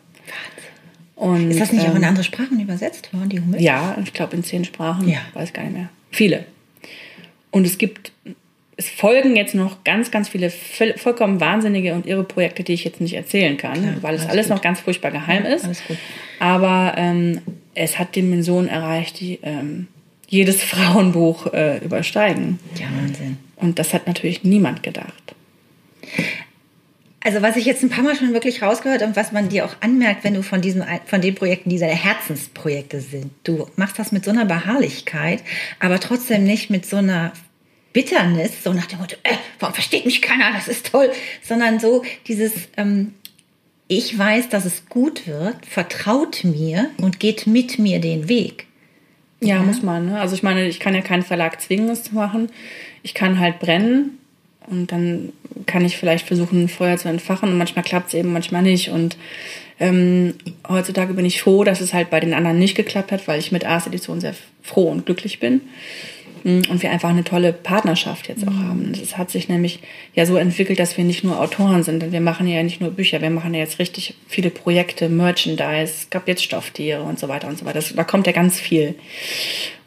Und, 1.15 1.49
ist 1.49 1.62
das 1.62 1.71
nicht 1.71 1.86
ähm, 1.86 1.91
auch 1.91 1.95
in 1.95 2.03
andere 2.03 2.25
Sprachen 2.25 2.60
übersetzt 2.60 3.13
worden, 3.13 3.30
die 3.30 3.39
Hummel? 3.39 3.62
Ja, 3.62 3.97
ich 4.03 4.12
glaube 4.12 4.36
in 4.36 4.43
zehn 4.43 4.65
Sprachen. 4.65 5.08
Ja. 5.08 5.19
Weiß 5.34 5.53
gar 5.53 5.63
nicht 5.63 5.77
mehr. 5.77 5.89
Viele. 6.12 6.45
Und 7.51 7.65
es 7.65 7.77
gibt, 7.77 8.12
es 8.77 8.89
folgen 8.89 9.35
jetzt 9.35 9.55
noch 9.55 9.83
ganz, 9.83 10.11
ganz 10.11 10.29
viele 10.29 10.51
vollkommen 10.51 11.41
wahnsinnige 11.41 11.93
und 11.95 12.05
irre 12.05 12.23
Projekte, 12.23 12.63
die 12.63 12.73
ich 12.73 12.83
jetzt 12.83 13.01
nicht 13.01 13.13
erzählen 13.13 13.57
kann, 13.57 13.81
Klar, 13.81 13.95
weil 14.01 14.15
es 14.15 14.21
alles, 14.21 14.31
alles 14.31 14.49
noch 14.49 14.61
ganz 14.61 14.79
furchtbar 14.79 15.11
geheim 15.11 15.45
ja, 15.45 15.49
ist. 15.49 15.67
Aber 16.39 16.93
ähm, 16.95 17.41
es 17.73 17.97
hat 17.97 18.15
Dimensionen 18.15 18.69
erreicht, 18.69 19.19
die 19.19 19.39
ähm, 19.41 19.87
jedes 20.27 20.63
Frauenbuch 20.63 21.51
äh, 21.53 21.79
übersteigen. 21.83 22.59
Ja, 22.79 22.85
Wahnsinn. 23.01 23.37
Und 23.55 23.79
das 23.79 23.95
hat 23.95 24.05
natürlich 24.05 24.43
niemand 24.43 24.83
gedacht. 24.83 25.35
Also 27.21 27.41
was 27.41 27.57
ich 27.57 27.65
jetzt 27.65 27.83
ein 27.83 27.89
paar 27.89 28.03
Mal 28.03 28.15
schon 28.15 28.31
wirklich 28.33 28.61
rausgehört 28.61 29.01
und 29.01 29.15
was 29.15 29.31
man 29.31 29.49
dir 29.49 29.65
auch 29.65 29.75
anmerkt, 29.81 30.23
wenn 30.23 30.35
du 30.35 30.43
von 30.43 30.61
diesem, 30.61 30.83
von 31.07 31.19
den 31.19 31.33
Projekten, 31.33 31.71
die 31.71 31.79
deine 31.79 31.95
Herzensprojekte 31.95 33.01
sind, 33.01 33.31
du 33.43 33.67
machst 33.75 33.97
das 33.97 34.11
mit 34.11 34.23
so 34.23 34.31
einer 34.31 34.45
Beharrlichkeit, 34.45 35.41
aber 35.79 35.99
trotzdem 35.99 36.43
nicht 36.43 36.69
mit 36.69 36.85
so 36.85 36.97
einer 36.97 37.33
Bitternis, 37.97 38.63
so 38.63 38.73
nach 38.73 38.86
dem 38.86 38.99
Motto, 38.99 39.15
äh, 39.23 39.33
warum 39.60 39.73
versteht 39.73 40.05
mich 40.05 40.21
keiner, 40.21 40.51
das 40.53 40.67
ist 40.67 40.91
toll, 40.91 41.10
sondern 41.41 41.79
so 41.79 42.03
dieses, 42.27 42.53
ähm, 42.77 43.15
ich 43.88 44.15
weiß, 44.15 44.49
dass 44.49 44.65
es 44.65 44.88
gut 44.88 45.25
wird, 45.25 45.65
vertraut 45.65 46.43
mir 46.43 46.91
und 46.97 47.19
geht 47.19 47.47
mit 47.47 47.79
mir 47.79 47.99
den 47.99 48.29
Weg. 48.29 48.67
Ja, 49.41 49.55
ja. 49.55 49.63
muss 49.63 49.81
man. 49.81 50.05
Ne? 50.05 50.19
Also 50.21 50.36
ich 50.36 50.43
meine, 50.43 50.67
ich 50.67 50.79
kann 50.79 50.93
ja 50.93 51.01
keinen 51.01 51.23
Verlag 51.23 51.60
zwingen, 51.60 51.88
das 51.88 52.03
zu 52.03 52.13
machen. 52.13 52.51
Ich 53.01 53.15
kann 53.15 53.39
halt 53.39 53.57
brennen 53.57 54.19
und 54.67 54.91
dann 54.91 55.33
kann 55.65 55.83
ich 55.83 55.97
vielleicht 55.97 56.27
versuchen, 56.27 56.65
ein 56.65 56.69
Feuer 56.69 56.97
zu 56.97 57.10
entfachen 57.10 57.49
und 57.49 57.57
manchmal 57.57 57.83
klappt 57.83 58.10
es 58.10 58.13
eben, 58.13 58.31
manchmal 58.31 58.62
nicht. 58.62 58.89
Und 58.89 59.17
ähm, 59.79 60.36
heutzutage 60.69 61.15
bin 61.15 61.25
ich 61.25 61.41
froh, 61.41 61.63
dass 61.63 61.81
es 61.81 61.95
halt 61.95 62.12
bei 62.12 62.19
den 62.19 62.36
anderen 62.36 62.60
nicht 62.60 62.75
geklappt 62.75 63.12
hat, 63.12 63.27
weil 63.27 63.39
ich 63.39 63.51
mit 63.51 63.65
Ars 63.65 63.88
Edition 63.88 64.21
sehr 64.21 64.36
froh 64.62 64.88
und 64.91 65.07
glücklich 65.07 65.39
bin. 65.39 65.62
Mm, 66.43 66.62
und 66.69 66.82
wir 66.84 66.91
einfach 66.91 67.10
eine 67.10 67.23
tolle 67.23 67.54
Partnerschaft 67.54 68.28
jetzt 68.28 68.47
auch 68.47 68.52
mhm. 68.52 68.67
haben. 68.67 68.91
Es 68.91 69.17
hat 69.17 69.32
sich 69.32 69.50
nämlich 69.50 69.80
ja 70.13 70.26
so 70.26 70.38
entwickelt, 70.38 70.80
dass 70.80 70.97
wir 70.97 71.04
nicht 71.04 71.23
nur 71.23 71.39
Autoren 71.39 71.84
sind. 71.84 72.02
Denn 72.02 72.12
wir 72.12 72.21
machen 72.21 72.47
ja 72.47 72.62
nicht 72.63 72.82
nur 72.82 72.91
Bücher, 72.91 73.21
wir 73.21 73.30
machen 73.30 73.54
ja 73.54 73.60
jetzt 73.62 73.80
richtig 73.80 74.15
viele 74.28 74.50
Projekte, 74.50 75.10
Merchandise, 75.10 75.84
es 75.84 76.10
gab 76.10 76.28
jetzt 76.28 76.43
Stofftiere 76.43 77.04
und 77.04 77.19
so 77.19 77.28
weiter 77.28 77.47
und 77.47 77.58
so 77.58 77.65
weiter. 77.65 77.76
Das, 77.76 77.93
da 77.93 78.04
kommt 78.04 78.28
ja 78.28 78.34
ganz 78.34 78.60
viel. 78.60 78.95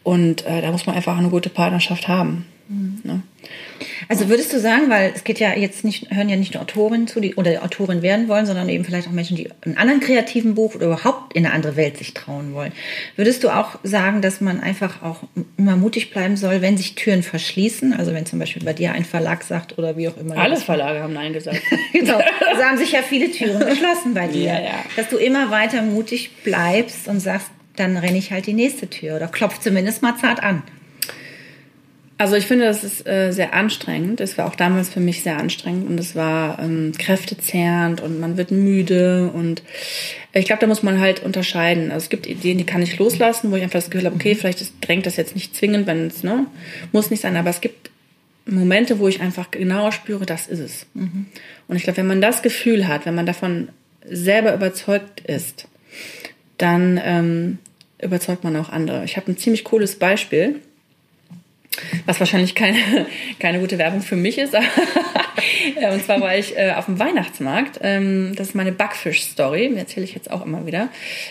Und 0.03 0.47
äh, 0.47 0.63
da 0.63 0.71
muss 0.73 0.87
man 0.87 0.97
einfach 0.97 1.19
eine 1.19 1.29
gute 1.29 1.51
Partnerschaft 1.51 2.09
haben. 2.09 2.47
Mhm. 2.69 3.01
Ne? 3.03 3.23
Also 4.09 4.29
würdest 4.29 4.53
du 4.53 4.61
sagen, 4.61 4.91
weil 4.91 5.13
es 5.15 5.25
geht 5.25 5.39
ja 5.39 5.57
jetzt 5.57 5.85
nicht, 5.85 6.11
hören 6.11 6.29
ja 6.29 6.37
nicht 6.37 6.55
nur 6.55 6.63
Autoren 6.63 7.07
zu, 7.07 7.21
die 7.21 7.35
oder 7.35 7.63
Autorin 7.63 8.03
werden 8.03 8.29
wollen, 8.29 8.47
sondern 8.47 8.69
eben 8.69 8.85
vielleicht 8.85 9.09
auch 9.09 9.13
Menschen, 9.13 9.37
die 9.37 9.49
einen 9.65 9.77
anderen 9.77 10.01
kreativen 10.01 10.55
Buch 10.55 10.75
oder 10.75 10.87
überhaupt 10.87 11.35
in 11.35 11.45
eine 11.45 11.55
andere 11.55 11.77
Welt 11.77 11.97
sich 11.97 12.15
trauen 12.15 12.55
wollen. 12.55 12.73
Würdest 13.17 13.45
du 13.45 13.51
auch 13.51 13.79
sagen, 13.83 14.23
dass 14.23 14.41
man 14.41 14.61
einfach 14.61 15.03
auch 15.03 15.23
immer 15.57 15.77
mutig 15.77 16.11
bleiben 16.11 16.37
soll, 16.37 16.63
wenn 16.63 16.77
sich 16.77 16.95
Türen 16.95 17.23
verschließen? 17.23 17.93
Also 17.93 18.13
wenn 18.13 18.27
zum 18.27 18.39
Beispiel 18.39 18.65
bei 18.65 18.73
dir 18.73 18.93
ein 18.93 19.05
Verlag 19.05 19.43
sagt 19.43 19.79
oder 19.79 19.97
wie 19.97 20.09
auch 20.09 20.17
immer. 20.17 20.37
Alle 20.37 20.57
Verlage 20.57 21.01
haben 21.01 21.13
Nein 21.13 21.33
gesagt. 21.33 21.61
genau. 21.93 22.21
Also 22.49 22.63
haben 22.63 22.79
sich 22.79 22.93
ja 22.93 23.03
viele 23.03 23.31
Türen 23.31 23.61
geschlossen 23.61 24.15
bei 24.15 24.29
dir. 24.29 24.45
Ja, 24.45 24.61
ja. 24.61 24.85
Dass 24.97 25.09
du 25.09 25.17
immer 25.17 25.51
weiter 25.51 25.83
mutig 25.83 26.31
bleibst 26.45 27.09
und 27.09 27.21
sagst, 27.21 27.51
dann 27.77 27.97
renne 27.97 28.19
ich 28.19 28.33
halt 28.33 28.47
die 28.47 28.53
nächste 28.53 28.89
Tür 28.89 29.17
oder 29.17 29.29
klopf 29.29 29.59
zumindest 29.59 30.03
mal 30.03 30.17
zart 30.17 30.43
an. 30.43 30.63
Also 32.21 32.37
ich 32.37 32.45
finde, 32.45 32.67
das 32.67 32.85
ist 32.85 33.09
äh, 33.09 33.33
sehr 33.33 33.55
anstrengend. 33.55 34.21
Es 34.21 34.37
war 34.37 34.47
auch 34.47 34.55
damals 34.55 34.91
für 34.91 35.01
mich 35.01 35.23
sehr 35.23 35.39
anstrengend 35.39 35.89
und 35.89 35.99
es 35.99 36.15
war 36.15 36.59
ähm, 36.59 36.93
kräftezehrend 36.99 38.03
und 38.03 38.21
man 38.21 38.37
wird 38.37 38.51
müde 38.51 39.31
und 39.33 39.63
ich 40.35 40.45
glaube, 40.45 40.61
da 40.61 40.67
muss 40.67 40.83
man 40.83 41.01
halt 41.01 41.23
unterscheiden. 41.23 41.91
Also 41.91 42.05
es 42.05 42.11
gibt 42.11 42.27
Ideen, 42.27 42.59
die 42.59 42.67
kann 42.67 42.83
ich 42.83 42.99
loslassen, 42.99 43.51
wo 43.51 43.57
ich 43.57 43.63
einfach 43.63 43.79
das 43.79 43.89
Gefühl 43.89 44.05
habe, 44.05 44.17
okay, 44.17 44.35
vielleicht 44.35 44.61
ist, 44.61 44.75
drängt 44.83 45.07
das 45.07 45.17
jetzt 45.17 45.35
nicht 45.35 45.57
zwingend, 45.57 45.87
wenn 45.87 46.09
es, 46.09 46.23
ne, 46.23 46.45
muss 46.93 47.11
nicht 47.11 47.23
sein, 47.23 47.39
aber 47.39 47.49
es 47.49 47.63
gibt 47.63 47.91
Momente, 48.45 48.99
wo 48.99 49.09
ich 49.09 49.23
einfach 49.23 49.51
genauer 49.51 49.91
spüre, 49.91 50.27
das 50.27 50.47
ist 50.47 50.61
es. 50.61 50.87
Mhm. 50.93 51.25
Und 51.69 51.77
ich 51.77 51.85
glaube, 51.85 51.97
wenn 51.97 52.07
man 52.07 52.21
das 52.21 52.43
Gefühl 52.43 52.87
hat, 52.87 53.07
wenn 53.07 53.15
man 53.15 53.25
davon 53.25 53.71
selber 54.05 54.53
überzeugt 54.53 55.21
ist, 55.21 55.69
dann 56.59 57.01
ähm, 57.03 57.59
überzeugt 57.99 58.45
man 58.45 58.57
auch 58.57 58.69
andere. 58.69 59.05
Ich 59.07 59.17
habe 59.17 59.33
ein 59.33 59.39
ziemlich 59.39 59.65
cooles 59.65 59.97
Beispiel 59.97 60.61
was 62.07 62.21
wahrscheinlich 62.21 62.55
keine, 62.55 62.79
keine 63.39 63.61
gute 63.61 63.79
Werbung 63.79 64.03
für 64.03 64.17
mich 64.17 64.39
ist. 64.39 64.55
und 65.93 66.05
zwar 66.05 66.21
war 66.21 66.37
ich 66.37 66.57
äh, 66.57 66.73
auf 66.73 66.87
dem 66.87 66.99
Weihnachtsmarkt. 66.99 67.79
Ähm, 67.83 68.35
das 68.37 68.49
ist 68.49 68.55
meine 68.55 68.73
Backfisch-Story, 68.73 69.75
erzähle 69.77 70.05
ich 70.05 70.15
jetzt 70.15 70.31
auch 70.31 70.45
immer 70.45 70.67
wieder. 70.67 70.89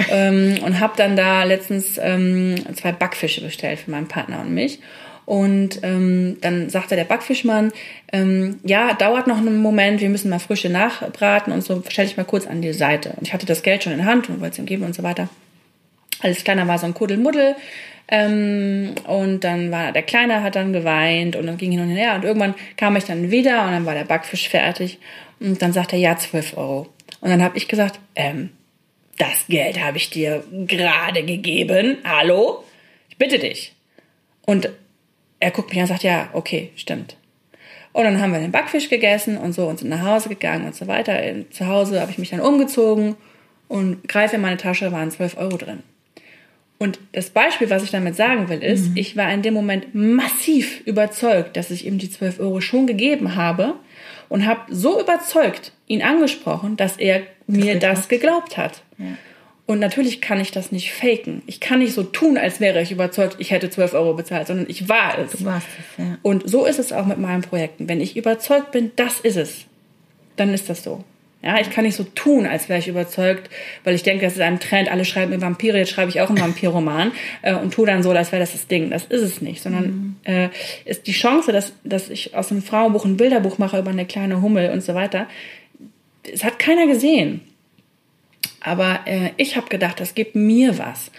Ähm, 0.10 0.60
und 0.64 0.80
habe 0.80 0.94
dann 0.98 1.16
da 1.16 1.44
letztens 1.44 2.00
ähm, 2.02 2.56
zwei 2.76 2.92
Backfische 2.92 3.42
bestellt 3.42 3.80
für 3.80 3.92
meinen 3.92 4.08
Partner 4.08 4.40
und 4.40 4.54
mich. 4.54 4.80
Und 5.26 5.82
ähm, 5.84 6.38
dann 6.42 6.72
sagte 6.72 6.96
der 6.96 7.04
Backfischmann, 7.04 7.72
ähm, 8.12 8.60
ja, 8.64 8.94
dauert 8.94 9.28
noch 9.28 9.38
einen 9.38 9.62
Moment, 9.62 10.02
wir 10.02 10.10
müssen 10.10 10.32
mal 10.32 10.40
frische 10.40 10.70
nachbraten 10.70 11.54
und 11.54 11.64
so, 11.64 11.84
stell 11.88 12.08
dich 12.08 12.18
mal 12.18 12.24
kurz 12.24 12.48
an 12.48 12.64
die 12.64 12.74
Seite. 12.74 13.14
Und 13.16 13.28
ich 13.28 13.34
hatte 13.34 13.46
das 13.46 13.62
Geld 13.62 13.84
schon 13.84 13.94
in 13.94 14.06
Hand 14.06 14.28
und 14.28 14.42
wollte 14.42 14.54
es 14.54 14.60
ihm 14.60 14.66
geben 14.66 14.86
und 14.86 14.96
so 14.96 15.04
weiter. 15.04 15.30
Alles 16.22 16.44
kleiner 16.44 16.68
war 16.68 16.80
so 16.80 16.88
ein 16.88 16.96
Kuddelmuddel. 16.96 17.56
Ähm, 18.12 18.96
und 19.06 19.44
dann 19.44 19.72
war 19.72 19.92
der 19.92 20.02
Kleine 20.02 20.42
hat 20.42 20.56
dann 20.56 20.74
geweint 20.74 21.36
und 21.36 21.46
dann 21.46 21.58
ging 21.58 21.72
hin 21.72 21.82
und 21.82 21.90
her 21.90 22.16
und 22.16 22.24
irgendwann 22.24 22.56
kam 22.76 22.96
ich 22.96 23.04
dann 23.04 23.30
wieder 23.30 23.66
und 23.66 23.72
dann 23.72 23.86
war 23.86 23.94
der 23.94 24.04
Backfisch 24.04 24.50
fertig 24.50 24.98
und 25.40 25.62
dann 25.62 25.74
sagt 25.74 25.94
er, 25.94 26.00
ja, 26.00 26.18
12 26.18 26.58
Euro. 26.58 26.88
Und 27.22 27.30
dann 27.30 27.44
habe 27.44 27.58
ich 27.58 27.68
gesagt, 27.68 28.00
ähm, 28.16 28.50
das 29.18 29.46
Geld 29.48 29.80
habe 29.84 29.98
ich 29.98 30.10
dir 30.10 30.44
gerade 30.52 31.24
gegeben. 31.24 31.98
Hallo? 32.04 32.64
Ich 33.10 33.18
bitte 33.18 33.38
dich. 33.38 33.76
Und 34.46 34.70
er 35.40 35.52
guckt 35.52 35.70
mich 35.70 35.78
an 35.78 35.84
und 35.84 35.88
sagt, 35.90 36.04
ja, 36.04 36.30
okay, 36.34 36.72
stimmt. 36.76 37.16
Und 37.92 38.06
dann 38.06 38.22
haben 38.22 38.34
wir 38.34 38.40
den 38.40 38.52
Backfisch 38.52 38.90
gegessen 38.90 39.38
und 39.38 39.54
so 39.54 39.68
und 39.68 39.80
sind 39.80 39.90
nach 39.90 40.04
Hause 40.04 40.30
gegangen 40.30 40.66
und 40.66 40.76
so 40.76 40.88
weiter. 40.88 41.20
Zu 41.52 41.68
Hause 41.68 42.02
habe 42.02 42.12
ich 42.12 42.18
mich 42.18 42.30
dann 42.30 42.40
umgezogen 42.40 43.16
und 43.68 44.08
greife 44.08 44.38
in 44.38 44.42
meine 44.42 44.58
Tasche, 44.58 44.92
waren 44.92 45.12
12 45.12 45.38
Euro 45.38 45.58
drin. 45.58 45.84
Und 46.80 46.98
das 47.12 47.30
Beispiel, 47.30 47.70
was 47.70 47.84
ich 47.84 47.92
damit 47.92 48.16
sagen 48.16 48.48
will, 48.48 48.64
ist, 48.64 48.92
mhm. 48.92 48.98
ich 48.98 49.18
war 49.18 49.32
in 49.32 49.42
dem 49.42 49.54
Moment 49.54 49.94
massiv 49.94 50.82
überzeugt, 50.86 51.58
dass 51.58 51.72
ich 51.72 51.86
ihm 51.86 51.98
die 51.98 52.10
12 52.10 52.40
Euro 52.40 52.62
schon 52.62 52.88
gegeben 52.88 53.36
habe 53.36 53.76
und 54.30 54.46
habe 54.46 54.62
so 54.70 55.00
überzeugt 55.00 55.74
ihn 55.88 56.02
angesprochen, 56.02 56.78
dass 56.78 56.96
er 56.96 57.22
mir 57.48 57.78
das, 57.80 58.00
das 58.00 58.08
geglaubt 58.08 58.58
hat. 58.58 58.84
Ja. 58.98 59.08
Und 59.66 59.80
natürlich 59.80 60.22
kann 60.22 60.40
ich 60.40 60.52
das 60.52 60.72
nicht 60.72 60.94
faken. 60.94 61.44
Ich 61.46 61.60
kann 61.60 61.80
nicht 61.80 61.94
so 61.94 62.02
tun, 62.02 62.38
als 62.38 62.60
wäre 62.60 62.82
ich 62.82 62.92
überzeugt, 62.92 63.36
ich 63.40 63.52
hätte 63.52 63.70
12 63.70 63.94
Euro 63.94 64.14
bezahlt, 64.14 64.48
sondern 64.48 64.66
ich 64.68 64.88
war 64.88 65.20
es. 65.20 65.32
Du 65.32 65.46
warst 65.46 65.68
es, 65.78 66.04
ja. 66.04 66.18
Und 66.24 66.50
so 66.50 66.66
ist 66.66 66.80
es 66.80 66.94
auch 66.94 67.06
mit 67.06 67.20
meinen 67.20 67.42
Projekten. 67.42 67.90
Wenn 67.90 68.02
ich 68.02 68.18
überzeugt 68.18 68.72
bin, 68.72 68.92
das 68.96 69.20
ist 69.20 69.36
es, 69.36 69.66
dann 70.38 70.54
ist 70.54 70.70
das 70.70 70.84
so. 70.84 71.04
Ja, 71.42 71.58
ich 71.62 71.70
kann 71.70 71.86
nicht 71.86 71.96
so 71.96 72.04
tun, 72.04 72.46
als 72.46 72.68
wäre 72.68 72.80
ich 72.80 72.90
überzeugt, 72.90 73.50
weil 73.86 73.96
ich 73.96 74.04
denke, 74.04 74.26
das 74.26 74.34
ist 74.34 74.42
ein 74.42 74.60
Trend. 74.60 74.92
Alle 74.92 75.06
schreiben 75.06 75.32
über 75.32 75.44
Vampire, 75.44 75.78
jetzt 75.78 75.92
schreibe 75.92 76.10
ich 76.10 76.20
auch 76.20 76.28
einen 76.28 76.40
Vampirroman 76.40 77.14
äh, 77.42 77.54
und 77.54 77.74
tue 77.74 77.88
dann 77.88 78.04
so, 78.04 78.12
als 78.12 78.34
wäre 78.34 78.42
das 78.42 78.52
das 78.52 78.68
Ding. 78.68 78.90
Das 78.90 79.06
ist 79.06 79.22
es 79.22 79.42
nicht, 79.42 79.64
sondern 79.64 79.86
mhm. 79.86 80.16
äh, 80.26 80.50
ist 80.84 81.08
die 81.08 81.14
Chance, 81.14 81.54
dass, 81.54 81.72
dass 81.86 82.10
ich 82.10 82.36
aus 82.36 82.52
einem 82.52 82.62
Frauenbuch 82.62 83.06
ein 83.06 83.16
Bilderbuch 83.16 83.58
mache 83.58 83.80
über 83.80 83.92
eine 83.92 84.06
kleine 84.06 84.42
Hummel 84.42 84.70
und 84.72 84.84
so 84.84 84.96
weiter. 84.96 85.28
Es 86.24 86.44
hat 86.44 86.60
keiner 86.60 86.88
gesehen. 86.88 87.40
Aber 88.60 89.00
äh, 89.06 89.30
ich 89.38 89.56
habe 89.56 89.70
gedacht, 89.70 90.02
das 90.02 90.16
gibt 90.16 90.36
mir 90.36 90.78
was. 90.78 91.10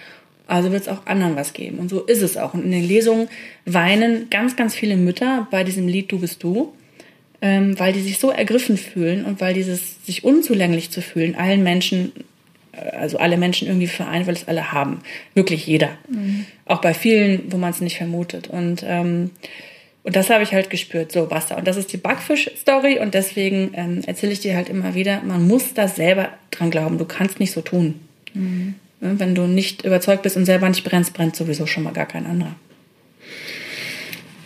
Also 0.47 0.71
wird 0.71 0.83
es 0.83 0.89
auch 0.89 1.07
anderen 1.07 1.37
was 1.37 1.55
geben. 1.55 1.79
Und 1.79 1.89
so 1.89 2.01
ist 2.01 2.21
es 2.21 2.37
auch. 2.37 2.53
Und 2.53 2.65
in 2.65 2.73
den 2.73 2.87
Lesungen 2.87 3.29
weinen 3.65 4.29
ganz, 4.29 4.55
ganz 4.55 4.75
viele 4.75 4.97
Mütter 4.97 5.49
bei 5.51 5.65
diesem 5.65 5.89
Lied 5.89 6.13
Du 6.13 6.19
bist 6.19 6.43
du 6.43 6.75
ähm, 7.43 7.79
weil 7.79 7.93
die 7.93 8.01
sich 8.01 8.19
so 8.19 8.31
ergriffen 8.31 8.77
fühlen 8.77 9.25
und 9.25 9.41
weil 9.41 9.55
dieses 9.55 10.05
sich 10.05 10.25
unzulänglich 10.25 10.91
zu 10.91 11.01
fühlen 11.01 11.35
allen 11.35 11.63
Menschen, 11.63 12.13
äh, 12.73 12.97
also 12.97 13.19
alle 13.19 13.37
Menschen 13.37 13.67
irgendwie 13.67 13.87
vereint, 13.87 14.27
weil 14.27 14.35
es 14.35 14.49
alle 14.49 14.73
haben. 14.73 15.01
Wirklich 15.35 15.67
jeder. 15.67 15.91
Mhm. 16.09 16.47
Auch 16.67 16.81
bei 16.81 16.93
vielen, 16.93 17.51
wo 17.51 17.57
man 17.57 17.71
es 17.71 17.81
nicht 17.81 17.97
vermutet. 17.97 18.49
Und, 18.49 18.85
ähm, 18.87 19.31
und 20.03 20.17
das 20.17 20.31
habe 20.31 20.43
ich 20.43 20.53
halt 20.53 20.71
gespürt, 20.71 21.13
so 21.13 21.27
basta. 21.27 21.57
Und 21.57 21.67
das 21.67 21.77
ist 21.77 21.93
die 21.93 21.99
Backfisch-Story 21.99 22.99
und 22.99 23.15
deswegen 23.15 23.73
ähm, 23.75 24.03
erzähle 24.07 24.33
ich 24.33 24.41
dir 24.41 24.57
halt 24.57 24.69
immer 24.69 24.95
wieder, 24.95 25.23
man 25.23 25.47
muss 25.47 25.75
da 25.75 25.89
selber 25.89 26.29
dran 26.51 26.71
glauben. 26.71 26.99
Du 26.99 27.05
kannst 27.07 27.41
nicht 27.41 27.53
so 27.53 27.63
tun. 27.63 28.01
Mhm. 28.35 28.75
Wenn 29.01 29.35
du 29.35 29.47
nicht 29.47 29.85
überzeugt 29.87 30.23
bist 30.23 30.37
und 30.37 30.45
selber 30.45 30.69
nicht 30.69 30.85
brennst, 30.85 31.15
brennt 31.15 31.35
sowieso 31.35 31.67
schon 31.67 31.85
mal 31.85 31.93
gar 31.93 32.05
kein 32.05 32.27
anderer. 32.27 32.55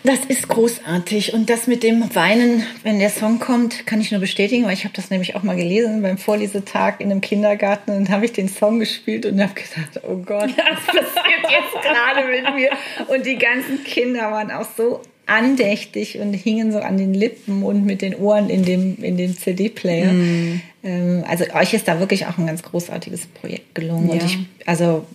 Das 0.07 0.23
ist 0.27 0.49
großartig. 0.49 1.33
Und 1.33 1.49
das 1.49 1.67
mit 1.67 1.83
dem 1.83 2.15
Weinen, 2.15 2.67
wenn 2.83 2.99
der 2.99 3.09
Song 3.09 3.39
kommt, 3.39 3.87
kann 3.87 4.03
ich 4.03 4.11
nur 4.11 4.21
bestätigen, 4.21 4.67
weil 4.67 4.75
ich 4.75 4.85
habe 4.85 4.93
das 4.95 5.09
nämlich 5.09 5.35
auch 5.35 5.43
mal 5.43 5.57
gelesen 5.57 6.03
beim 6.03 6.19
Vorlesetag 6.19 7.01
in 7.01 7.11
einem 7.11 7.23
Kindergarten 7.23 7.93
und 7.93 8.11
habe 8.11 8.27
ich 8.27 8.33
den 8.33 8.51
Song 8.51 8.81
gespielt 8.81 9.25
und 9.25 9.41
habe 9.41 9.55
gedacht, 9.55 10.05
oh 10.07 10.17
Gott, 10.17 10.51
was 10.57 10.87
passiert 10.87 11.43
jetzt 11.51 11.83
gerade 11.83 12.29
mit 12.29 12.55
mir? 12.55 12.71
Und 13.09 13.25
die 13.25 13.39
ganzen 13.39 13.83
Kinder 13.83 14.31
waren 14.31 14.51
auch 14.51 14.67
so 14.77 15.01
andächtig 15.25 16.19
und 16.19 16.35
hingen 16.35 16.71
so 16.71 16.81
an 16.81 16.99
den 16.99 17.15
Lippen 17.15 17.63
und 17.63 17.87
mit 17.87 18.03
den 18.03 18.15
Ohren 18.15 18.51
in 18.51 18.63
dem, 18.63 19.03
in 19.03 19.17
dem 19.17 19.35
CD-Player. 19.35 20.13
Mm. 20.13 20.61
Ähm, 20.83 21.25
also 21.27 21.45
euch 21.55 21.73
ist 21.73 21.89
da 21.89 21.99
wirklich 21.99 22.27
auch 22.27 22.37
ein 22.37 22.47
ganz 22.47 22.63
großartiges 22.63 23.27
Projekt 23.29 23.75
gelungen. 23.75 24.09
Ja. 24.09 24.13
Und 24.13 24.23
ich, 24.23 24.39
also 24.67 25.07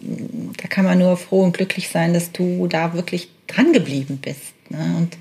da 0.59 0.67
kann 0.67 0.85
man 0.85 0.97
nur 0.97 1.15
froh 1.15 1.43
und 1.43 1.55
glücklich 1.55 1.89
sein, 1.89 2.15
dass 2.15 2.31
du 2.31 2.65
da 2.65 2.95
wirklich 2.95 3.29
dran 3.49 3.73
geblieben 3.73 4.19
bist. 4.21 4.53
Ne? 4.69 4.95
Und, 4.97 5.17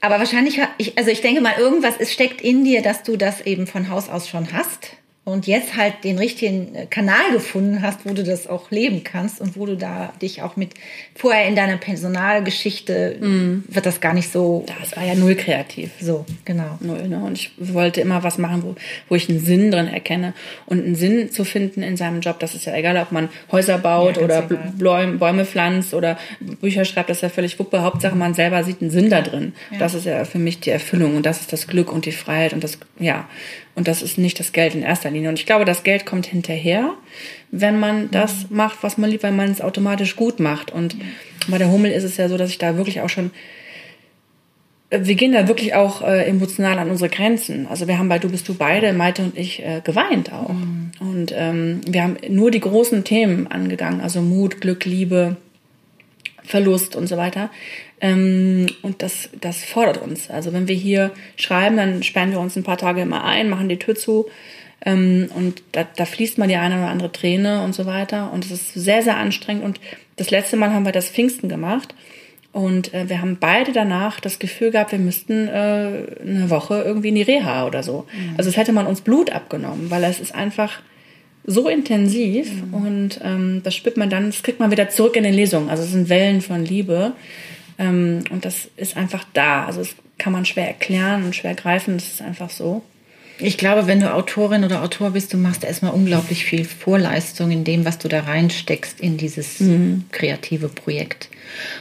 aber 0.00 0.18
wahrscheinlich, 0.18 0.60
ich, 0.78 0.96
also 0.98 1.10
ich 1.10 1.20
denke 1.20 1.40
mal, 1.40 1.58
irgendwas 1.58 1.96
ist, 1.96 2.12
steckt 2.12 2.40
in 2.40 2.64
dir, 2.64 2.82
dass 2.82 3.02
du 3.02 3.16
das 3.16 3.40
eben 3.42 3.66
von 3.66 3.88
Haus 3.88 4.08
aus 4.08 4.28
schon 4.28 4.52
hast. 4.52 4.90
Und 5.24 5.46
jetzt 5.46 5.76
halt 5.76 6.02
den 6.02 6.18
richtigen 6.18 6.90
Kanal 6.90 7.30
gefunden 7.32 7.80
hast, 7.80 8.00
wo 8.04 8.12
du 8.12 8.24
das 8.24 8.48
auch 8.48 8.72
leben 8.72 9.04
kannst 9.04 9.40
und 9.40 9.56
wo 9.56 9.66
du 9.66 9.76
da 9.76 10.12
dich 10.20 10.42
auch 10.42 10.56
mit 10.56 10.74
vorher 11.14 11.46
in 11.46 11.54
deiner 11.54 11.76
Personalgeschichte 11.76 13.18
mm. 13.20 13.64
wird 13.68 13.86
das 13.86 14.00
gar 14.00 14.14
nicht 14.14 14.32
so. 14.32 14.66
Das 14.80 14.96
war 14.96 15.04
ja 15.04 15.14
null 15.14 15.36
kreativ. 15.36 15.92
So, 16.00 16.26
genau. 16.44 16.76
Null, 16.80 17.06
ne? 17.06 17.22
Und 17.22 17.38
ich 17.38 17.52
wollte 17.56 18.00
immer 18.00 18.24
was 18.24 18.36
machen, 18.36 18.64
wo, 18.64 18.74
wo 19.08 19.14
ich 19.14 19.28
einen 19.28 19.38
Sinn 19.38 19.70
drin 19.70 19.86
erkenne. 19.86 20.34
Und 20.66 20.84
einen 20.84 20.96
Sinn 20.96 21.30
zu 21.30 21.44
finden 21.44 21.84
in 21.84 21.96
seinem 21.96 22.20
Job, 22.20 22.40
das 22.40 22.56
ist 22.56 22.64
ja 22.64 22.74
egal, 22.74 22.96
ob 22.96 23.12
man 23.12 23.28
Häuser 23.52 23.78
baut 23.78 24.16
ja, 24.16 24.24
oder 24.24 24.44
egal. 24.50 25.06
Bäume 25.18 25.44
pflanzt 25.44 25.94
oder 25.94 26.18
Bücher 26.40 26.84
schreibt, 26.84 27.10
das 27.10 27.18
ist 27.18 27.22
ja 27.22 27.28
völlig 27.28 27.60
wuppe. 27.60 27.82
Hauptsache, 27.82 28.16
man 28.16 28.34
selber 28.34 28.64
sieht 28.64 28.82
einen 28.82 28.90
Sinn 28.90 29.08
da 29.08 29.22
drin. 29.22 29.52
Ja. 29.70 29.78
Das 29.78 29.94
ist 29.94 30.04
ja 30.04 30.24
für 30.24 30.40
mich 30.40 30.58
die 30.58 30.70
Erfüllung 30.70 31.14
und 31.14 31.26
das 31.26 31.40
ist 31.40 31.52
das 31.52 31.68
Glück 31.68 31.92
und 31.92 32.06
die 32.06 32.12
Freiheit 32.12 32.52
und 32.52 32.64
das, 32.64 32.76
ja. 32.98 33.28
Und 33.74 33.88
das 33.88 34.02
ist 34.02 34.18
nicht 34.18 34.38
das 34.38 34.52
Geld 34.52 34.74
in 34.74 34.82
erster 34.82 35.10
Linie. 35.10 35.30
Und 35.30 35.38
ich 35.38 35.46
glaube, 35.46 35.64
das 35.64 35.82
Geld 35.82 36.04
kommt 36.04 36.26
hinterher, 36.26 36.92
wenn 37.50 37.80
man 37.80 38.10
das 38.10 38.50
mhm. 38.50 38.56
macht, 38.56 38.82
was 38.82 38.98
man 38.98 39.10
liebt, 39.10 39.22
weil 39.22 39.32
man 39.32 39.50
es 39.50 39.60
automatisch 39.60 40.16
gut 40.16 40.40
macht. 40.40 40.70
Und 40.70 40.96
bei 41.48 41.58
der 41.58 41.70
Hummel 41.70 41.90
ist 41.90 42.04
es 42.04 42.16
ja 42.16 42.28
so, 42.28 42.36
dass 42.36 42.50
ich 42.50 42.58
da 42.58 42.76
wirklich 42.76 43.00
auch 43.00 43.08
schon 43.08 43.30
äh, 44.92 45.00
wir 45.04 45.14
gehen 45.14 45.32
da 45.32 45.48
wirklich 45.48 45.74
auch 45.74 46.02
äh, 46.02 46.24
emotional 46.26 46.78
an 46.78 46.90
unsere 46.90 47.10
Grenzen. 47.10 47.66
Also 47.66 47.88
wir 47.88 47.98
haben 47.98 48.08
bei 48.08 48.18
Du 48.18 48.28
bist 48.28 48.48
du 48.48 48.54
beide, 48.54 48.92
Maite 48.92 49.22
und 49.22 49.38
ich, 49.38 49.62
äh, 49.62 49.80
geweint 49.82 50.32
auch. 50.32 50.52
Mhm. 50.52 50.90
Und 51.00 51.32
ähm, 51.34 51.80
wir 51.86 52.02
haben 52.02 52.16
nur 52.28 52.50
die 52.50 52.60
großen 52.60 53.04
Themen 53.04 53.46
angegangen, 53.46 54.00
also 54.00 54.20
Mut, 54.20 54.60
Glück, 54.60 54.84
Liebe, 54.84 55.36
Verlust 56.44 56.94
und 56.96 57.06
so 57.06 57.16
weiter. 57.16 57.50
Ähm, 58.02 58.66
und 58.82 59.00
das, 59.00 59.30
das 59.40 59.64
fordert 59.64 60.02
uns. 60.02 60.28
Also 60.28 60.52
wenn 60.52 60.66
wir 60.66 60.74
hier 60.74 61.12
schreiben, 61.36 61.76
dann 61.76 62.02
sperren 62.02 62.32
wir 62.32 62.40
uns 62.40 62.56
ein 62.56 62.64
paar 62.64 62.76
Tage 62.76 63.00
immer 63.00 63.24
ein, 63.24 63.48
machen 63.48 63.68
die 63.68 63.78
Tür 63.78 63.94
zu. 63.94 64.26
Ähm, 64.84 65.30
und 65.34 65.62
da, 65.70 65.86
da 65.96 66.04
fließt 66.04 66.36
mal 66.36 66.48
die 66.48 66.56
eine 66.56 66.78
oder 66.78 66.88
andere 66.88 67.12
Träne 67.12 67.62
und 67.62 67.74
so 67.74 67.86
weiter. 67.86 68.32
Und 68.32 68.44
es 68.44 68.50
ist 68.50 68.74
sehr, 68.74 69.02
sehr 69.02 69.16
anstrengend. 69.16 69.64
Und 69.64 69.80
das 70.16 70.30
letzte 70.30 70.56
Mal 70.56 70.72
haben 70.72 70.84
wir 70.84 70.92
das 70.92 71.10
Pfingsten 71.10 71.48
gemacht. 71.48 71.94
Und 72.50 72.92
äh, 72.92 73.08
wir 73.08 73.22
haben 73.22 73.38
beide 73.38 73.72
danach 73.72 74.18
das 74.18 74.40
Gefühl 74.40 74.72
gehabt, 74.72 74.90
wir 74.90 74.98
müssten 74.98 75.46
äh, 75.46 75.52
eine 76.20 76.50
Woche 76.50 76.82
irgendwie 76.84 77.08
in 77.08 77.14
die 77.14 77.22
Reha 77.22 77.66
oder 77.66 77.84
so. 77.84 78.06
Mhm. 78.12 78.34
Also 78.36 78.50
es 78.50 78.56
hätte 78.56 78.72
man 78.72 78.86
uns 78.86 79.00
Blut 79.00 79.30
abgenommen, 79.30 79.90
weil 79.90 80.02
es 80.04 80.18
ist 80.20 80.34
einfach 80.34 80.82
so 81.44 81.68
intensiv 81.68 82.50
mhm. 82.52 82.74
und 82.74 83.20
ähm, 83.24 83.60
das 83.64 83.74
spürt 83.74 83.96
man 83.96 84.10
dann, 84.10 84.26
das 84.26 84.42
kriegt 84.42 84.60
man 84.60 84.70
wieder 84.70 84.90
zurück 84.90 85.16
in 85.16 85.24
den 85.24 85.34
Lesungen. 85.34 85.70
Also 85.70 85.82
es 85.82 85.92
sind 85.92 86.08
Wellen 86.08 86.40
von 86.40 86.64
Liebe. 86.64 87.14
Ähm, 87.82 88.24
und 88.30 88.44
das 88.44 88.68
ist 88.76 88.96
einfach 88.96 89.24
da. 89.32 89.66
Also 89.66 89.80
das 89.80 89.94
kann 90.18 90.32
man 90.32 90.44
schwer 90.44 90.68
erklären 90.68 91.24
und 91.24 91.34
schwer 91.34 91.54
greifen. 91.54 91.98
Das 91.98 92.06
ist 92.06 92.22
einfach 92.22 92.50
so. 92.50 92.82
Ich 93.38 93.58
glaube, 93.58 93.88
wenn 93.88 93.98
du 93.98 94.12
Autorin 94.12 94.62
oder 94.62 94.82
Autor 94.82 95.10
bist, 95.10 95.32
du 95.32 95.36
machst 95.36 95.64
erstmal 95.64 95.92
unglaublich 95.92 96.44
viel 96.44 96.64
Vorleistung 96.64 97.50
in 97.50 97.64
dem, 97.64 97.84
was 97.84 97.98
du 97.98 98.06
da 98.08 98.20
reinsteckst 98.20 99.00
in 99.00 99.16
dieses 99.16 99.58
mhm. 99.58 100.04
kreative 100.12 100.68
Projekt. 100.68 101.28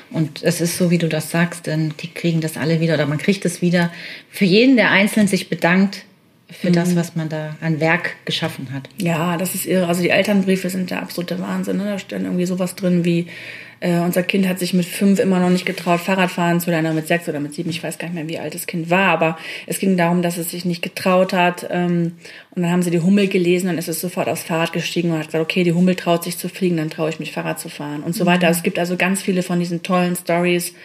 Und 0.10 0.42
es 0.42 0.60
ist 0.60 0.78
so, 0.78 0.90
wie 0.90 0.98
du 0.98 1.08
das 1.08 1.30
sagst, 1.30 1.68
denn 1.68 1.94
die 2.02 2.12
kriegen 2.12 2.42
das 2.42 2.58
alle 2.58 2.80
wieder 2.80 2.96
oder 2.96 3.06
man 3.06 3.20
kriegt 3.20 3.46
es 3.46 3.62
wieder. 3.62 3.92
Für 4.32 4.46
jeden, 4.46 4.76
der 4.76 4.90
einzeln 4.90 5.28
sich 5.28 5.50
bedankt 5.50 6.06
für 6.52 6.70
mhm. 6.70 6.74
das, 6.74 6.96
was 6.96 7.16
man 7.16 7.30
da 7.30 7.56
an 7.62 7.80
Werk 7.80 8.16
geschaffen 8.26 8.74
hat. 8.74 8.90
Ja, 8.98 9.38
das 9.38 9.56
ist 9.56 9.66
irre. 9.66 9.88
Also 9.88 10.02
die 10.02 10.10
Elternbriefe 10.10 10.70
sind 10.70 10.92
der 10.92 11.02
absolute 11.02 11.40
Wahnsinn. 11.40 11.78
Ne? 11.78 11.86
Da 11.86 12.00
steht 12.00 12.22
irgendwie 12.22 12.46
sowas 12.46 12.76
drin 12.76 13.06
wie 13.06 13.28
äh, 13.82 14.00
unser 14.00 14.22
Kind 14.22 14.48
hat 14.48 14.60
sich 14.60 14.76
mit 14.76 14.86
fünf 14.86 15.20
immer 15.20 15.40
noch 15.40 15.50
nicht 15.50 15.66
getraut, 15.66 16.02
Fahrradfahren 16.02 16.60
zu 16.60 16.70
lernen, 16.70 16.94
mit 16.94 17.08
sechs 17.08 17.28
oder 17.28 17.40
mit 17.40 17.56
sieben, 17.56 17.72
ich 17.72 17.84
weiß 17.84 17.98
gar 17.98 18.08
nicht 18.08 18.16
mehr, 18.16 18.28
wie 18.28 18.38
alt 18.38 18.54
das 18.54 18.68
Kind 18.68 18.92
war, 18.92 19.10
aber 19.10 19.38
es 19.66 19.80
ging 19.80 19.98
darum, 19.98 20.22
dass 20.22 20.38
es 20.38 20.52
sich 20.52 20.66
nicht 20.66 20.84
getraut 20.84 21.34
hat. 21.34 21.68
Ähm, 21.72 22.14
und 22.52 22.62
dann 22.62 22.72
haben 22.72 22.84
sie 22.84 22.92
die 22.92 23.02
Hummel 23.02 23.28
gelesen 23.28 23.70
und 23.70 23.80
ist 23.80 23.90
es 23.90 24.00
sofort 24.00 24.30
aufs 24.30 24.44
Fahrrad 24.44 24.72
gestiegen 24.72 25.12
und 25.12 25.18
hat 25.18 25.26
gesagt, 25.28 25.44
okay, 25.44 25.64
die 25.64 25.74
Hummel 25.74 25.96
traut 25.96 26.24
sich 26.24 26.38
zu 26.38 26.48
fliegen, 26.48 26.78
dann 26.78 26.92
traue 26.92 27.10
ich 27.10 27.20
mich 27.20 27.32
Fahrrad 27.32 27.60
zu 27.60 27.70
fahren 27.70 28.04
und 28.04 28.14
so 28.14 28.24
mhm. 28.24 28.30
weiter. 28.30 28.48
Also 28.48 28.60
es 28.60 28.64
gibt 28.64 28.78
also 28.78 28.98
ganz 28.98 29.24
viele 29.24 29.42
von 29.42 29.60
diesen 29.60 29.82
tollen 29.82 30.16
Stories 30.16 30.76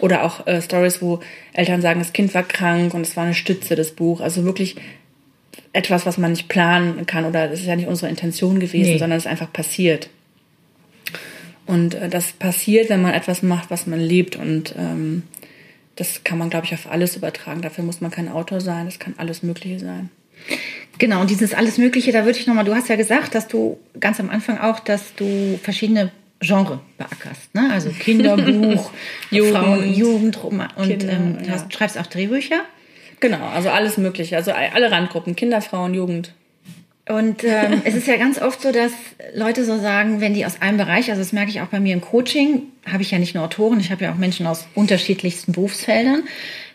oder 0.00 0.24
auch 0.24 0.46
äh, 0.46 0.60
Stories, 0.60 1.00
wo 1.02 1.20
Eltern 1.52 1.82
sagen, 1.82 2.00
das 2.00 2.12
Kind 2.12 2.34
war 2.34 2.42
krank 2.42 2.94
und 2.94 3.02
es 3.02 3.16
war 3.16 3.24
eine 3.24 3.34
Stütze, 3.34 3.76
das 3.76 3.92
Buch. 3.92 4.20
Also 4.20 4.44
wirklich 4.44 4.76
etwas, 5.72 6.06
was 6.06 6.18
man 6.18 6.32
nicht 6.32 6.48
planen 6.48 7.04
kann 7.06 7.24
oder 7.24 7.48
das 7.48 7.60
ist 7.60 7.66
ja 7.66 7.76
nicht 7.76 7.88
unsere 7.88 8.08
Intention 8.08 8.60
gewesen, 8.60 8.92
nee. 8.92 8.98
sondern 8.98 9.18
es 9.18 9.24
ist 9.24 9.30
einfach 9.30 9.52
passiert. 9.52 10.08
Und 11.66 11.94
äh, 11.94 12.08
das 12.08 12.32
passiert, 12.32 12.90
wenn 12.90 13.02
man 13.02 13.14
etwas 13.14 13.42
macht, 13.42 13.70
was 13.70 13.86
man 13.86 14.00
liebt. 14.00 14.36
Und 14.36 14.74
ähm, 14.78 15.22
das 15.96 16.24
kann 16.24 16.38
man, 16.38 16.50
glaube 16.50 16.66
ich, 16.66 16.74
auf 16.74 16.90
alles 16.90 17.16
übertragen. 17.16 17.62
Dafür 17.62 17.84
muss 17.84 18.00
man 18.00 18.10
kein 18.10 18.28
Autor 18.28 18.60
sein. 18.60 18.86
Das 18.86 18.98
kann 18.98 19.14
alles 19.16 19.42
Mögliche 19.42 19.78
sein. 19.78 20.10
Genau, 20.98 21.20
und 21.20 21.30
dieses 21.30 21.54
alles 21.54 21.78
Mögliche, 21.78 22.12
da 22.12 22.24
würde 22.24 22.38
ich 22.38 22.46
nochmal, 22.46 22.64
du 22.64 22.74
hast 22.74 22.88
ja 22.88 22.96
gesagt, 22.96 23.34
dass 23.34 23.48
du 23.48 23.78
ganz 23.98 24.20
am 24.20 24.30
Anfang 24.30 24.58
auch, 24.58 24.78
dass 24.78 25.14
du 25.14 25.58
verschiedene 25.62 26.12
Genre 26.44 26.80
beackerst. 26.98 27.54
Ne? 27.54 27.70
Also 27.72 27.90
Kinderbuch, 27.90 28.90
Jugend, 29.30 29.56
Frauen, 29.56 29.94
Jugend, 29.94 30.36
und 30.44 30.66
Kinder, 30.76 31.12
ähm, 31.12 31.38
du 31.42 31.50
hast, 31.50 31.72
schreibst 31.72 31.98
auch 31.98 32.06
Drehbücher. 32.06 32.60
Genau, 33.20 33.46
also 33.48 33.70
alles 33.70 33.96
Mögliche. 33.96 34.36
Also 34.36 34.52
alle 34.52 34.90
Randgruppen, 34.90 35.36
Kinder, 35.36 35.60
Frauen, 35.60 35.94
Jugend. 35.94 36.34
Und 37.08 37.44
ähm, 37.44 37.82
es 37.84 37.94
ist 37.94 38.06
ja 38.06 38.16
ganz 38.16 38.40
oft 38.40 38.62
so, 38.62 38.72
dass 38.72 38.92
Leute 39.34 39.64
so 39.64 39.78
sagen, 39.78 40.20
wenn 40.20 40.34
die 40.34 40.46
aus 40.46 40.60
einem 40.60 40.78
Bereich, 40.78 41.10
also 41.10 41.20
das 41.20 41.32
merke 41.32 41.50
ich 41.50 41.60
auch 41.60 41.66
bei 41.66 41.80
mir 41.80 41.92
im 41.92 42.00
Coaching, 42.00 42.62
habe 42.90 43.02
ich 43.02 43.10
ja 43.10 43.18
nicht 43.18 43.34
nur 43.34 43.44
Autoren, 43.44 43.80
ich 43.80 43.90
habe 43.90 44.04
ja 44.04 44.12
auch 44.12 44.16
Menschen 44.16 44.46
aus 44.46 44.66
unterschiedlichsten 44.74 45.52
Berufsfeldern. 45.52 46.24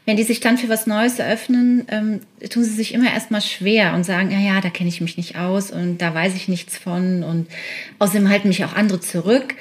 Wenn 0.10 0.18
die 0.18 0.24
sich 0.24 0.40
dann 0.40 0.58
für 0.58 0.70
was 0.70 0.88
Neues 0.88 1.20
eröffnen, 1.20 1.86
ähm, 1.88 2.22
tun 2.50 2.64
sie 2.64 2.72
sich 2.72 2.96
immer 2.96 3.14
erstmal 3.14 3.42
schwer 3.42 3.94
und 3.94 4.04
sagen, 4.04 4.32
ja, 4.32 4.40
ja, 4.40 4.60
da 4.60 4.72
kenne 4.72 4.90
ich 4.90 5.02
mich 5.02 5.18
nicht 5.18 5.36
aus 5.36 5.70
und 5.70 6.00
da 6.00 6.16
weiß 6.16 6.34
ich 6.34 6.48
nichts 6.48 6.80
von 6.80 7.22
und 7.22 7.46
außerdem 8.00 8.28
halten 8.28 8.48
mich 8.48 8.66
auch 8.66 8.74
andere 8.74 9.00
zurück. 9.00 9.54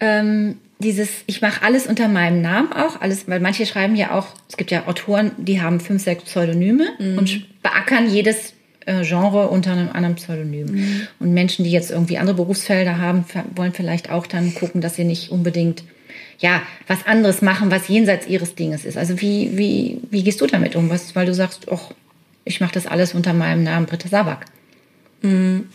Ähm, 0.00 0.56
dieses, 0.80 1.22
ich 1.26 1.40
mache 1.40 1.62
alles 1.62 1.86
unter 1.86 2.08
meinem 2.08 2.42
Namen 2.42 2.72
auch, 2.72 3.00
alles, 3.00 3.28
weil 3.28 3.38
manche 3.38 3.64
schreiben 3.64 3.94
ja 3.94 4.10
auch, 4.10 4.34
es 4.48 4.56
gibt 4.56 4.72
ja 4.72 4.88
Autoren, 4.88 5.30
die 5.38 5.62
haben 5.62 5.78
fünf, 5.78 6.02
sechs 6.02 6.24
Pseudonyme 6.24 6.88
mhm. 6.98 7.18
und 7.18 7.62
beackern 7.62 8.10
jedes 8.10 8.54
äh, 8.86 9.04
Genre 9.04 9.50
unter 9.50 9.70
einem 9.70 9.90
anderen 9.90 10.16
Pseudonym. 10.16 10.66
Mhm. 10.66 11.06
Und 11.20 11.32
Menschen, 11.32 11.64
die 11.64 11.70
jetzt 11.70 11.92
irgendwie 11.92 12.18
andere 12.18 12.34
Berufsfelder 12.34 12.98
haben, 12.98 13.24
wollen 13.54 13.72
vielleicht 13.72 14.10
auch 14.10 14.26
dann 14.26 14.52
gucken, 14.52 14.80
dass 14.80 14.96
sie 14.96 15.04
nicht 15.04 15.30
unbedingt 15.30 15.84
ja, 16.40 16.62
was 16.86 17.06
anderes 17.06 17.42
machen, 17.42 17.70
was 17.70 17.88
jenseits 17.88 18.26
ihres 18.26 18.54
Dinges 18.54 18.84
ist. 18.84 18.96
Also 18.96 19.20
wie, 19.20 19.56
wie, 19.56 20.00
wie 20.10 20.24
gehst 20.24 20.40
du 20.40 20.46
damit 20.46 20.74
um? 20.74 20.90
Was, 20.90 21.14
weil 21.14 21.26
du 21.26 21.34
sagst, 21.34 21.68
och, 21.68 21.92
ich 22.44 22.60
mache 22.60 22.72
das 22.72 22.86
alles 22.86 23.14
unter 23.14 23.34
meinem 23.34 23.62
Namen 23.62 23.86
Britta 23.86 24.08
Sabak. 24.08 24.46
Mhm. 25.22 25.68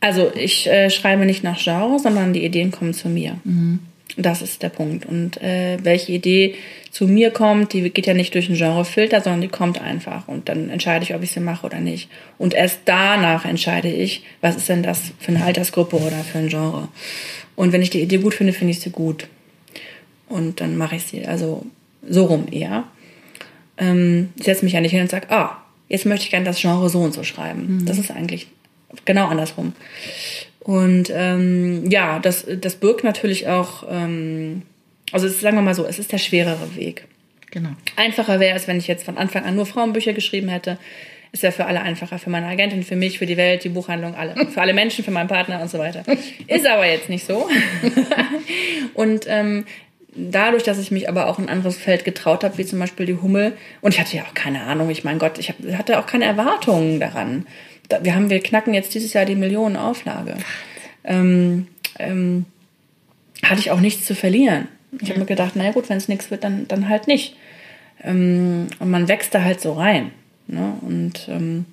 Also 0.00 0.32
ich 0.34 0.68
äh, 0.68 0.90
schreibe 0.90 1.26
nicht 1.26 1.42
nach 1.42 1.58
Genre, 1.58 1.98
sondern 1.98 2.32
die 2.32 2.44
Ideen 2.44 2.70
kommen 2.70 2.94
zu 2.94 3.08
mir. 3.08 3.38
Mhm. 3.44 3.80
Das 4.16 4.42
ist 4.42 4.62
der 4.62 4.68
Punkt. 4.68 5.06
Und 5.06 5.42
äh, 5.42 5.78
welche 5.82 6.12
Idee 6.12 6.54
zu 6.92 7.08
mir 7.08 7.32
kommt, 7.32 7.72
die 7.72 7.90
geht 7.90 8.06
ja 8.06 8.14
nicht 8.14 8.34
durch 8.34 8.48
einen 8.48 8.56
Genrefilter, 8.56 9.20
sondern 9.20 9.40
die 9.40 9.48
kommt 9.48 9.80
einfach. 9.80 10.28
Und 10.28 10.48
dann 10.48 10.70
entscheide 10.70 11.04
ich, 11.04 11.14
ob 11.16 11.22
ich 11.24 11.32
sie 11.32 11.40
mache 11.40 11.66
oder 11.66 11.80
nicht. 11.80 12.08
Und 12.38 12.54
erst 12.54 12.80
danach 12.84 13.44
entscheide 13.44 13.88
ich, 13.88 14.22
was 14.40 14.54
ist 14.54 14.68
denn 14.68 14.84
das 14.84 15.00
für 15.18 15.32
eine 15.32 15.44
Altersgruppe 15.44 15.96
oder 15.96 16.18
für 16.18 16.38
ein 16.38 16.48
Genre. 16.48 16.88
Und 17.56 17.72
wenn 17.72 17.82
ich 17.82 17.90
die 17.90 18.02
Idee 18.02 18.18
gut 18.18 18.34
finde, 18.34 18.52
finde 18.52 18.70
ich 18.70 18.80
sie 18.80 18.90
gut. 18.90 19.26
Und 20.34 20.60
dann 20.60 20.76
mache 20.76 20.96
ich 20.96 21.04
sie. 21.04 21.24
Also 21.24 21.64
so 22.08 22.24
rum 22.24 22.48
eher. 22.50 22.82
Ähm, 23.78 24.30
ich 24.36 24.46
setze 24.46 24.64
mich 24.64 24.74
ja 24.74 24.80
nicht 24.80 24.90
hin 24.90 25.02
und 25.02 25.10
sage, 25.10 25.30
ah, 25.30 25.58
jetzt 25.88 26.06
möchte 26.06 26.24
ich 26.24 26.30
gerne 26.30 26.44
das 26.44 26.60
Genre 26.60 26.88
so 26.88 27.02
und 27.02 27.14
so 27.14 27.22
schreiben. 27.22 27.76
Mhm. 27.76 27.86
Das 27.86 27.98
ist 27.98 28.10
eigentlich 28.10 28.48
genau 29.04 29.28
andersrum. 29.28 29.74
Und 30.58 31.12
ähm, 31.14 31.88
ja, 31.88 32.18
das, 32.18 32.46
das 32.60 32.74
birgt 32.74 33.04
natürlich 33.04 33.46
auch, 33.46 33.84
ähm, 33.88 34.62
also 35.12 35.28
ist, 35.28 35.40
sagen 35.40 35.56
wir 35.56 35.62
mal 35.62 35.76
so, 35.76 35.86
es 35.86 36.00
ist 36.00 36.10
der 36.10 36.18
schwerere 36.18 36.74
Weg. 36.74 37.04
Genau. 37.52 37.70
Einfacher 37.94 38.40
wäre 38.40 38.56
es, 38.56 38.66
wenn 38.66 38.78
ich 38.78 38.88
jetzt 38.88 39.04
von 39.04 39.16
Anfang 39.16 39.44
an 39.44 39.54
nur 39.54 39.66
Frauenbücher 39.66 40.14
geschrieben 40.14 40.48
hätte. 40.48 40.78
Ist 41.30 41.44
ja 41.44 41.52
für 41.52 41.66
alle 41.66 41.82
einfacher, 41.82 42.18
für 42.18 42.30
meine 42.30 42.46
Agentin, 42.46 42.82
für 42.82 42.96
mich, 42.96 43.18
für 43.18 43.26
die 43.26 43.36
Welt, 43.36 43.62
die 43.62 43.68
Buchhandlung, 43.68 44.14
alle. 44.16 44.34
Für 44.46 44.60
alle 44.60 44.72
Menschen, 44.72 45.04
für 45.04 45.10
meinen 45.12 45.28
Partner 45.28 45.60
und 45.60 45.70
so 45.70 45.78
weiter. 45.78 46.02
Ist 46.48 46.66
aber 46.66 46.86
jetzt 46.86 47.08
nicht 47.08 47.24
so. 47.26 47.48
und 48.94 49.26
ähm, 49.28 49.64
dadurch, 50.16 50.62
dass 50.62 50.78
ich 50.78 50.90
mich 50.90 51.08
aber 51.08 51.28
auch 51.28 51.38
in 51.38 51.46
ein 51.46 51.56
anderes 51.56 51.76
Feld 51.76 52.04
getraut 52.04 52.44
habe, 52.44 52.58
wie 52.58 52.64
zum 52.64 52.78
Beispiel 52.78 53.06
die 53.06 53.16
Hummel, 53.16 53.56
und 53.80 53.94
ich 53.94 54.00
hatte 54.00 54.16
ja 54.16 54.22
auch 54.22 54.34
keine 54.34 54.62
Ahnung, 54.62 54.90
ich 54.90 55.04
mein 55.04 55.18
Gott, 55.18 55.38
ich 55.38 55.48
hab, 55.48 55.56
hatte 55.76 55.98
auch 55.98 56.06
keine 56.06 56.24
Erwartungen 56.24 57.00
daran 57.00 57.46
wir 58.00 58.14
haben, 58.14 58.30
wir 58.30 58.40
knacken 58.40 58.74
jetzt 58.74 58.94
dieses 58.94 59.12
Jahr 59.12 59.24
die 59.24 59.34
Millionenauflage. 59.34 60.36
Ähm, 61.04 61.68
ähm, 61.98 62.46
hatte 63.42 63.60
ich 63.60 63.70
auch 63.70 63.80
nichts 63.80 64.06
zu 64.06 64.14
verlieren. 64.14 64.68
Ich 65.00 65.10
habe 65.10 65.20
mir 65.20 65.26
gedacht, 65.26 65.56
naja 65.56 65.72
gut, 65.72 65.88
wenn 65.88 65.98
es 65.98 66.08
nichts 66.08 66.30
wird, 66.30 66.44
dann, 66.44 66.66
dann 66.68 66.88
halt 66.88 67.08
nicht. 67.08 67.36
Ähm, 68.02 68.68
und 68.78 68.90
man 68.90 69.08
wächst 69.08 69.34
da 69.34 69.42
halt 69.42 69.60
so 69.60 69.72
rein. 69.72 70.12
Ne? 70.46 70.74
Und 70.80 71.28
ähm, 71.28 71.66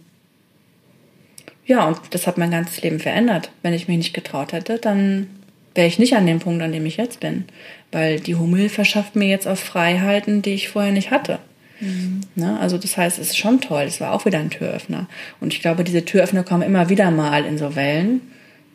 ja, 1.65 1.87
und 1.87 1.99
das 2.09 2.27
hat 2.27 2.37
mein 2.37 2.51
ganzes 2.51 2.81
Leben 2.81 2.99
verändert. 2.99 3.51
Wenn 3.61 3.73
ich 3.73 3.87
mich 3.87 3.97
nicht 3.97 4.13
getraut 4.13 4.51
hätte, 4.53 4.79
dann 4.79 5.27
wäre 5.75 5.87
ich 5.87 5.99
nicht 5.99 6.15
an 6.15 6.25
dem 6.25 6.39
Punkt, 6.39 6.61
an 6.61 6.71
dem 6.71 6.85
ich 6.85 6.97
jetzt 6.97 7.19
bin. 7.19 7.45
Weil 7.91 8.19
die 8.19 8.35
Hummel 8.35 8.69
verschafft 8.69 9.15
mir 9.15 9.27
jetzt 9.27 9.47
auch 9.47 9.57
Freiheiten, 9.57 10.41
die 10.41 10.53
ich 10.53 10.69
vorher 10.69 10.91
nicht 10.91 11.11
hatte. 11.11 11.39
Mhm. 11.79 12.21
Ne? 12.35 12.59
Also 12.59 12.77
das 12.77 12.97
heißt, 12.97 13.19
es 13.19 13.29
ist 13.29 13.37
schon 13.37 13.59
toll. 13.59 13.83
Es 13.83 13.99
war 13.99 14.13
auch 14.13 14.25
wieder 14.25 14.39
ein 14.39 14.49
Türöffner. 14.49 15.07
Und 15.39 15.53
ich 15.53 15.61
glaube, 15.61 15.83
diese 15.83 16.05
Türöffner 16.05 16.43
kommen 16.43 16.63
immer 16.63 16.89
wieder 16.89 17.11
mal 17.11 17.45
in 17.45 17.57
so 17.57 17.75
Wellen. 17.75 18.21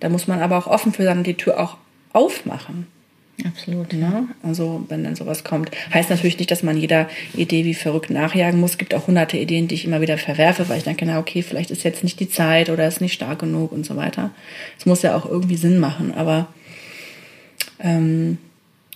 Da 0.01 0.09
muss 0.09 0.27
man 0.27 0.41
aber 0.41 0.59
auch 0.59 0.67
offen 0.67 0.93
für 0.93 1.05
sein, 1.05 1.23
die 1.25 1.35
Tür 1.35 1.59
auch 1.61 1.77
aufmachen. 2.13 2.87
Absolut. 3.45 3.93
Ne? 3.93 4.29
Also 4.43 4.85
wenn 4.89 5.05
dann 5.05 5.15
sowas 5.15 5.45
kommt. 5.45 5.71
Heißt 5.93 6.11
natürlich 6.11 6.39
nicht, 6.39 6.51
dass 6.51 6.63
man 6.63 6.77
jeder 6.77 7.09
Idee 7.35 7.65
wie 7.65 7.75
verrückt 7.75 8.11
nachjagen 8.11 8.59
muss. 8.59 8.73
Es 8.73 8.79
gibt 8.79 8.95
auch 8.95 9.07
hunderte 9.07 9.37
Ideen, 9.37 9.69
die 9.69 9.75
ich 9.75 9.85
immer 9.85 10.01
wieder 10.01 10.17
verwerfe, 10.17 10.69
weil 10.69 10.79
ich 10.79 10.85
denke, 10.85 11.05
na 11.05 11.19
okay, 11.19 11.43
vielleicht 11.43 11.71
ist 11.71 11.85
jetzt 11.85 12.03
nicht 12.03 12.19
die 12.19 12.31
Zeit 12.31 12.71
oder 12.71 12.89
ist 12.89 13.01
nicht 13.01 13.13
stark 13.13 13.41
genug 13.41 13.73
und 13.73 13.85
so 13.85 13.97
weiter. 13.97 14.31
Es 14.79 14.87
muss 14.87 15.03
ja 15.03 15.15
auch 15.15 15.27
irgendwie 15.27 15.57
Sinn 15.57 15.79
machen. 15.79 16.15
Aber 16.15 16.49
ähm, 17.81 18.39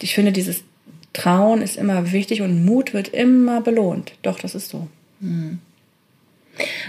ich 0.01 0.15
finde, 0.15 0.33
dieses 0.33 0.63
Trauen 1.13 1.63
ist 1.63 1.77
immer 1.77 2.13
wichtig 2.13 2.43
und 2.43 2.65
Mut 2.65 2.95
wird 2.95 3.09
immer 3.09 3.61
belohnt. 3.61 4.13
Doch, 4.23 4.39
das 4.39 4.55
ist 4.55 4.71
so. 4.71 4.89
Hm. 5.21 5.59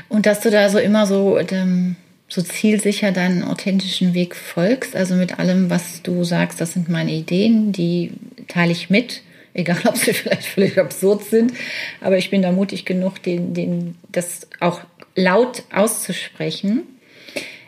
Und 0.09 0.25
dass 0.25 0.41
du 0.41 0.51
da 0.51 0.69
so 0.69 0.79
immer 0.79 1.05
so, 1.05 1.39
ähm, 1.39 1.95
so 2.27 2.41
zielsicher 2.41 3.11
deinen 3.11 3.43
authentischen 3.43 4.13
Weg 4.13 4.35
folgst, 4.35 4.95
also 4.95 5.15
mit 5.15 5.39
allem, 5.39 5.69
was 5.69 6.01
du 6.01 6.23
sagst, 6.23 6.61
das 6.61 6.73
sind 6.73 6.89
meine 6.89 7.11
Ideen, 7.11 7.71
die 7.71 8.11
teile 8.47 8.71
ich 8.71 8.89
mit, 8.89 9.21
egal 9.53 9.79
ob 9.85 9.97
sie 9.97 10.13
vielleicht 10.13 10.45
völlig 10.47 10.79
absurd 10.79 11.23
sind, 11.25 11.53
aber 11.99 12.17
ich 12.17 12.29
bin 12.29 12.41
da 12.41 12.51
mutig 12.51 12.85
genug, 12.85 13.21
den, 13.23 13.53
den, 13.53 13.95
das 14.11 14.47
auch 14.59 14.81
laut 15.15 15.63
auszusprechen. 15.73 16.83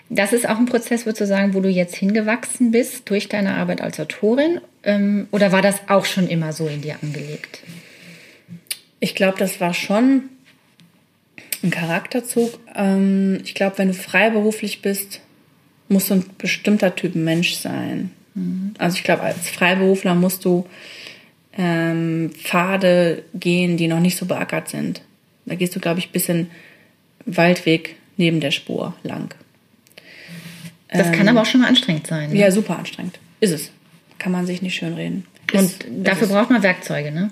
Das 0.10 0.34
ist 0.34 0.48
auch 0.48 0.58
ein 0.58 0.66
Prozess, 0.66 1.06
würdest 1.06 1.22
du 1.22 1.28
sagen, 1.28 1.54
wo 1.54 1.62
du 1.62 1.70
jetzt 1.70 1.96
hingewachsen 1.96 2.72
bist 2.72 3.10
durch 3.10 3.30
deine 3.30 3.56
Arbeit 3.56 3.82
als 3.82 4.00
Autorin? 4.00 4.60
Ähm, 4.84 5.28
oder 5.32 5.52
war 5.52 5.62
das 5.62 5.82
auch 5.88 6.06
schon 6.06 6.28
immer 6.28 6.54
so 6.54 6.68
in 6.68 6.82
dir 6.82 6.98
angelegt? 7.02 7.62
Ich 9.00 9.16
glaube, 9.16 9.38
das 9.38 9.60
war 9.60 9.74
schon 9.74 10.24
ein 11.64 11.72
Charakterzug. 11.72 12.60
Ähm, 12.76 13.40
ich 13.44 13.56
glaube, 13.56 13.78
wenn 13.78 13.88
du 13.88 13.94
freiberuflich 13.94 14.82
bist, 14.82 15.22
musst 15.88 16.10
du 16.10 16.16
ein 16.16 16.26
bestimmter 16.38 16.96
Typ 16.96 17.16
Mensch 17.16 17.56
sein. 17.56 18.12
Mhm. 18.36 18.74
Also 18.78 18.98
ich 18.98 19.04
glaube, 19.04 19.24
als 19.24 19.50
Freiberufler 19.50 20.16
musst 20.16 20.46
du 20.46 20.66
ähm, 21.58 22.32
Pfade 22.36 23.24
gehen, 23.34 23.78
die 23.78 23.88
noch 23.88 24.00
nicht 24.00 24.18
so 24.18 24.26
beackert 24.26 24.70
sind. 24.70 25.02
Da 25.46 25.56
gehst 25.56 25.76
du, 25.76 25.80
glaube 25.80 26.00
ich, 26.00 26.12
bis 26.12 26.30
in 26.30 26.50
Waldweg 27.26 27.96
neben 28.18 28.40
der 28.40 28.52
Spur 28.52 28.94
lang. 29.04 29.34
Das 30.94 31.12
kann 31.12 31.28
aber 31.28 31.42
auch 31.42 31.46
schon 31.46 31.62
mal 31.62 31.68
anstrengend 31.68 32.08
sein. 32.08 32.30
Ne? 32.30 32.38
Ja, 32.38 32.52
super 32.52 32.78
anstrengend. 32.78 33.20
Ist 33.40 33.52
es. 33.52 33.72
Kann 34.20 34.32
man 34.32 34.46
sich 34.46 34.62
nicht 34.62 34.76
schön 34.76 34.94
reden. 34.94 35.26
Und 35.54 35.86
dafür 35.90 36.28
braucht 36.28 36.50
man 36.50 36.64
Werkzeuge, 36.64 37.12
ne? 37.12 37.32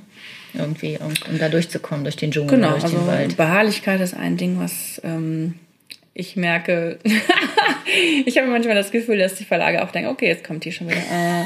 Irgendwie, 0.53 0.97
um, 0.97 1.13
um 1.29 1.39
da 1.39 1.47
durchzukommen, 1.47 2.03
durch 2.03 2.17
den 2.17 2.31
Dschungel, 2.31 2.57
genau, 2.57 2.71
durch 2.71 2.83
also 2.83 2.97
den 2.97 3.07
Wald. 3.07 3.37
Beharrlichkeit 3.37 4.01
ist 4.01 4.13
ein 4.13 4.35
Ding, 4.35 4.59
was 4.59 4.99
ähm, 5.03 5.55
ich 6.13 6.35
merke. 6.35 6.99
ich 8.25 8.37
habe 8.37 8.47
manchmal 8.47 8.75
das 8.75 8.91
Gefühl, 8.91 9.17
dass 9.17 9.35
die 9.35 9.45
Verlage 9.45 9.83
auch 9.83 9.91
denken, 9.91 10.09
okay, 10.09 10.27
jetzt 10.27 10.43
kommt 10.43 10.65
die 10.65 10.71
schon 10.71 10.87
wieder. 10.87 10.99
Äh, 10.99 11.45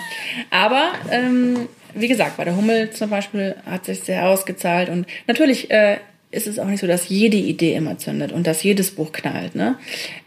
aber 0.49 0.93
ähm, 1.11 1.68
wie 1.93 2.07
gesagt, 2.07 2.38
bei 2.38 2.45
der 2.45 2.55
Hummel 2.55 2.89
zum 2.91 3.09
Beispiel 3.09 3.55
hat 3.66 3.86
sich 3.86 4.01
sehr 4.01 4.28
ausgezahlt 4.28 4.89
und 4.89 5.05
natürlich 5.28 5.70
äh, 5.70 5.97
ist 6.36 6.47
es 6.47 6.59
auch 6.59 6.67
nicht 6.67 6.81
so, 6.81 6.88
dass 6.88 7.09
jede 7.09 7.38
Idee 7.38 7.73
immer 7.73 7.97
zündet 7.97 8.31
und 8.31 8.45
dass 8.45 8.63
jedes 8.63 8.91
Buch 8.91 9.11
knallt. 9.11 9.55
Ne? 9.55 9.75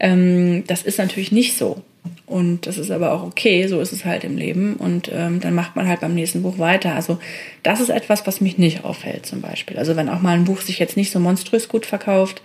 Ähm, 0.01 0.65
das 0.67 0.83
ist 0.83 0.99
natürlich 0.99 1.33
nicht 1.33 1.57
so. 1.57 1.83
Und 2.27 2.67
das 2.67 2.79
ist 2.79 2.91
aber 2.91 3.13
auch 3.13 3.23
okay, 3.23 3.67
so 3.67 3.81
ist 3.81 3.93
es 3.93 4.05
halt 4.05 4.25
im 4.25 4.37
Leben. 4.37 4.77
Und 4.77 5.11
ähm, 5.13 5.41
dann 5.41 5.55
macht 5.55 5.77
man 5.77 5.89
halt 5.89 6.01
beim 6.01 6.15
nächsten 6.15 6.43
Buch 6.43 6.59
weiter. 6.59 6.95
Also 6.95 7.19
das 7.63 7.81
ist 7.81 7.89
etwas, 7.89 8.27
was 8.27 8.41
mich 8.41 8.59
nicht 8.59 8.85
auffällt 8.85 9.27
zum 9.27 9.41
Beispiel. 9.41 9.79
Also 9.79 9.97
wenn 9.97 10.09
auch 10.09 10.21
mal 10.21 10.37
ein 10.37 10.45
Buch 10.45 10.61
sich 10.61 10.79
jetzt 10.79 10.97
nicht 10.97 11.11
so 11.11 11.21
monströs 11.21 11.69
gut 11.69 11.87
verkauft, 11.87 12.43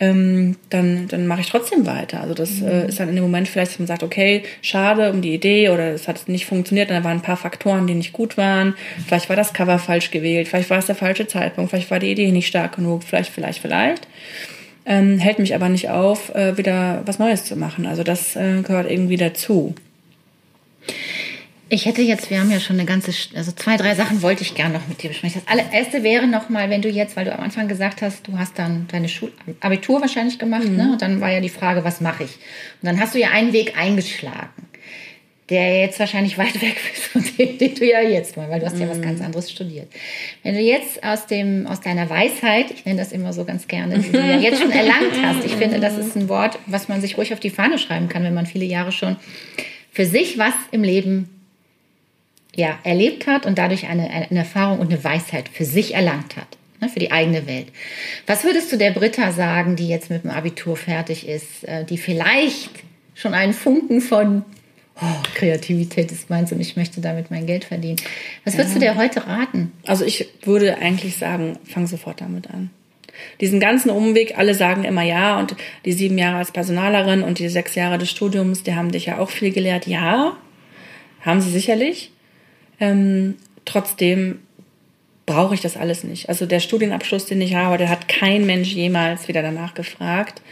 ähm, 0.00 0.56
dann, 0.70 1.06
dann 1.08 1.26
mache 1.26 1.42
ich 1.42 1.48
trotzdem 1.48 1.86
weiter. 1.86 2.20
Also 2.20 2.34
das 2.34 2.60
äh, 2.62 2.88
ist 2.88 2.98
dann 2.98 3.08
in 3.10 3.14
dem 3.14 3.24
Moment 3.24 3.48
vielleicht, 3.48 3.72
dass 3.72 3.78
man 3.78 3.86
sagt, 3.86 4.02
okay, 4.02 4.42
schade 4.62 5.10
um 5.12 5.22
die 5.22 5.34
Idee 5.34 5.68
oder 5.68 5.92
es 5.92 6.08
hat 6.08 6.28
nicht 6.28 6.46
funktioniert, 6.46 6.90
da 6.90 7.04
waren 7.04 7.18
ein 7.18 7.22
paar 7.22 7.36
Faktoren, 7.36 7.86
die 7.86 7.94
nicht 7.94 8.12
gut 8.12 8.36
waren. 8.36 8.74
Vielleicht 9.06 9.28
war 9.28 9.36
das 9.36 9.52
Cover 9.52 9.78
falsch 9.78 10.10
gewählt, 10.10 10.48
vielleicht 10.48 10.70
war 10.70 10.78
es 10.78 10.86
der 10.86 10.94
falsche 10.94 11.26
Zeitpunkt, 11.26 11.70
vielleicht 11.70 11.90
war 11.90 11.98
die 11.98 12.10
Idee 12.10 12.32
nicht 12.32 12.46
stark 12.46 12.76
genug, 12.76 13.04
vielleicht, 13.04 13.30
vielleicht, 13.30 13.60
vielleicht 13.60 14.08
ähm, 14.86 15.18
hält 15.18 15.38
mich 15.38 15.54
aber 15.54 15.68
nicht 15.68 15.88
auf, 15.88 16.34
äh, 16.34 16.56
wieder 16.56 17.02
was 17.04 17.18
Neues 17.18 17.44
zu 17.44 17.56
machen. 17.56 17.86
Also 17.86 18.02
das 18.02 18.36
äh, 18.36 18.62
gehört 18.62 18.90
irgendwie 18.90 19.16
dazu. 19.16 19.74
Ich 21.72 21.86
hätte 21.86 22.02
jetzt, 22.02 22.30
wir 22.30 22.40
haben 22.40 22.50
ja 22.50 22.58
schon 22.58 22.76
eine 22.76 22.84
ganze, 22.84 23.12
also 23.36 23.52
zwei, 23.52 23.76
drei 23.76 23.94
Sachen 23.94 24.22
wollte 24.22 24.42
ich 24.42 24.56
gerne 24.56 24.74
noch 24.74 24.88
mit 24.88 25.02
dir 25.02 25.08
besprechen. 25.08 25.40
Das 25.46 25.56
allererste 25.56 26.02
wäre 26.02 26.26
nochmal, 26.26 26.68
wenn 26.68 26.82
du 26.82 26.88
jetzt, 26.88 27.16
weil 27.16 27.24
du 27.24 27.32
am 27.32 27.40
Anfang 27.40 27.68
gesagt 27.68 28.02
hast, 28.02 28.26
du 28.26 28.36
hast 28.36 28.58
dann 28.58 28.88
deine 28.90 29.08
Schul 29.08 29.30
Abitur 29.60 30.00
wahrscheinlich 30.00 30.40
gemacht, 30.40 30.68
mhm. 30.68 30.76
ne? 30.76 30.92
Und 30.92 31.00
dann 31.00 31.20
war 31.20 31.30
ja 31.30 31.40
die 31.40 31.48
Frage, 31.48 31.84
was 31.84 32.00
mache 32.00 32.24
ich? 32.24 32.34
Und 32.82 32.86
dann 32.86 33.00
hast 33.00 33.14
du 33.14 33.20
ja 33.20 33.30
einen 33.30 33.52
Weg 33.52 33.78
eingeschlagen 33.78 34.50
der 35.50 35.80
jetzt 35.80 35.98
wahrscheinlich 35.98 36.38
weit 36.38 36.54
weg 36.62 36.76
ist 36.94 37.06
von 37.06 37.24
dem, 37.36 37.58
den 37.58 37.74
du 37.74 37.84
ja 37.84 38.00
jetzt 38.00 38.36
mal, 38.36 38.48
weil 38.48 38.60
du 38.60 38.66
hast 38.66 38.78
ja 38.78 38.88
was 38.88 38.98
mhm. 38.98 39.02
ganz 39.02 39.20
anderes 39.20 39.50
studiert. 39.50 39.88
Wenn 40.44 40.54
du 40.54 40.60
jetzt 40.60 41.02
aus 41.02 41.26
dem, 41.26 41.66
aus 41.66 41.80
deiner 41.80 42.08
Weisheit, 42.08 42.70
ich 42.70 42.84
nenne 42.84 43.00
das 43.00 43.12
immer 43.12 43.32
so 43.32 43.44
ganz 43.44 43.66
gerne, 43.66 43.98
die 43.98 44.12
du 44.12 44.18
ja 44.18 44.38
jetzt 44.38 44.62
schon 44.62 44.70
erlangt 44.70 45.12
hast, 45.22 45.44
ich 45.44 45.56
finde, 45.56 45.80
das 45.80 45.98
ist 45.98 46.16
ein 46.16 46.28
Wort, 46.28 46.58
was 46.66 46.88
man 46.88 47.00
sich 47.00 47.18
ruhig 47.18 47.32
auf 47.32 47.40
die 47.40 47.50
Fahne 47.50 47.78
schreiben 47.78 48.08
kann, 48.08 48.22
wenn 48.22 48.34
man 48.34 48.46
viele 48.46 48.64
Jahre 48.64 48.92
schon 48.92 49.16
für 49.90 50.06
sich 50.06 50.38
was 50.38 50.54
im 50.70 50.84
Leben 50.84 51.39
ja, 52.60 52.78
erlebt 52.84 53.26
hat 53.26 53.46
und 53.46 53.58
dadurch 53.58 53.86
eine, 53.86 54.08
eine 54.10 54.38
Erfahrung 54.38 54.78
und 54.78 54.92
eine 54.92 55.02
Weisheit 55.02 55.48
für 55.48 55.64
sich 55.64 55.94
erlangt 55.94 56.36
hat 56.36 56.58
ne, 56.80 56.88
für 56.88 56.98
die 56.98 57.12
eigene 57.12 57.46
Welt. 57.46 57.68
Was 58.26 58.44
würdest 58.44 58.72
du 58.72 58.76
der 58.76 58.90
Britta 58.90 59.32
sagen, 59.32 59.76
die 59.76 59.88
jetzt 59.88 60.10
mit 60.10 60.24
dem 60.24 60.30
Abitur 60.30 60.76
fertig 60.76 61.28
ist, 61.28 61.64
äh, 61.64 61.84
die 61.84 61.98
vielleicht 61.98 62.70
schon 63.14 63.34
einen 63.34 63.52
Funken 63.52 64.00
von 64.00 64.44
oh, 65.00 65.06
Kreativität 65.34 66.10
ist 66.10 66.30
meins 66.30 66.52
und 66.52 66.60
ich 66.60 66.76
möchte 66.76 67.00
damit 67.00 67.30
mein 67.30 67.46
Geld 67.46 67.64
verdienen. 67.64 67.96
Was 68.44 68.56
würdest 68.56 68.74
ja. 68.74 68.80
du 68.80 68.86
dir 68.86 68.96
heute 68.96 69.26
raten? 69.26 69.72
Also 69.86 70.04
ich 70.04 70.28
würde 70.42 70.78
eigentlich 70.78 71.16
sagen, 71.16 71.58
fang 71.64 71.86
sofort 71.86 72.20
damit 72.20 72.50
an. 72.50 72.70
Diesen 73.40 73.60
ganzen 73.60 73.90
Umweg, 73.90 74.38
alle 74.38 74.54
sagen 74.54 74.84
immer 74.84 75.02
ja 75.02 75.38
und 75.38 75.54
die 75.84 75.92
sieben 75.92 76.16
Jahre 76.16 76.38
als 76.38 76.52
Personalerin 76.52 77.22
und 77.22 77.38
die 77.38 77.48
sechs 77.48 77.74
Jahre 77.74 77.98
des 77.98 78.08
Studiums, 78.08 78.62
die 78.62 78.74
haben 78.74 78.92
dich 78.92 79.06
ja 79.06 79.18
auch 79.18 79.28
viel 79.28 79.52
gelehrt. 79.52 79.86
Ja, 79.86 80.36
haben 81.20 81.40
sie 81.42 81.50
sicherlich. 81.50 82.12
Ähm, 82.80 83.36
trotzdem 83.64 84.40
brauche 85.26 85.54
ich 85.54 85.60
das 85.60 85.76
alles 85.76 86.02
nicht. 86.02 86.28
Also 86.28 86.46
der 86.46 86.60
Studienabschluss, 86.60 87.26
den 87.26 87.40
ich 87.40 87.54
habe, 87.54 87.78
der 87.78 87.88
hat 87.88 88.08
kein 88.08 88.46
Mensch 88.46 88.72
jemals 88.72 89.28
wieder 89.28 89.42
danach 89.42 89.74
gefragt. 89.74 90.42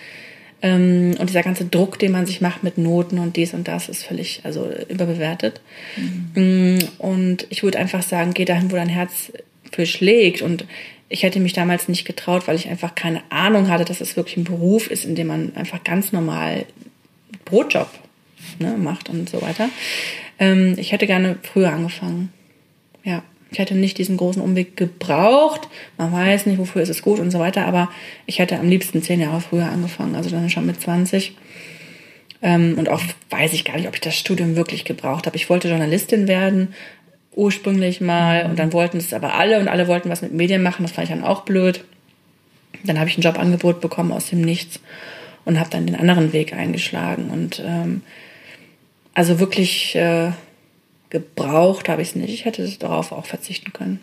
Ähm, 0.61 1.15
und 1.19 1.29
dieser 1.29 1.43
ganze 1.43 1.65
Druck, 1.65 1.99
den 1.99 2.13
man 2.13 2.27
sich 2.27 2.41
macht 2.41 2.63
mit 2.63 2.79
Noten 2.79 3.19
und 3.19 3.37
dies 3.37 3.55
und 3.55 3.69
das, 3.69 3.89
ist 3.89 4.05
völlig 4.05 4.41
also 4.45 4.69
überbewertet. 4.89 5.61
Mhm. 5.97 6.77
Mm, 6.77 6.79
und 6.99 7.47
ich 7.51 7.63
würde 7.63 7.79
einfach 7.79 8.03
sagen, 8.03 8.35
geh 8.35 8.45
dahin, 8.45 8.71
wo 8.71 8.77
dein 8.77 8.89
Herz 8.89 9.33
für 9.73 9.87
schlägt. 9.87 10.43
Und 10.43 10.65
ich 11.09 11.23
hätte 11.23 11.41
mich 11.41 11.53
damals 11.53 11.89
nicht 11.89 12.05
getraut, 12.05 12.47
weil 12.47 12.57
ich 12.57 12.69
einfach 12.69 12.95
keine 12.95 13.23
Ahnung 13.31 13.69
hatte, 13.69 13.85
dass 13.85 14.01
es 14.01 14.17
wirklich 14.17 14.37
ein 14.37 14.45
Beruf 14.45 14.91
ist, 14.91 15.05
in 15.05 15.15
dem 15.15 15.29
man 15.29 15.57
einfach 15.57 15.83
ganz 15.85 16.13
normal 16.13 16.67
Brotjob 17.45 17.89
ne, 18.59 18.77
macht 18.77 19.09
und 19.09 19.29
so 19.29 19.41
weiter. 19.41 19.71
Ähm, 20.39 20.75
ich 20.77 20.93
hätte 20.93 21.07
gerne 21.07 21.37
früher 21.43 21.73
angefangen. 21.73 22.33
Ja. 23.05 23.23
Ich 23.51 23.59
hätte 23.59 23.75
nicht 23.75 23.97
diesen 23.97 24.19
großen 24.19 24.43
Umweg 24.43 24.77
gebraucht. 24.77 25.69
Man 25.97 26.13
weiß 26.13 26.45
nicht, 26.47 26.59
wofür 26.59 26.83
ist 26.83 26.91
es 26.91 27.01
gut 27.01 27.19
und 27.19 27.31
so 27.31 27.39
weiter. 27.39 27.65
Aber 27.65 27.89
ich 28.27 28.39
hätte 28.39 28.59
am 28.59 28.69
liebsten 28.69 29.03
zehn 29.03 29.21
Jahre 29.21 29.41
früher 29.41 29.67
angefangen, 29.67 30.17
also 30.17 30.29
dann 30.29 30.51
schon 30.51 30.67
mit 30.67 30.81
20. 30.81 31.35
Ähm, 32.43 32.75
und 32.79 32.89
auch 32.89 33.01
weiß 33.31 33.53
ich 33.55 33.65
gar 33.65 33.77
nicht, 33.77 33.89
ob 33.89 33.95
ich 33.95 34.01
das 34.01 34.17
Studium 34.17 34.55
wirklich 34.55 34.85
gebraucht 34.85 35.27
habe. 35.27 35.37
Ich 35.37 35.49
wollte 35.49 35.69
Journalistin 35.69 36.29
werden, 36.29 36.75
ursprünglich 37.35 38.01
mal. 38.01 38.45
Und 38.45 38.59
dann 38.59 38.73
wollten 38.73 38.99
es 38.99 39.15
aber 39.15 39.35
alle 39.35 39.61
und 39.61 39.69
alle 39.69 39.89
wollten 39.89 40.11
was 40.11 40.23
mit 40.23 40.33
Medien 40.33 40.63
machen. 40.63 40.83
Das 40.83 40.93
fand 40.93 41.09
ich 41.09 41.15
dann 41.15 41.25
auch 41.25 41.43
blöd. 41.43 41.85
Dann 42.85 42.99
habe 42.99 43.09
ich 43.09 43.17
ein 43.17 43.23
Jobangebot 43.23 43.81
bekommen 43.81 44.13
aus 44.13 44.29
dem 44.29 44.43
Nichts 44.43 44.81
und 45.45 45.59
habe 45.59 45.71
dann 45.71 45.87
den 45.87 45.97
anderen 45.97 46.33
Weg 46.33 46.53
eingeschlagen. 46.53 47.31
Und 47.31 47.63
ähm, 47.65 48.03
also 49.19 49.41
wirklich... 49.41 49.95
Äh, 49.95 50.33
gebraucht 51.11 51.89
habe 51.89 52.03
ich 52.03 52.09
es 52.09 52.17
nicht. 52.17 52.33
Ich 52.33 52.45
hätte 52.45 52.69
darauf 52.79 53.13
auch 53.13 53.27
verzichten 53.27 53.73
können. 53.73 54.01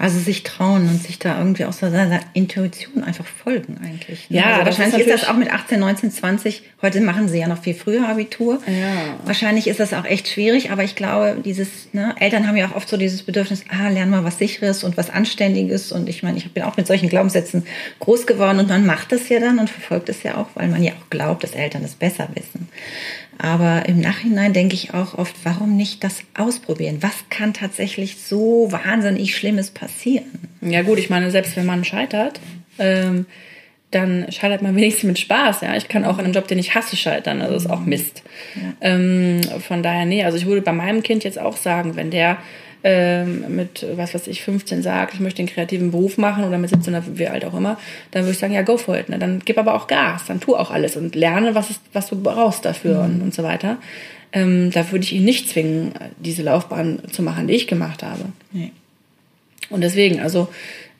Also 0.00 0.20
sich 0.20 0.44
trauen 0.44 0.88
und 0.88 1.02
sich 1.02 1.18
da 1.18 1.36
irgendwie 1.38 1.64
aus 1.64 1.80
seiner 1.80 2.20
Intuition 2.32 3.02
einfach 3.02 3.26
folgen 3.26 3.78
eigentlich. 3.82 4.30
Ne? 4.30 4.38
Ja, 4.38 4.44
also 4.52 4.66
wahrscheinlich 4.66 5.00
ist, 5.00 5.06
ist, 5.08 5.22
das 5.22 5.28
auch 5.28 5.36
mit 5.36 5.52
18, 5.52 5.80
19, 5.80 6.12
20. 6.12 6.62
Heute 6.82 7.00
machen 7.00 7.28
sie 7.28 7.40
ja 7.40 7.48
noch 7.48 7.60
viel 7.60 7.74
früher 7.74 8.08
Abitur. 8.08 8.62
Ja. 8.68 9.18
Wahrscheinlich 9.24 9.66
ist 9.66 9.80
das 9.80 9.92
auch 9.94 10.04
echt 10.04 10.28
schwierig, 10.28 10.70
aber 10.70 10.84
ich 10.84 10.94
glaube, 10.94 11.38
dieses, 11.44 11.92
ne, 11.92 12.14
Eltern 12.20 12.46
haben 12.46 12.56
ja 12.56 12.68
auch 12.68 12.76
oft 12.76 12.88
so 12.88 12.96
dieses 12.96 13.24
Bedürfnis, 13.24 13.64
ah, 13.70 13.88
lern 13.88 14.08
mal 14.08 14.22
was 14.22 14.38
Sicheres 14.38 14.84
und 14.84 14.96
was 14.96 15.10
Anständiges. 15.10 15.90
Und 15.90 16.08
ich 16.08 16.22
meine, 16.22 16.38
ich 16.38 16.48
bin 16.52 16.62
auch 16.62 16.76
mit 16.76 16.86
solchen 16.86 17.08
Glaubenssätzen 17.08 17.66
groß 17.98 18.28
geworden 18.28 18.60
und 18.60 18.68
man 18.68 18.86
macht 18.86 19.10
das 19.10 19.28
ja 19.28 19.40
dann 19.40 19.58
und 19.58 19.68
verfolgt 19.68 20.08
es 20.10 20.22
ja 20.22 20.36
auch, 20.36 20.46
weil 20.54 20.68
man 20.68 20.84
ja 20.84 20.92
auch 20.92 21.10
glaubt, 21.10 21.42
dass 21.42 21.54
Eltern 21.54 21.82
es 21.82 21.96
besser 21.96 22.28
wissen. 22.34 22.68
Aber 23.38 23.86
im 23.86 24.00
Nachhinein 24.00 24.52
denke 24.52 24.74
ich 24.74 24.94
auch 24.94 25.16
oft, 25.16 25.34
warum 25.44 25.76
nicht 25.76 26.02
das 26.02 26.22
ausprobieren? 26.36 26.98
Was 27.00 27.24
kann 27.30 27.54
tatsächlich 27.54 28.16
so 28.16 28.70
wahnsinnig 28.70 29.36
Schlimmes 29.36 29.70
passieren? 29.70 30.48
Ja 30.60 30.82
gut, 30.82 30.98
ich 30.98 31.08
meine, 31.08 31.30
selbst 31.30 31.56
wenn 31.56 31.66
man 31.66 31.84
scheitert, 31.84 32.40
ähm, 32.80 33.26
dann 33.92 34.30
scheitert 34.30 34.60
man 34.60 34.74
wenigstens 34.76 35.04
mit 35.04 35.18
Spaß. 35.18 35.62
Ja, 35.62 35.76
ich 35.76 35.88
kann 35.88 36.04
auch 36.04 36.18
in 36.18 36.24
einem 36.24 36.34
Job, 36.34 36.48
den 36.48 36.58
ich 36.58 36.74
hasse, 36.74 36.96
scheitern. 36.96 37.40
Also 37.40 37.54
das 37.54 37.64
ist 37.64 37.70
auch 37.70 37.80
Mist. 37.80 38.22
Ja. 38.54 38.74
Ähm, 38.80 39.40
von 39.66 39.82
daher, 39.82 40.04
nee, 40.04 40.24
also 40.24 40.36
ich 40.36 40.46
würde 40.46 40.60
bei 40.60 40.72
meinem 40.72 41.02
Kind 41.02 41.24
jetzt 41.24 41.38
auch 41.38 41.56
sagen, 41.56 41.96
wenn 41.96 42.10
der 42.10 42.38
ähm, 42.84 43.56
mit, 43.56 43.86
was 43.96 44.14
weiß 44.14 44.26
ich, 44.28 44.42
15 44.42 44.82
sagt, 44.82 45.14
ich 45.14 45.20
möchte 45.20 45.42
den 45.42 45.48
kreativen 45.48 45.90
Beruf 45.90 46.18
machen 46.18 46.44
oder 46.44 46.58
mit 46.58 46.70
17 46.70 46.94
oder 46.94 47.04
wie 47.14 47.26
alt 47.26 47.44
auch 47.44 47.54
immer, 47.54 47.78
dann 48.10 48.22
würde 48.22 48.32
ich 48.32 48.38
sagen, 48.38 48.54
ja, 48.54 48.62
go 48.62 48.76
for 48.76 48.96
it. 48.96 49.08
Ne? 49.08 49.18
Dann 49.18 49.42
gib 49.44 49.58
aber 49.58 49.74
auch 49.74 49.86
Gas, 49.86 50.24
dann 50.26 50.40
tu 50.40 50.54
auch 50.54 50.70
alles 50.70 50.96
und 50.96 51.14
lerne, 51.14 51.54
was, 51.54 51.70
ist, 51.70 51.80
was 51.92 52.08
du 52.08 52.20
brauchst 52.20 52.64
dafür 52.64 52.98
mhm. 52.98 53.14
und, 53.14 53.22
und 53.22 53.34
so 53.34 53.42
weiter. 53.42 53.78
Ähm, 54.32 54.70
da 54.70 54.90
würde 54.90 55.04
ich 55.04 55.12
ihn 55.12 55.24
nicht 55.24 55.48
zwingen, 55.48 55.92
diese 56.18 56.42
Laufbahn 56.42 57.02
zu 57.10 57.22
machen, 57.22 57.46
die 57.46 57.54
ich 57.54 57.66
gemacht 57.66 58.02
habe. 58.02 58.26
Nee. 58.52 58.72
Und 59.70 59.80
deswegen, 59.80 60.20
also 60.20 60.48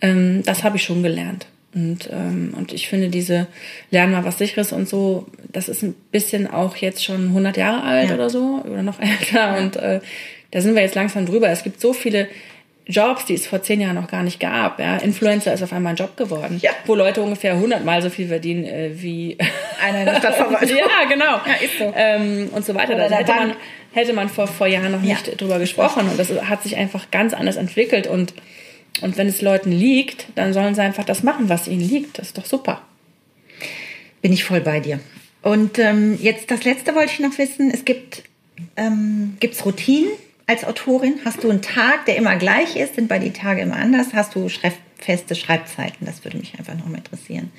ähm, 0.00 0.42
das 0.44 0.64
habe 0.64 0.76
ich 0.76 0.82
schon 0.82 1.02
gelernt. 1.02 1.46
Und, 1.74 2.08
ähm, 2.10 2.54
und 2.56 2.72
ich 2.72 2.88
finde, 2.88 3.08
diese 3.08 3.46
Lernen 3.90 4.12
mal 4.12 4.24
was 4.24 4.38
Sicheres 4.38 4.72
und 4.72 4.88
so, 4.88 5.26
das 5.52 5.68
ist 5.68 5.82
ein 5.82 5.94
bisschen 6.10 6.50
auch 6.50 6.76
jetzt 6.76 7.04
schon 7.04 7.28
100 7.28 7.56
Jahre 7.56 7.82
alt 7.82 8.08
ja. 8.08 8.14
oder 8.14 8.30
so, 8.30 8.62
oder 8.64 8.82
noch 8.82 8.98
älter. 9.00 9.34
Ja. 9.34 9.58
Und 9.58 9.76
äh, 9.76 10.00
da 10.50 10.60
sind 10.60 10.74
wir 10.74 10.82
jetzt 10.82 10.94
langsam 10.94 11.26
drüber. 11.26 11.48
Es 11.48 11.62
gibt 11.62 11.80
so 11.80 11.92
viele 11.92 12.28
Jobs, 12.86 13.26
die 13.26 13.34
es 13.34 13.46
vor 13.46 13.62
zehn 13.62 13.82
Jahren 13.82 13.96
noch 13.96 14.08
gar 14.08 14.22
nicht 14.22 14.40
gab. 14.40 14.80
Ja? 14.80 14.96
Influencer 14.96 15.52
ist 15.52 15.62
auf 15.62 15.72
einmal 15.74 15.92
ein 15.92 15.96
Job 15.96 16.16
geworden, 16.16 16.58
ja. 16.62 16.70
wo 16.86 16.94
Leute 16.94 17.20
ungefähr 17.20 17.58
hundertmal 17.58 18.00
so 18.00 18.08
viel 18.08 18.28
verdienen 18.28 18.64
äh, 18.64 18.90
wie 18.94 19.36
einer 19.84 20.00
in 20.00 20.06
der 20.06 20.16
Stadtverwaltung. 20.16 20.76
ja, 20.76 21.08
genau. 21.08 21.40
Ja, 21.46 21.54
ist 21.62 21.78
so. 21.78 21.92
Ähm, 21.94 22.48
und 22.52 22.64
so 22.64 22.74
weiter. 22.74 22.96
Da 22.96 23.10
hätte 23.10 23.32
man, 23.32 23.54
hätte 23.92 24.12
man 24.14 24.30
vor, 24.30 24.46
vor 24.46 24.66
Jahren 24.66 24.92
noch 24.92 25.02
nicht 25.02 25.26
ja. 25.26 25.34
drüber 25.34 25.58
gesprochen. 25.58 26.08
Und 26.08 26.18
das 26.18 26.30
hat 26.30 26.62
sich 26.62 26.76
einfach 26.76 27.10
ganz 27.10 27.34
anders 27.34 27.56
entwickelt. 27.56 28.06
Und, 28.06 28.32
und 29.02 29.18
wenn 29.18 29.28
es 29.28 29.42
Leuten 29.42 29.70
liegt, 29.70 30.26
dann 30.34 30.54
sollen 30.54 30.74
sie 30.74 30.80
einfach 30.80 31.04
das 31.04 31.22
machen, 31.22 31.50
was 31.50 31.68
ihnen 31.68 31.86
liegt. 31.86 32.18
Das 32.18 32.28
ist 32.28 32.38
doch 32.38 32.46
super. 32.46 32.80
Bin 34.22 34.32
ich 34.32 34.44
voll 34.44 34.62
bei 34.62 34.80
dir. 34.80 34.98
Und 35.42 35.78
ähm, 35.78 36.18
jetzt 36.20 36.50
das 36.50 36.64
Letzte 36.64 36.94
wollte 36.94 37.12
ich 37.12 37.20
noch 37.20 37.36
wissen. 37.36 37.70
Es 37.70 37.84
gibt 37.84 38.22
ähm, 38.76 39.36
gibt's 39.40 39.64
Routinen, 39.64 40.10
als 40.48 40.64
Autorin? 40.64 41.20
Hast 41.24 41.44
du 41.44 41.50
einen 41.50 41.62
Tag, 41.62 42.06
der 42.06 42.16
immer 42.16 42.34
gleich 42.36 42.74
ist? 42.74 42.96
Sind 42.96 43.06
bei 43.06 43.18
die 43.18 43.32
Tage 43.32 43.60
immer 43.60 43.76
anders? 43.76 44.08
Hast 44.14 44.34
du 44.34 44.48
feste 44.98 45.34
Schreibzeiten? 45.34 46.06
Das 46.06 46.24
würde 46.24 46.38
mich 46.38 46.58
einfach 46.58 46.74
noch 46.74 46.86
mal 46.86 46.98
interessieren. 46.98 47.52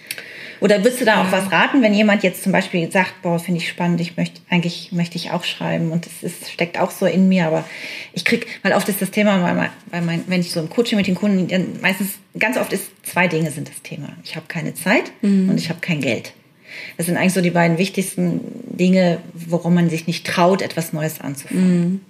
Oder 0.60 0.80
würdest 0.80 1.00
du 1.00 1.06
da 1.06 1.22
auch 1.22 1.32
was 1.32 1.52
raten, 1.52 1.82
wenn 1.82 1.94
jemand 1.94 2.24
jetzt 2.24 2.44
zum 2.44 2.52
Beispiel 2.52 2.92
sagt, 2.92 3.22
boah, 3.22 3.40
finde 3.40 3.62
ich 3.62 3.70
spannend, 3.70 4.02
ich 4.02 4.18
möchte, 4.18 4.42
eigentlich 4.50 4.92
möchte 4.92 5.18
ich 5.18 5.32
auch 5.32 5.46
schreiben 5.46 5.92
und 5.92 6.06
es 6.06 6.24
ist, 6.24 6.52
steckt 6.52 6.80
auch 6.80 6.92
so 6.92 7.06
in 7.06 7.30
mir, 7.30 7.46
aber 7.46 7.64
ich 8.12 8.26
krieg, 8.26 8.48
weil 8.64 8.74
oft 8.74 8.90
ist 8.90 9.02
das 9.02 9.12
Thema, 9.12 9.42
weil, 9.42 9.70
weil 9.92 10.02
mein, 10.02 10.24
wenn 10.28 10.42
ich 10.42 10.52
so 10.52 10.60
im 10.60 10.70
Coaching 10.70 10.98
mit 10.98 11.08
den 11.08 11.16
Kunden, 11.16 11.80
meistens, 11.82 12.16
ganz 12.38 12.58
oft 12.58 12.74
ist, 12.74 12.92
zwei 13.04 13.28
Dinge 13.30 13.52
sind 13.52 13.70
das 13.70 13.82
Thema. 13.84 14.10
Ich 14.24 14.36
habe 14.36 14.48
keine 14.48 14.74
Zeit 14.74 15.14
mhm. 15.22 15.50
und 15.50 15.58
ich 15.58 15.70
habe 15.70 15.80
kein 15.80 16.02
Geld. 16.02 16.34
Das 16.98 17.06
sind 17.06 17.18
eigentlich 17.18 17.34
so 17.34 17.42
die 17.42 17.52
beiden 17.52 17.78
wichtigsten 17.78 18.42
Dinge, 18.66 19.20
worum 19.34 19.76
man 19.76 19.90
sich 19.90 20.08
nicht 20.08 20.28
traut, 20.28 20.62
etwas 20.62 20.92
Neues 20.92 21.22
anzufangen. 21.22 21.80
Mhm. 21.80 22.02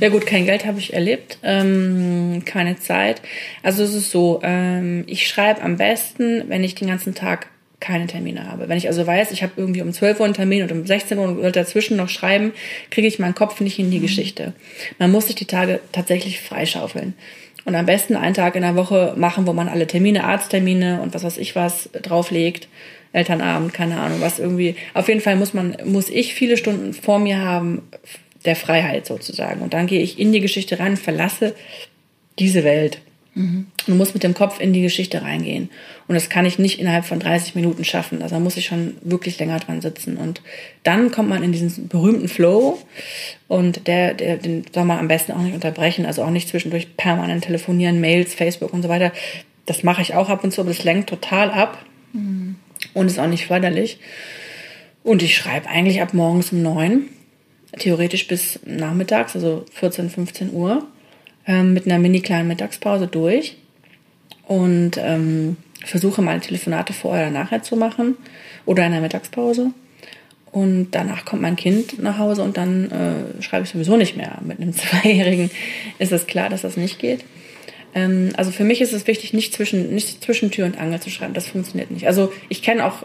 Ja 0.00 0.08
gut, 0.08 0.26
kein 0.26 0.46
Geld 0.46 0.66
habe 0.66 0.78
ich 0.78 0.92
erlebt, 0.92 1.38
ähm, 1.42 2.42
keine 2.44 2.78
Zeit. 2.78 3.22
Also 3.62 3.82
es 3.82 3.94
ist 3.94 4.10
so, 4.10 4.40
ähm, 4.42 5.04
ich 5.06 5.26
schreibe 5.26 5.62
am 5.62 5.76
besten, 5.76 6.44
wenn 6.48 6.64
ich 6.64 6.74
den 6.74 6.88
ganzen 6.88 7.14
Tag 7.14 7.48
keine 7.80 8.06
Termine 8.06 8.50
habe. 8.50 8.68
Wenn 8.68 8.78
ich 8.78 8.88
also 8.88 9.06
weiß, 9.06 9.30
ich 9.32 9.42
habe 9.42 9.52
irgendwie 9.56 9.82
um 9.82 9.92
12 9.92 10.18
Uhr 10.18 10.24
einen 10.24 10.34
Termin 10.34 10.62
und 10.62 10.72
um 10.72 10.86
16 10.86 11.18
Uhr 11.18 11.28
und 11.28 11.56
dazwischen 11.56 11.96
noch 11.96 12.08
schreiben, 12.08 12.52
kriege 12.90 13.06
ich 13.06 13.18
meinen 13.18 13.34
Kopf 13.34 13.60
nicht 13.60 13.78
in 13.78 13.90
die 13.90 13.98
mhm. 13.98 14.02
Geschichte. 14.02 14.54
Man 14.98 15.10
muss 15.10 15.26
sich 15.26 15.36
die 15.36 15.44
Tage 15.44 15.80
tatsächlich 15.92 16.40
freischaufeln. 16.40 17.14
Und 17.66 17.74
am 17.74 17.86
besten 17.86 18.16
einen 18.16 18.34
Tag 18.34 18.56
in 18.56 18.62
der 18.62 18.76
Woche 18.76 19.14
machen, 19.16 19.46
wo 19.46 19.52
man 19.52 19.68
alle 19.68 19.86
Termine, 19.86 20.24
Arzttermine 20.24 21.00
und 21.02 21.14
was 21.14 21.24
weiß 21.24 21.38
ich 21.38 21.56
was 21.56 21.90
drauflegt. 21.92 22.68
Elternabend, 23.12 23.72
keine 23.72 24.00
Ahnung, 24.00 24.20
was 24.20 24.38
irgendwie. 24.38 24.74
Auf 24.92 25.08
jeden 25.08 25.20
Fall 25.20 25.36
muss 25.36 25.54
man, 25.54 25.76
muss 25.84 26.08
ich 26.08 26.34
viele 26.34 26.56
Stunden 26.56 26.92
vor 26.94 27.18
mir 27.18 27.38
haben 27.38 27.82
der 28.44 28.56
Freiheit 28.56 29.06
sozusagen. 29.06 29.62
Und 29.62 29.74
dann 29.74 29.86
gehe 29.86 30.02
ich 30.02 30.18
in 30.18 30.32
die 30.32 30.40
Geschichte 30.40 30.78
rein, 30.78 30.96
verlasse 30.96 31.54
diese 32.38 32.64
Welt. 32.64 33.00
Mhm. 33.34 33.66
Und 33.86 33.96
muss 33.96 34.14
mit 34.14 34.22
dem 34.22 34.34
Kopf 34.34 34.60
in 34.60 34.72
die 34.72 34.82
Geschichte 34.82 35.22
reingehen. 35.22 35.68
Und 36.06 36.14
das 36.14 36.28
kann 36.28 36.46
ich 36.46 36.58
nicht 36.58 36.78
innerhalb 36.78 37.04
von 37.04 37.18
30 37.18 37.56
Minuten 37.56 37.84
schaffen. 37.84 38.22
Also 38.22 38.36
da 38.36 38.40
muss 38.40 38.56
ich 38.56 38.66
schon 38.66 38.96
wirklich 39.02 39.38
länger 39.38 39.58
dran 39.58 39.80
sitzen. 39.80 40.16
Und 40.16 40.40
dann 40.84 41.10
kommt 41.10 41.28
man 41.28 41.42
in 41.42 41.50
diesen 41.50 41.88
berühmten 41.88 42.28
Flow. 42.28 42.78
Und 43.48 43.88
der, 43.88 44.14
der, 44.14 44.36
den 44.36 44.64
soll 44.72 44.84
man 44.84 44.98
am 44.98 45.08
besten 45.08 45.32
auch 45.32 45.42
nicht 45.42 45.54
unterbrechen. 45.54 46.06
Also 46.06 46.22
auch 46.22 46.30
nicht 46.30 46.48
zwischendurch 46.48 46.96
permanent 46.96 47.44
telefonieren, 47.44 48.00
Mails, 48.00 48.34
Facebook 48.34 48.72
und 48.72 48.82
so 48.82 48.88
weiter. 48.88 49.12
Das 49.66 49.82
mache 49.82 50.02
ich 50.02 50.14
auch 50.14 50.28
ab 50.28 50.44
und 50.44 50.52
zu, 50.52 50.60
aber 50.60 50.70
das 50.70 50.84
lenkt 50.84 51.08
total 51.08 51.50
ab. 51.50 51.84
Mhm. 52.12 52.56
Und 52.92 53.06
ist 53.06 53.18
auch 53.18 53.26
nicht 53.26 53.46
förderlich. 53.46 53.98
Und 55.02 55.22
ich 55.22 55.36
schreibe 55.36 55.68
eigentlich 55.68 56.00
ab 56.00 56.14
morgens 56.14 56.52
um 56.52 56.62
neun 56.62 57.08
theoretisch 57.78 58.26
bis 58.28 58.60
nachmittags, 58.64 59.34
also 59.34 59.64
14, 59.72 60.10
15 60.10 60.52
Uhr, 60.52 60.86
ähm, 61.46 61.74
mit 61.74 61.86
einer 61.86 61.98
mini 61.98 62.20
kleinen 62.20 62.48
Mittagspause 62.48 63.06
durch 63.06 63.56
und 64.46 64.92
ähm, 64.98 65.56
versuche 65.84 66.22
meine 66.22 66.40
Telefonate 66.40 66.92
vorher 66.92 67.28
oder 67.28 67.38
nachher 67.38 67.62
zu 67.62 67.76
machen 67.76 68.16
oder 68.64 68.86
in 68.86 68.92
der 68.92 69.00
Mittagspause. 69.00 69.70
Und 70.50 70.92
danach 70.92 71.24
kommt 71.24 71.42
mein 71.42 71.56
Kind 71.56 72.00
nach 72.00 72.18
Hause 72.18 72.42
und 72.42 72.56
dann 72.56 72.90
äh, 72.90 73.42
schreibe 73.42 73.64
ich 73.64 73.70
sowieso 73.70 73.96
nicht 73.96 74.16
mehr. 74.16 74.38
Mit 74.42 74.60
einem 74.60 74.72
Zweijährigen 74.76 75.50
ist 75.98 76.12
es 76.12 76.26
klar, 76.26 76.48
dass 76.48 76.62
das 76.62 76.76
nicht 76.76 76.98
geht. 76.98 77.24
Ähm, 77.94 78.30
also 78.36 78.52
für 78.52 78.64
mich 78.64 78.80
ist 78.80 78.92
es 78.92 79.06
wichtig, 79.06 79.32
nicht 79.32 79.52
zwischen, 79.52 79.94
nicht 79.94 80.22
zwischen 80.22 80.50
Tür 80.50 80.66
und 80.66 80.78
Angel 80.78 81.00
zu 81.00 81.10
schreiben. 81.10 81.34
Das 81.34 81.48
funktioniert 81.48 81.90
nicht. 81.90 82.06
Also 82.06 82.32
ich 82.48 82.62
kenne 82.62 82.86
auch 82.86 83.04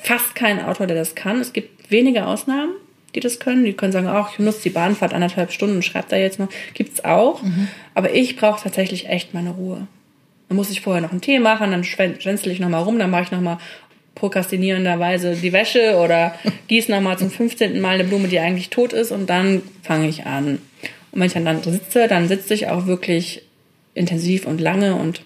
fast 0.00 0.34
keinen 0.34 0.60
Autor, 0.60 0.86
der 0.86 0.96
das 0.96 1.14
kann. 1.14 1.40
Es 1.40 1.52
gibt 1.52 1.90
wenige 1.90 2.26
Ausnahmen 2.26 2.72
die 3.14 3.20
das 3.20 3.38
können. 3.38 3.64
Die 3.64 3.72
können 3.72 3.92
sagen, 3.92 4.06
ach, 4.06 4.32
ich 4.32 4.38
nutze 4.38 4.62
die 4.62 4.70
Bahnfahrt 4.70 5.12
anderthalb 5.12 5.52
Stunden 5.52 5.76
und 5.76 5.84
schreibe 5.84 6.08
da 6.08 6.16
jetzt 6.16 6.38
noch. 6.38 6.48
Gibt's 6.74 7.04
auch. 7.04 7.42
Mhm. 7.42 7.68
Aber 7.94 8.14
ich 8.14 8.36
brauche 8.36 8.62
tatsächlich 8.62 9.08
echt 9.08 9.34
meine 9.34 9.50
Ruhe. 9.50 9.86
Dann 10.48 10.56
muss 10.56 10.70
ich 10.70 10.80
vorher 10.80 11.02
noch 11.02 11.12
einen 11.12 11.20
Tee 11.20 11.38
machen, 11.38 11.70
dann 11.70 11.84
schwänzel 11.84 12.52
ich 12.52 12.60
nochmal 12.60 12.82
rum, 12.82 12.98
dann 12.98 13.10
mache 13.10 13.22
ich 13.22 13.30
nochmal 13.30 13.58
prokrastinierenderweise 14.14 15.36
die 15.36 15.52
Wäsche 15.52 15.96
oder 15.96 16.34
gieße 16.68 16.90
nochmal 16.90 17.18
zum 17.18 17.30
15. 17.30 17.80
Mal 17.80 17.94
eine 17.94 18.04
Blume, 18.04 18.28
die 18.28 18.38
eigentlich 18.38 18.70
tot 18.70 18.92
ist 18.92 19.10
und 19.10 19.30
dann 19.30 19.62
fange 19.82 20.08
ich 20.08 20.26
an. 20.26 20.58
Und 21.12 21.20
wenn 21.20 21.26
ich 21.26 21.32
dann, 21.32 21.44
dann 21.44 21.62
sitze, 21.62 22.08
dann 22.08 22.28
sitze 22.28 22.54
ich 22.54 22.68
auch 22.68 22.86
wirklich 22.86 23.42
intensiv 23.94 24.46
und 24.46 24.60
lange 24.60 24.94
und 24.94 25.22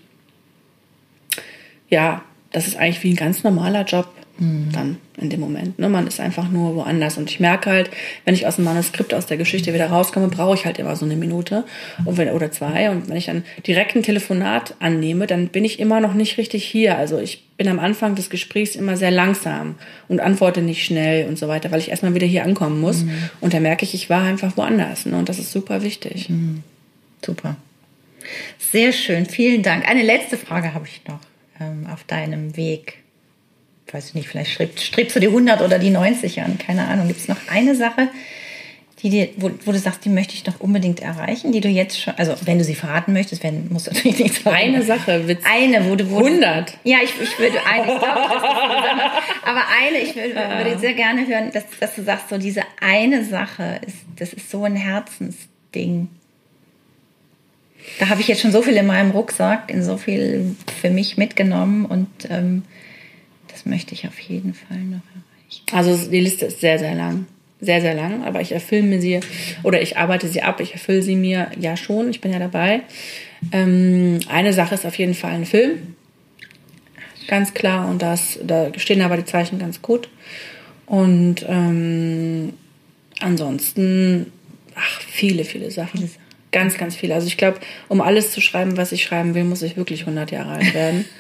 ja, 1.89 2.23
das 2.51 2.67
ist 2.67 2.77
eigentlich 2.77 3.03
wie 3.05 3.13
ein 3.13 3.17
ganz 3.17 3.45
normaler 3.45 3.85
Job 3.85 4.09
mhm. 4.39 4.69
dann 4.73 4.97
in 5.19 5.31
dem 5.31 5.41
Moment. 5.41 5.79
Ne? 5.79 5.89
Man 5.89 6.07
ist 6.07 6.21
einfach 6.21 6.51
nur 6.51 6.75
woanders. 6.75 7.17
Und 7.17 7.31
ich 7.31 7.41
merke 7.41 7.71
halt, 7.71 7.91
wenn 8.25 8.35
ich 8.35 8.47
aus 8.47 8.57
dem 8.57 8.65
Manuskript, 8.65 9.15
aus 9.15 9.27
der 9.27 9.37
Geschichte 9.37 9.73
wieder 9.73 9.89
rauskomme, 9.89 10.29
brauche 10.29 10.55
ich 10.55 10.67
halt 10.67 10.79
immer 10.79 10.97
so 10.97 11.05
eine 11.05 11.17
Minute 11.17 11.65
und 12.05 12.17
wenn, 12.17 12.31
oder 12.31 12.51
zwei. 12.51 12.91
Und 12.91 13.09
wenn 13.09 13.17
ich 13.17 13.27
dann 13.27 13.45
direkt 13.67 13.97
ein 13.97 14.03
Telefonat 14.03 14.75
annehme, 14.81 15.27
dann 15.27 15.49
bin 15.49 15.65
ich 15.65 15.81
immer 15.81 16.01
noch 16.01 16.15
nicht 16.15 16.39
richtig 16.39 16.65
hier. 16.65 16.99
Also 16.99 17.19
ich 17.19 17.45
bin 17.57 17.69
am 17.69 17.79
Anfang 17.79 18.15
des 18.15 18.29
Gesprächs 18.29 18.77
immer 18.77 18.97
sehr 18.97 19.11
langsam 19.11 19.77
und 20.09 20.21
antworte 20.21 20.61
nicht 20.61 20.85
schnell 20.85 21.27
und 21.29 21.39
so 21.39 21.49
weiter, 21.49 21.71
weil 21.71 21.81
ich 21.81 21.91
erstmal 21.91 22.15
wieder 22.15 22.27
hier 22.27 22.45
ankommen 22.45 22.81
muss. 22.81 23.05
Mhm. 23.05 23.31
Und 23.41 23.55
da 23.55 23.61
merke 23.61 23.85
ich, 23.85 23.95
ich 23.95 24.11
war 24.11 24.25
einfach 24.25 24.57
woanders. 24.57 25.07
Ne? 25.07 25.17
Und 25.17 25.29
das 25.29 25.39
ist 25.39 25.53
super 25.53 25.83
wichtig. 25.83 26.29
Mhm. 26.29 26.63
Super. 27.25 27.57
Sehr 28.59 28.93
schön. 28.93 29.27
Vielen 29.27 29.63
Dank. 29.63 29.89
Eine 29.89 30.03
letzte 30.03 30.37
Frage 30.37 30.75
habe 30.75 30.87
ich 30.87 31.03
noch 31.07 31.21
ähm, 31.61 31.87
auf 31.91 32.05
deinem 32.05 32.57
Weg 32.57 32.99
weiß 33.97 34.09
ich 34.09 34.15
nicht, 34.15 34.29
vielleicht 34.29 34.53
strebst, 34.53 34.85
strebst 34.85 35.17
du 35.17 35.21
die 35.21 35.29
100 35.29 35.63
oder 35.63 35.79
die 35.79 35.91
90 35.91 36.43
an, 36.43 36.59
keine 36.59 36.87
Ahnung. 36.87 37.09
Gibt 37.09 37.21
es 37.21 37.29
noch 37.29 37.39
eine 37.51 37.75
Sache, 37.75 38.09
die 39.03 39.09
dir, 39.09 39.29
wo, 39.37 39.51
wo, 39.65 39.73
du 39.73 39.79
sagst, 39.79 40.05
die 40.05 40.11
möchte 40.11 40.35
ich 40.35 40.45
noch 40.45 40.61
unbedingt 40.61 41.01
erreichen, 41.01 41.51
die 41.51 41.61
du 41.61 41.69
jetzt 41.69 42.01
schon, 42.01 42.15
also 42.17 42.35
wenn 42.45 42.59
du 42.59 42.65
sie 42.65 42.75
verraten 42.75 43.15
möchtest, 43.15 43.43
wenn, 43.43 43.69
musst 43.71 43.87
du 43.87 43.93
natürlich 43.93 44.19
nicht 44.19 44.43
sagen. 44.43 44.55
Eine 44.55 44.83
Sache, 44.83 45.27
Witz. 45.27 45.43
Eine, 45.51 45.89
wo 45.89 45.97
du, 45.97 46.11
wo 46.11 46.19
100. 46.19 46.69
Du, 46.69 46.91
ja, 46.91 46.99
ich, 47.03 47.11
ich 47.21 47.39
würde 47.39 47.59
eine, 47.67 47.93
ich 47.93 47.99
glaube, 47.99 48.21
das 48.21 48.37
ist 48.37 49.49
aber 49.49 49.63
eine, 49.83 49.99
ich 49.99 50.15
würde, 50.15 50.35
ja. 50.35 50.59
würde 50.59 50.79
sehr 50.79 50.93
gerne 50.93 51.27
hören, 51.27 51.51
dass, 51.53 51.65
dass 51.81 51.95
du 51.95 52.03
sagst, 52.03 52.29
so 52.29 52.37
diese 52.37 52.63
eine 52.81 53.25
Sache 53.25 53.81
ist, 53.87 53.97
das 54.17 54.35
ist 54.35 54.51
so 54.51 54.65
ein 54.65 54.77
Herzensding. 54.77 56.09
Da 57.99 58.11
habe 58.11 58.21
ich 58.21 58.29
jetzt 58.29 58.43
schon 58.43 58.53
so 58.53 58.61
viel 58.61 58.77
in 58.77 58.87
meinem 58.87 59.13
Rucksack, 59.13 59.71
in 59.71 59.83
so 59.83 59.97
viel 59.97 60.55
für 60.81 60.91
mich 60.91 61.17
mitgenommen 61.17 61.87
und 61.87 62.09
ähm, 62.29 62.65
möchte 63.67 63.95
ich 63.95 64.07
auf 64.07 64.19
jeden 64.19 64.55
Fall 64.55 64.79
noch 64.79 65.01
erreichen. 65.01 65.65
Also 65.73 66.11
die 66.11 66.21
Liste 66.21 66.47
ist 66.47 66.61
sehr, 66.61 66.79
sehr 66.79 66.95
lang. 66.95 67.27
Sehr, 67.59 67.81
sehr 67.81 67.95
lang, 67.95 68.23
aber 68.25 68.43
ich 68.43 68.53
erfülle 68.53 68.83
mir 68.83 69.01
sie 69.01 69.21
oder 69.63 69.81
ich 69.81 69.97
arbeite 69.97 70.29
sie 70.29 70.43
ab, 70.43 70.61
ich 70.61 70.75
erfülle 70.75 71.01
sie 71.01 71.17
mir 71.17 71.51
ja 71.59 71.75
schon, 71.79 72.11
ich 72.11 72.21
bin 72.21 72.31
ja 72.31 72.39
dabei. 72.39 72.83
Ähm, 73.51 74.21
eine 74.29 74.53
Sache 74.53 74.75
ist 74.75 74.85
auf 74.85 74.99
jeden 74.99 75.15
Fall 75.15 75.33
ein 75.33 75.47
Film. 75.47 75.97
Ganz 77.29 77.55
klar, 77.55 77.89
und 77.89 78.03
das, 78.03 78.39
da 78.45 78.71
stehen 78.77 79.01
aber 79.01 79.17
die 79.17 79.25
Zeichen 79.25 79.59
ganz 79.59 79.81
gut. 79.81 80.11
Und 80.85 81.47
ähm, 81.49 82.53
ansonsten, 83.21 84.27
ach, 84.75 85.01
viele, 85.01 85.45
viele 85.45 85.71
Sachen. 85.71 86.11
Ganz, 86.53 86.77
ganz 86.77 86.95
viele. 86.95 87.15
Also 87.15 87.27
ich 87.27 87.39
glaube, 87.39 87.59
um 87.89 88.03
alles 88.03 88.33
zu 88.33 88.43
schreiben, 88.43 88.77
was 88.77 88.93
ich 88.93 89.03
schreiben 89.03 89.35
will, 89.35 89.45
muss 89.45 89.63
ich 89.63 89.77
wirklich 89.77 90.03
100 90.03 90.31
Jahre 90.31 90.51
alt 90.51 90.75
werden. 90.75 91.05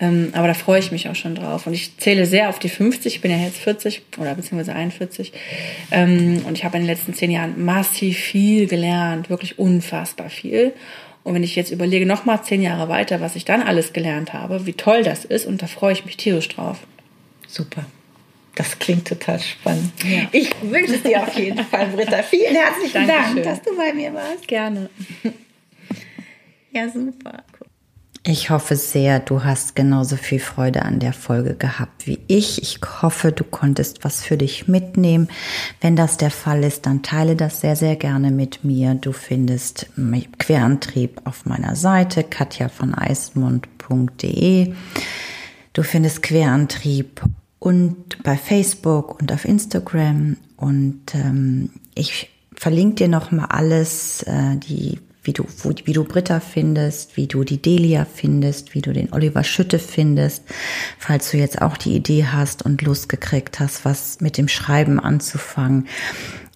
ähm, 0.00 0.30
aber 0.32 0.48
da 0.48 0.54
freue 0.54 0.80
ich 0.80 0.90
mich 0.92 1.08
auch 1.08 1.14
schon 1.14 1.34
drauf. 1.34 1.66
Und 1.66 1.74
ich 1.74 1.96
zähle 1.98 2.24
sehr 2.24 2.48
auf 2.48 2.58
die 2.58 2.68
50. 2.68 3.14
Ich 3.14 3.20
bin 3.20 3.30
ja 3.30 3.36
jetzt 3.36 3.58
40 3.58 4.02
oder 4.18 4.34
beziehungsweise 4.34 4.74
41. 4.74 5.32
Ähm, 5.90 6.42
und 6.46 6.56
ich 6.56 6.64
habe 6.64 6.76
in 6.76 6.84
den 6.84 6.88
letzten 6.88 7.12
zehn 7.12 7.30
Jahren 7.30 7.62
massiv 7.62 8.18
viel 8.18 8.66
gelernt, 8.66 9.28
wirklich 9.28 9.58
unfassbar 9.58 10.30
viel. 10.30 10.72
Und 11.22 11.34
wenn 11.34 11.42
ich 11.42 11.54
jetzt 11.54 11.70
überlege, 11.70 12.06
nochmal 12.06 12.42
zehn 12.42 12.62
Jahre 12.62 12.88
weiter, 12.88 13.20
was 13.20 13.36
ich 13.36 13.44
dann 13.44 13.62
alles 13.62 13.92
gelernt 13.92 14.32
habe, 14.32 14.64
wie 14.64 14.72
toll 14.72 15.02
das 15.02 15.26
ist, 15.26 15.46
und 15.46 15.60
da 15.60 15.66
freue 15.66 15.92
ich 15.92 16.06
mich 16.06 16.16
tierisch 16.16 16.48
drauf. 16.48 16.78
Super. 17.46 17.84
Das 18.54 18.78
klingt 18.78 19.06
total 19.06 19.38
spannend. 19.38 19.92
Ja. 20.04 20.28
Ich 20.32 20.50
wünsche 20.62 20.94
es 20.94 21.02
dir 21.02 21.22
auf 21.22 21.38
jeden 21.38 21.64
Fall, 21.64 21.88
Britta. 21.88 22.22
Vielen 22.22 22.54
herzlichen 22.54 23.06
Dank, 23.06 23.42
dass 23.42 23.62
du 23.62 23.76
bei 23.76 23.92
mir 23.92 24.12
warst. 24.14 24.48
Gerne. 24.48 24.88
Ja, 26.72 26.88
super. 26.88 27.44
Ich 28.22 28.50
hoffe 28.50 28.76
sehr, 28.76 29.18
du 29.18 29.44
hast 29.44 29.74
genauso 29.74 30.16
viel 30.16 30.40
Freude 30.40 30.82
an 30.82 30.98
der 30.98 31.14
Folge 31.14 31.54
gehabt 31.54 32.06
wie 32.06 32.18
ich. 32.26 32.60
Ich 32.60 32.78
hoffe, 33.00 33.32
du 33.32 33.44
konntest 33.44 34.04
was 34.04 34.22
für 34.22 34.36
dich 34.36 34.68
mitnehmen. 34.68 35.28
Wenn 35.80 35.96
das 35.96 36.18
der 36.18 36.30
Fall 36.30 36.62
ist, 36.62 36.84
dann 36.84 37.02
teile 37.02 37.34
das 37.34 37.62
sehr, 37.62 37.76
sehr 37.76 37.96
gerne 37.96 38.30
mit 38.30 38.62
mir. 38.62 38.94
Du 38.94 39.12
findest 39.12 39.86
Querantrieb 40.38 41.22
auf 41.24 41.46
meiner 41.46 41.76
Seite 41.76 42.22
katja 42.22 42.68
von 42.68 42.94
eismund.de. 42.94 44.74
Du 45.72 45.82
findest 45.82 46.22
Querantrieb 46.22 47.22
und 47.58 48.22
bei 48.22 48.36
Facebook 48.36 49.18
und 49.18 49.32
auf 49.32 49.46
Instagram 49.46 50.36
und 50.58 51.14
ähm, 51.14 51.70
ich 51.94 52.28
verlinke 52.54 52.96
dir 52.96 53.08
noch 53.08 53.30
mal 53.30 53.46
alles, 53.46 54.22
äh, 54.24 54.56
die 54.56 54.98
wie 55.22 55.32
du, 55.32 55.44
wo, 55.58 55.72
wie 55.84 55.92
du 55.92 56.04
Britta 56.04 56.40
findest, 56.40 57.16
wie 57.16 57.26
du 57.26 57.44
die 57.44 57.60
Delia 57.60 58.04
findest, 58.04 58.74
wie 58.74 58.82
du 58.82 58.92
den 58.92 59.12
Oliver 59.12 59.44
Schütte 59.44 59.78
findest, 59.78 60.44
falls 60.98 61.30
du 61.30 61.36
jetzt 61.36 61.60
auch 61.60 61.76
die 61.76 61.94
Idee 61.94 62.26
hast 62.26 62.62
und 62.62 62.82
Lust 62.82 63.08
gekriegt 63.08 63.60
hast, 63.60 63.84
was 63.84 64.20
mit 64.20 64.38
dem 64.38 64.48
Schreiben 64.48 64.98
anzufangen. 64.98 65.86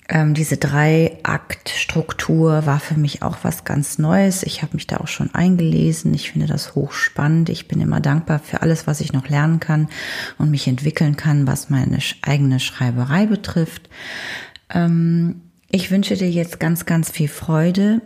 Ähm, 0.08 0.34
diese 0.34 0.58
Drei-Akt-Struktur 0.58 2.66
war 2.66 2.78
für 2.78 2.98
mich 2.98 3.22
auch 3.22 3.38
was 3.42 3.64
ganz 3.64 3.98
Neues. 3.98 4.42
Ich 4.42 4.60
habe 4.60 4.74
mich 4.74 4.86
da 4.86 4.98
auch 4.98 5.08
schon 5.08 5.34
eingelesen. 5.34 6.12
Ich 6.12 6.32
finde 6.32 6.46
das 6.46 6.74
hochspannend. 6.74 7.48
Ich 7.48 7.68
bin 7.68 7.80
immer 7.80 8.00
dankbar 8.00 8.38
für 8.38 8.60
alles, 8.60 8.86
was 8.86 9.00
ich 9.00 9.14
noch 9.14 9.28
lernen 9.28 9.60
kann 9.60 9.88
und 10.36 10.50
mich 10.50 10.68
entwickeln 10.68 11.16
kann, 11.16 11.46
was 11.46 11.70
meine 11.70 12.00
eigene 12.20 12.60
Schreiberei 12.60 13.24
betrifft. 13.24 13.88
Ähm, 14.68 15.40
ich 15.70 15.90
wünsche 15.90 16.16
dir 16.16 16.30
jetzt 16.30 16.60
ganz, 16.60 16.86
ganz 16.86 17.10
viel 17.10 17.28
Freude 17.28 18.00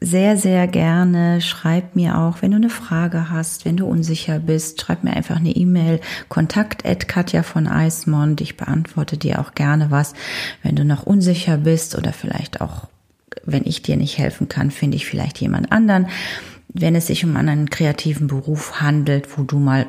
sehr, 0.00 0.36
sehr 0.36 0.66
gerne. 0.68 1.40
Schreib 1.40 1.96
mir 1.96 2.18
auch, 2.18 2.40
wenn 2.40 2.52
du 2.52 2.56
eine 2.56 2.70
Frage 2.70 3.30
hast, 3.30 3.64
wenn 3.64 3.76
du 3.76 3.86
unsicher 3.86 4.38
bist, 4.38 4.80
schreib 4.80 5.02
mir 5.04 5.12
einfach 5.12 5.36
eine 5.36 5.50
E-Mail. 5.50 6.00
Kontakt 6.28 6.86
at 6.86 7.08
Katja 7.08 7.42
von 7.42 7.66
Eismond. 7.66 8.40
Ich 8.40 8.56
beantworte 8.56 9.16
dir 9.16 9.40
auch 9.40 9.54
gerne 9.54 9.90
was. 9.90 10.14
Wenn 10.62 10.76
du 10.76 10.84
noch 10.84 11.04
unsicher 11.04 11.58
bist 11.58 11.96
oder 11.96 12.12
vielleicht 12.12 12.60
auch, 12.60 12.88
wenn 13.44 13.64
ich 13.64 13.82
dir 13.82 13.96
nicht 13.96 14.18
helfen 14.18 14.48
kann, 14.48 14.70
finde 14.70 14.96
ich 14.96 15.06
vielleicht 15.06 15.40
jemand 15.40 15.72
anderen. 15.72 16.08
Wenn 16.68 16.94
es 16.94 17.08
sich 17.08 17.24
um 17.24 17.36
einen 17.36 17.70
kreativen 17.70 18.28
Beruf 18.28 18.80
handelt, 18.80 19.36
wo 19.36 19.42
du 19.42 19.58
mal 19.58 19.86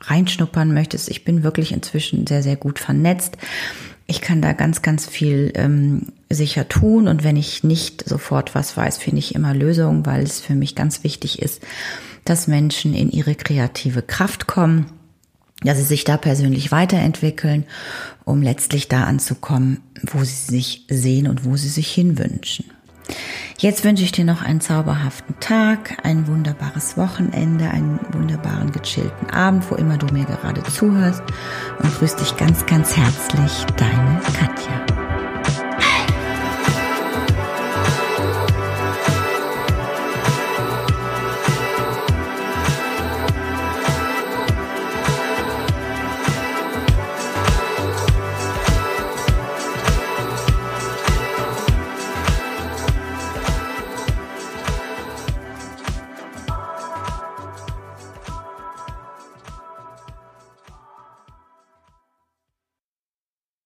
reinschnuppern 0.00 0.72
möchtest. 0.72 1.08
Ich 1.08 1.24
bin 1.24 1.42
wirklich 1.42 1.72
inzwischen 1.72 2.26
sehr, 2.26 2.42
sehr 2.42 2.56
gut 2.56 2.78
vernetzt. 2.78 3.36
Ich 4.06 4.20
kann 4.20 4.42
da 4.42 4.52
ganz, 4.52 4.82
ganz 4.82 5.06
viel 5.06 5.52
ähm, 5.54 6.12
sicher 6.28 6.68
tun 6.68 7.08
und 7.08 7.24
wenn 7.24 7.36
ich 7.36 7.64
nicht 7.64 8.08
sofort 8.08 8.54
was 8.54 8.76
weiß, 8.76 8.98
finde 8.98 9.20
ich 9.20 9.34
immer 9.34 9.54
Lösungen, 9.54 10.04
weil 10.06 10.22
es 10.22 10.40
für 10.40 10.54
mich 10.54 10.74
ganz 10.74 11.04
wichtig 11.04 11.40
ist, 11.40 11.62
dass 12.24 12.46
Menschen 12.46 12.94
in 12.94 13.10
ihre 13.10 13.34
kreative 13.34 14.02
Kraft 14.02 14.46
kommen, 14.46 14.86
dass 15.62 15.78
sie 15.78 15.84
sich 15.84 16.04
da 16.04 16.16
persönlich 16.16 16.72
weiterentwickeln, 16.72 17.64
um 18.24 18.42
letztlich 18.42 18.88
da 18.88 19.04
anzukommen, 19.04 19.80
wo 20.02 20.24
sie 20.24 20.46
sich 20.46 20.86
sehen 20.88 21.28
und 21.28 21.44
wo 21.44 21.56
sie 21.56 21.68
sich 21.68 21.92
hinwünschen. 21.92 22.66
Jetzt 23.58 23.84
wünsche 23.84 24.02
ich 24.02 24.12
dir 24.12 24.24
noch 24.24 24.42
einen 24.42 24.60
zauberhaften 24.60 25.38
Tag, 25.38 25.98
ein 26.02 26.26
wunderbares 26.26 26.96
Wochenende, 26.96 27.70
einen 27.70 28.00
wunderbaren 28.12 28.72
gechillten 28.72 29.30
Abend, 29.30 29.70
wo 29.70 29.76
immer 29.76 29.98
du 29.98 30.06
mir 30.12 30.24
gerade 30.24 30.62
zuhörst 30.64 31.22
und 31.80 31.98
grüß 31.98 32.16
dich 32.16 32.36
ganz, 32.36 32.66
ganz 32.66 32.96
herzlich, 32.96 33.64
deine 33.76 34.20
Katja. 34.38 35.01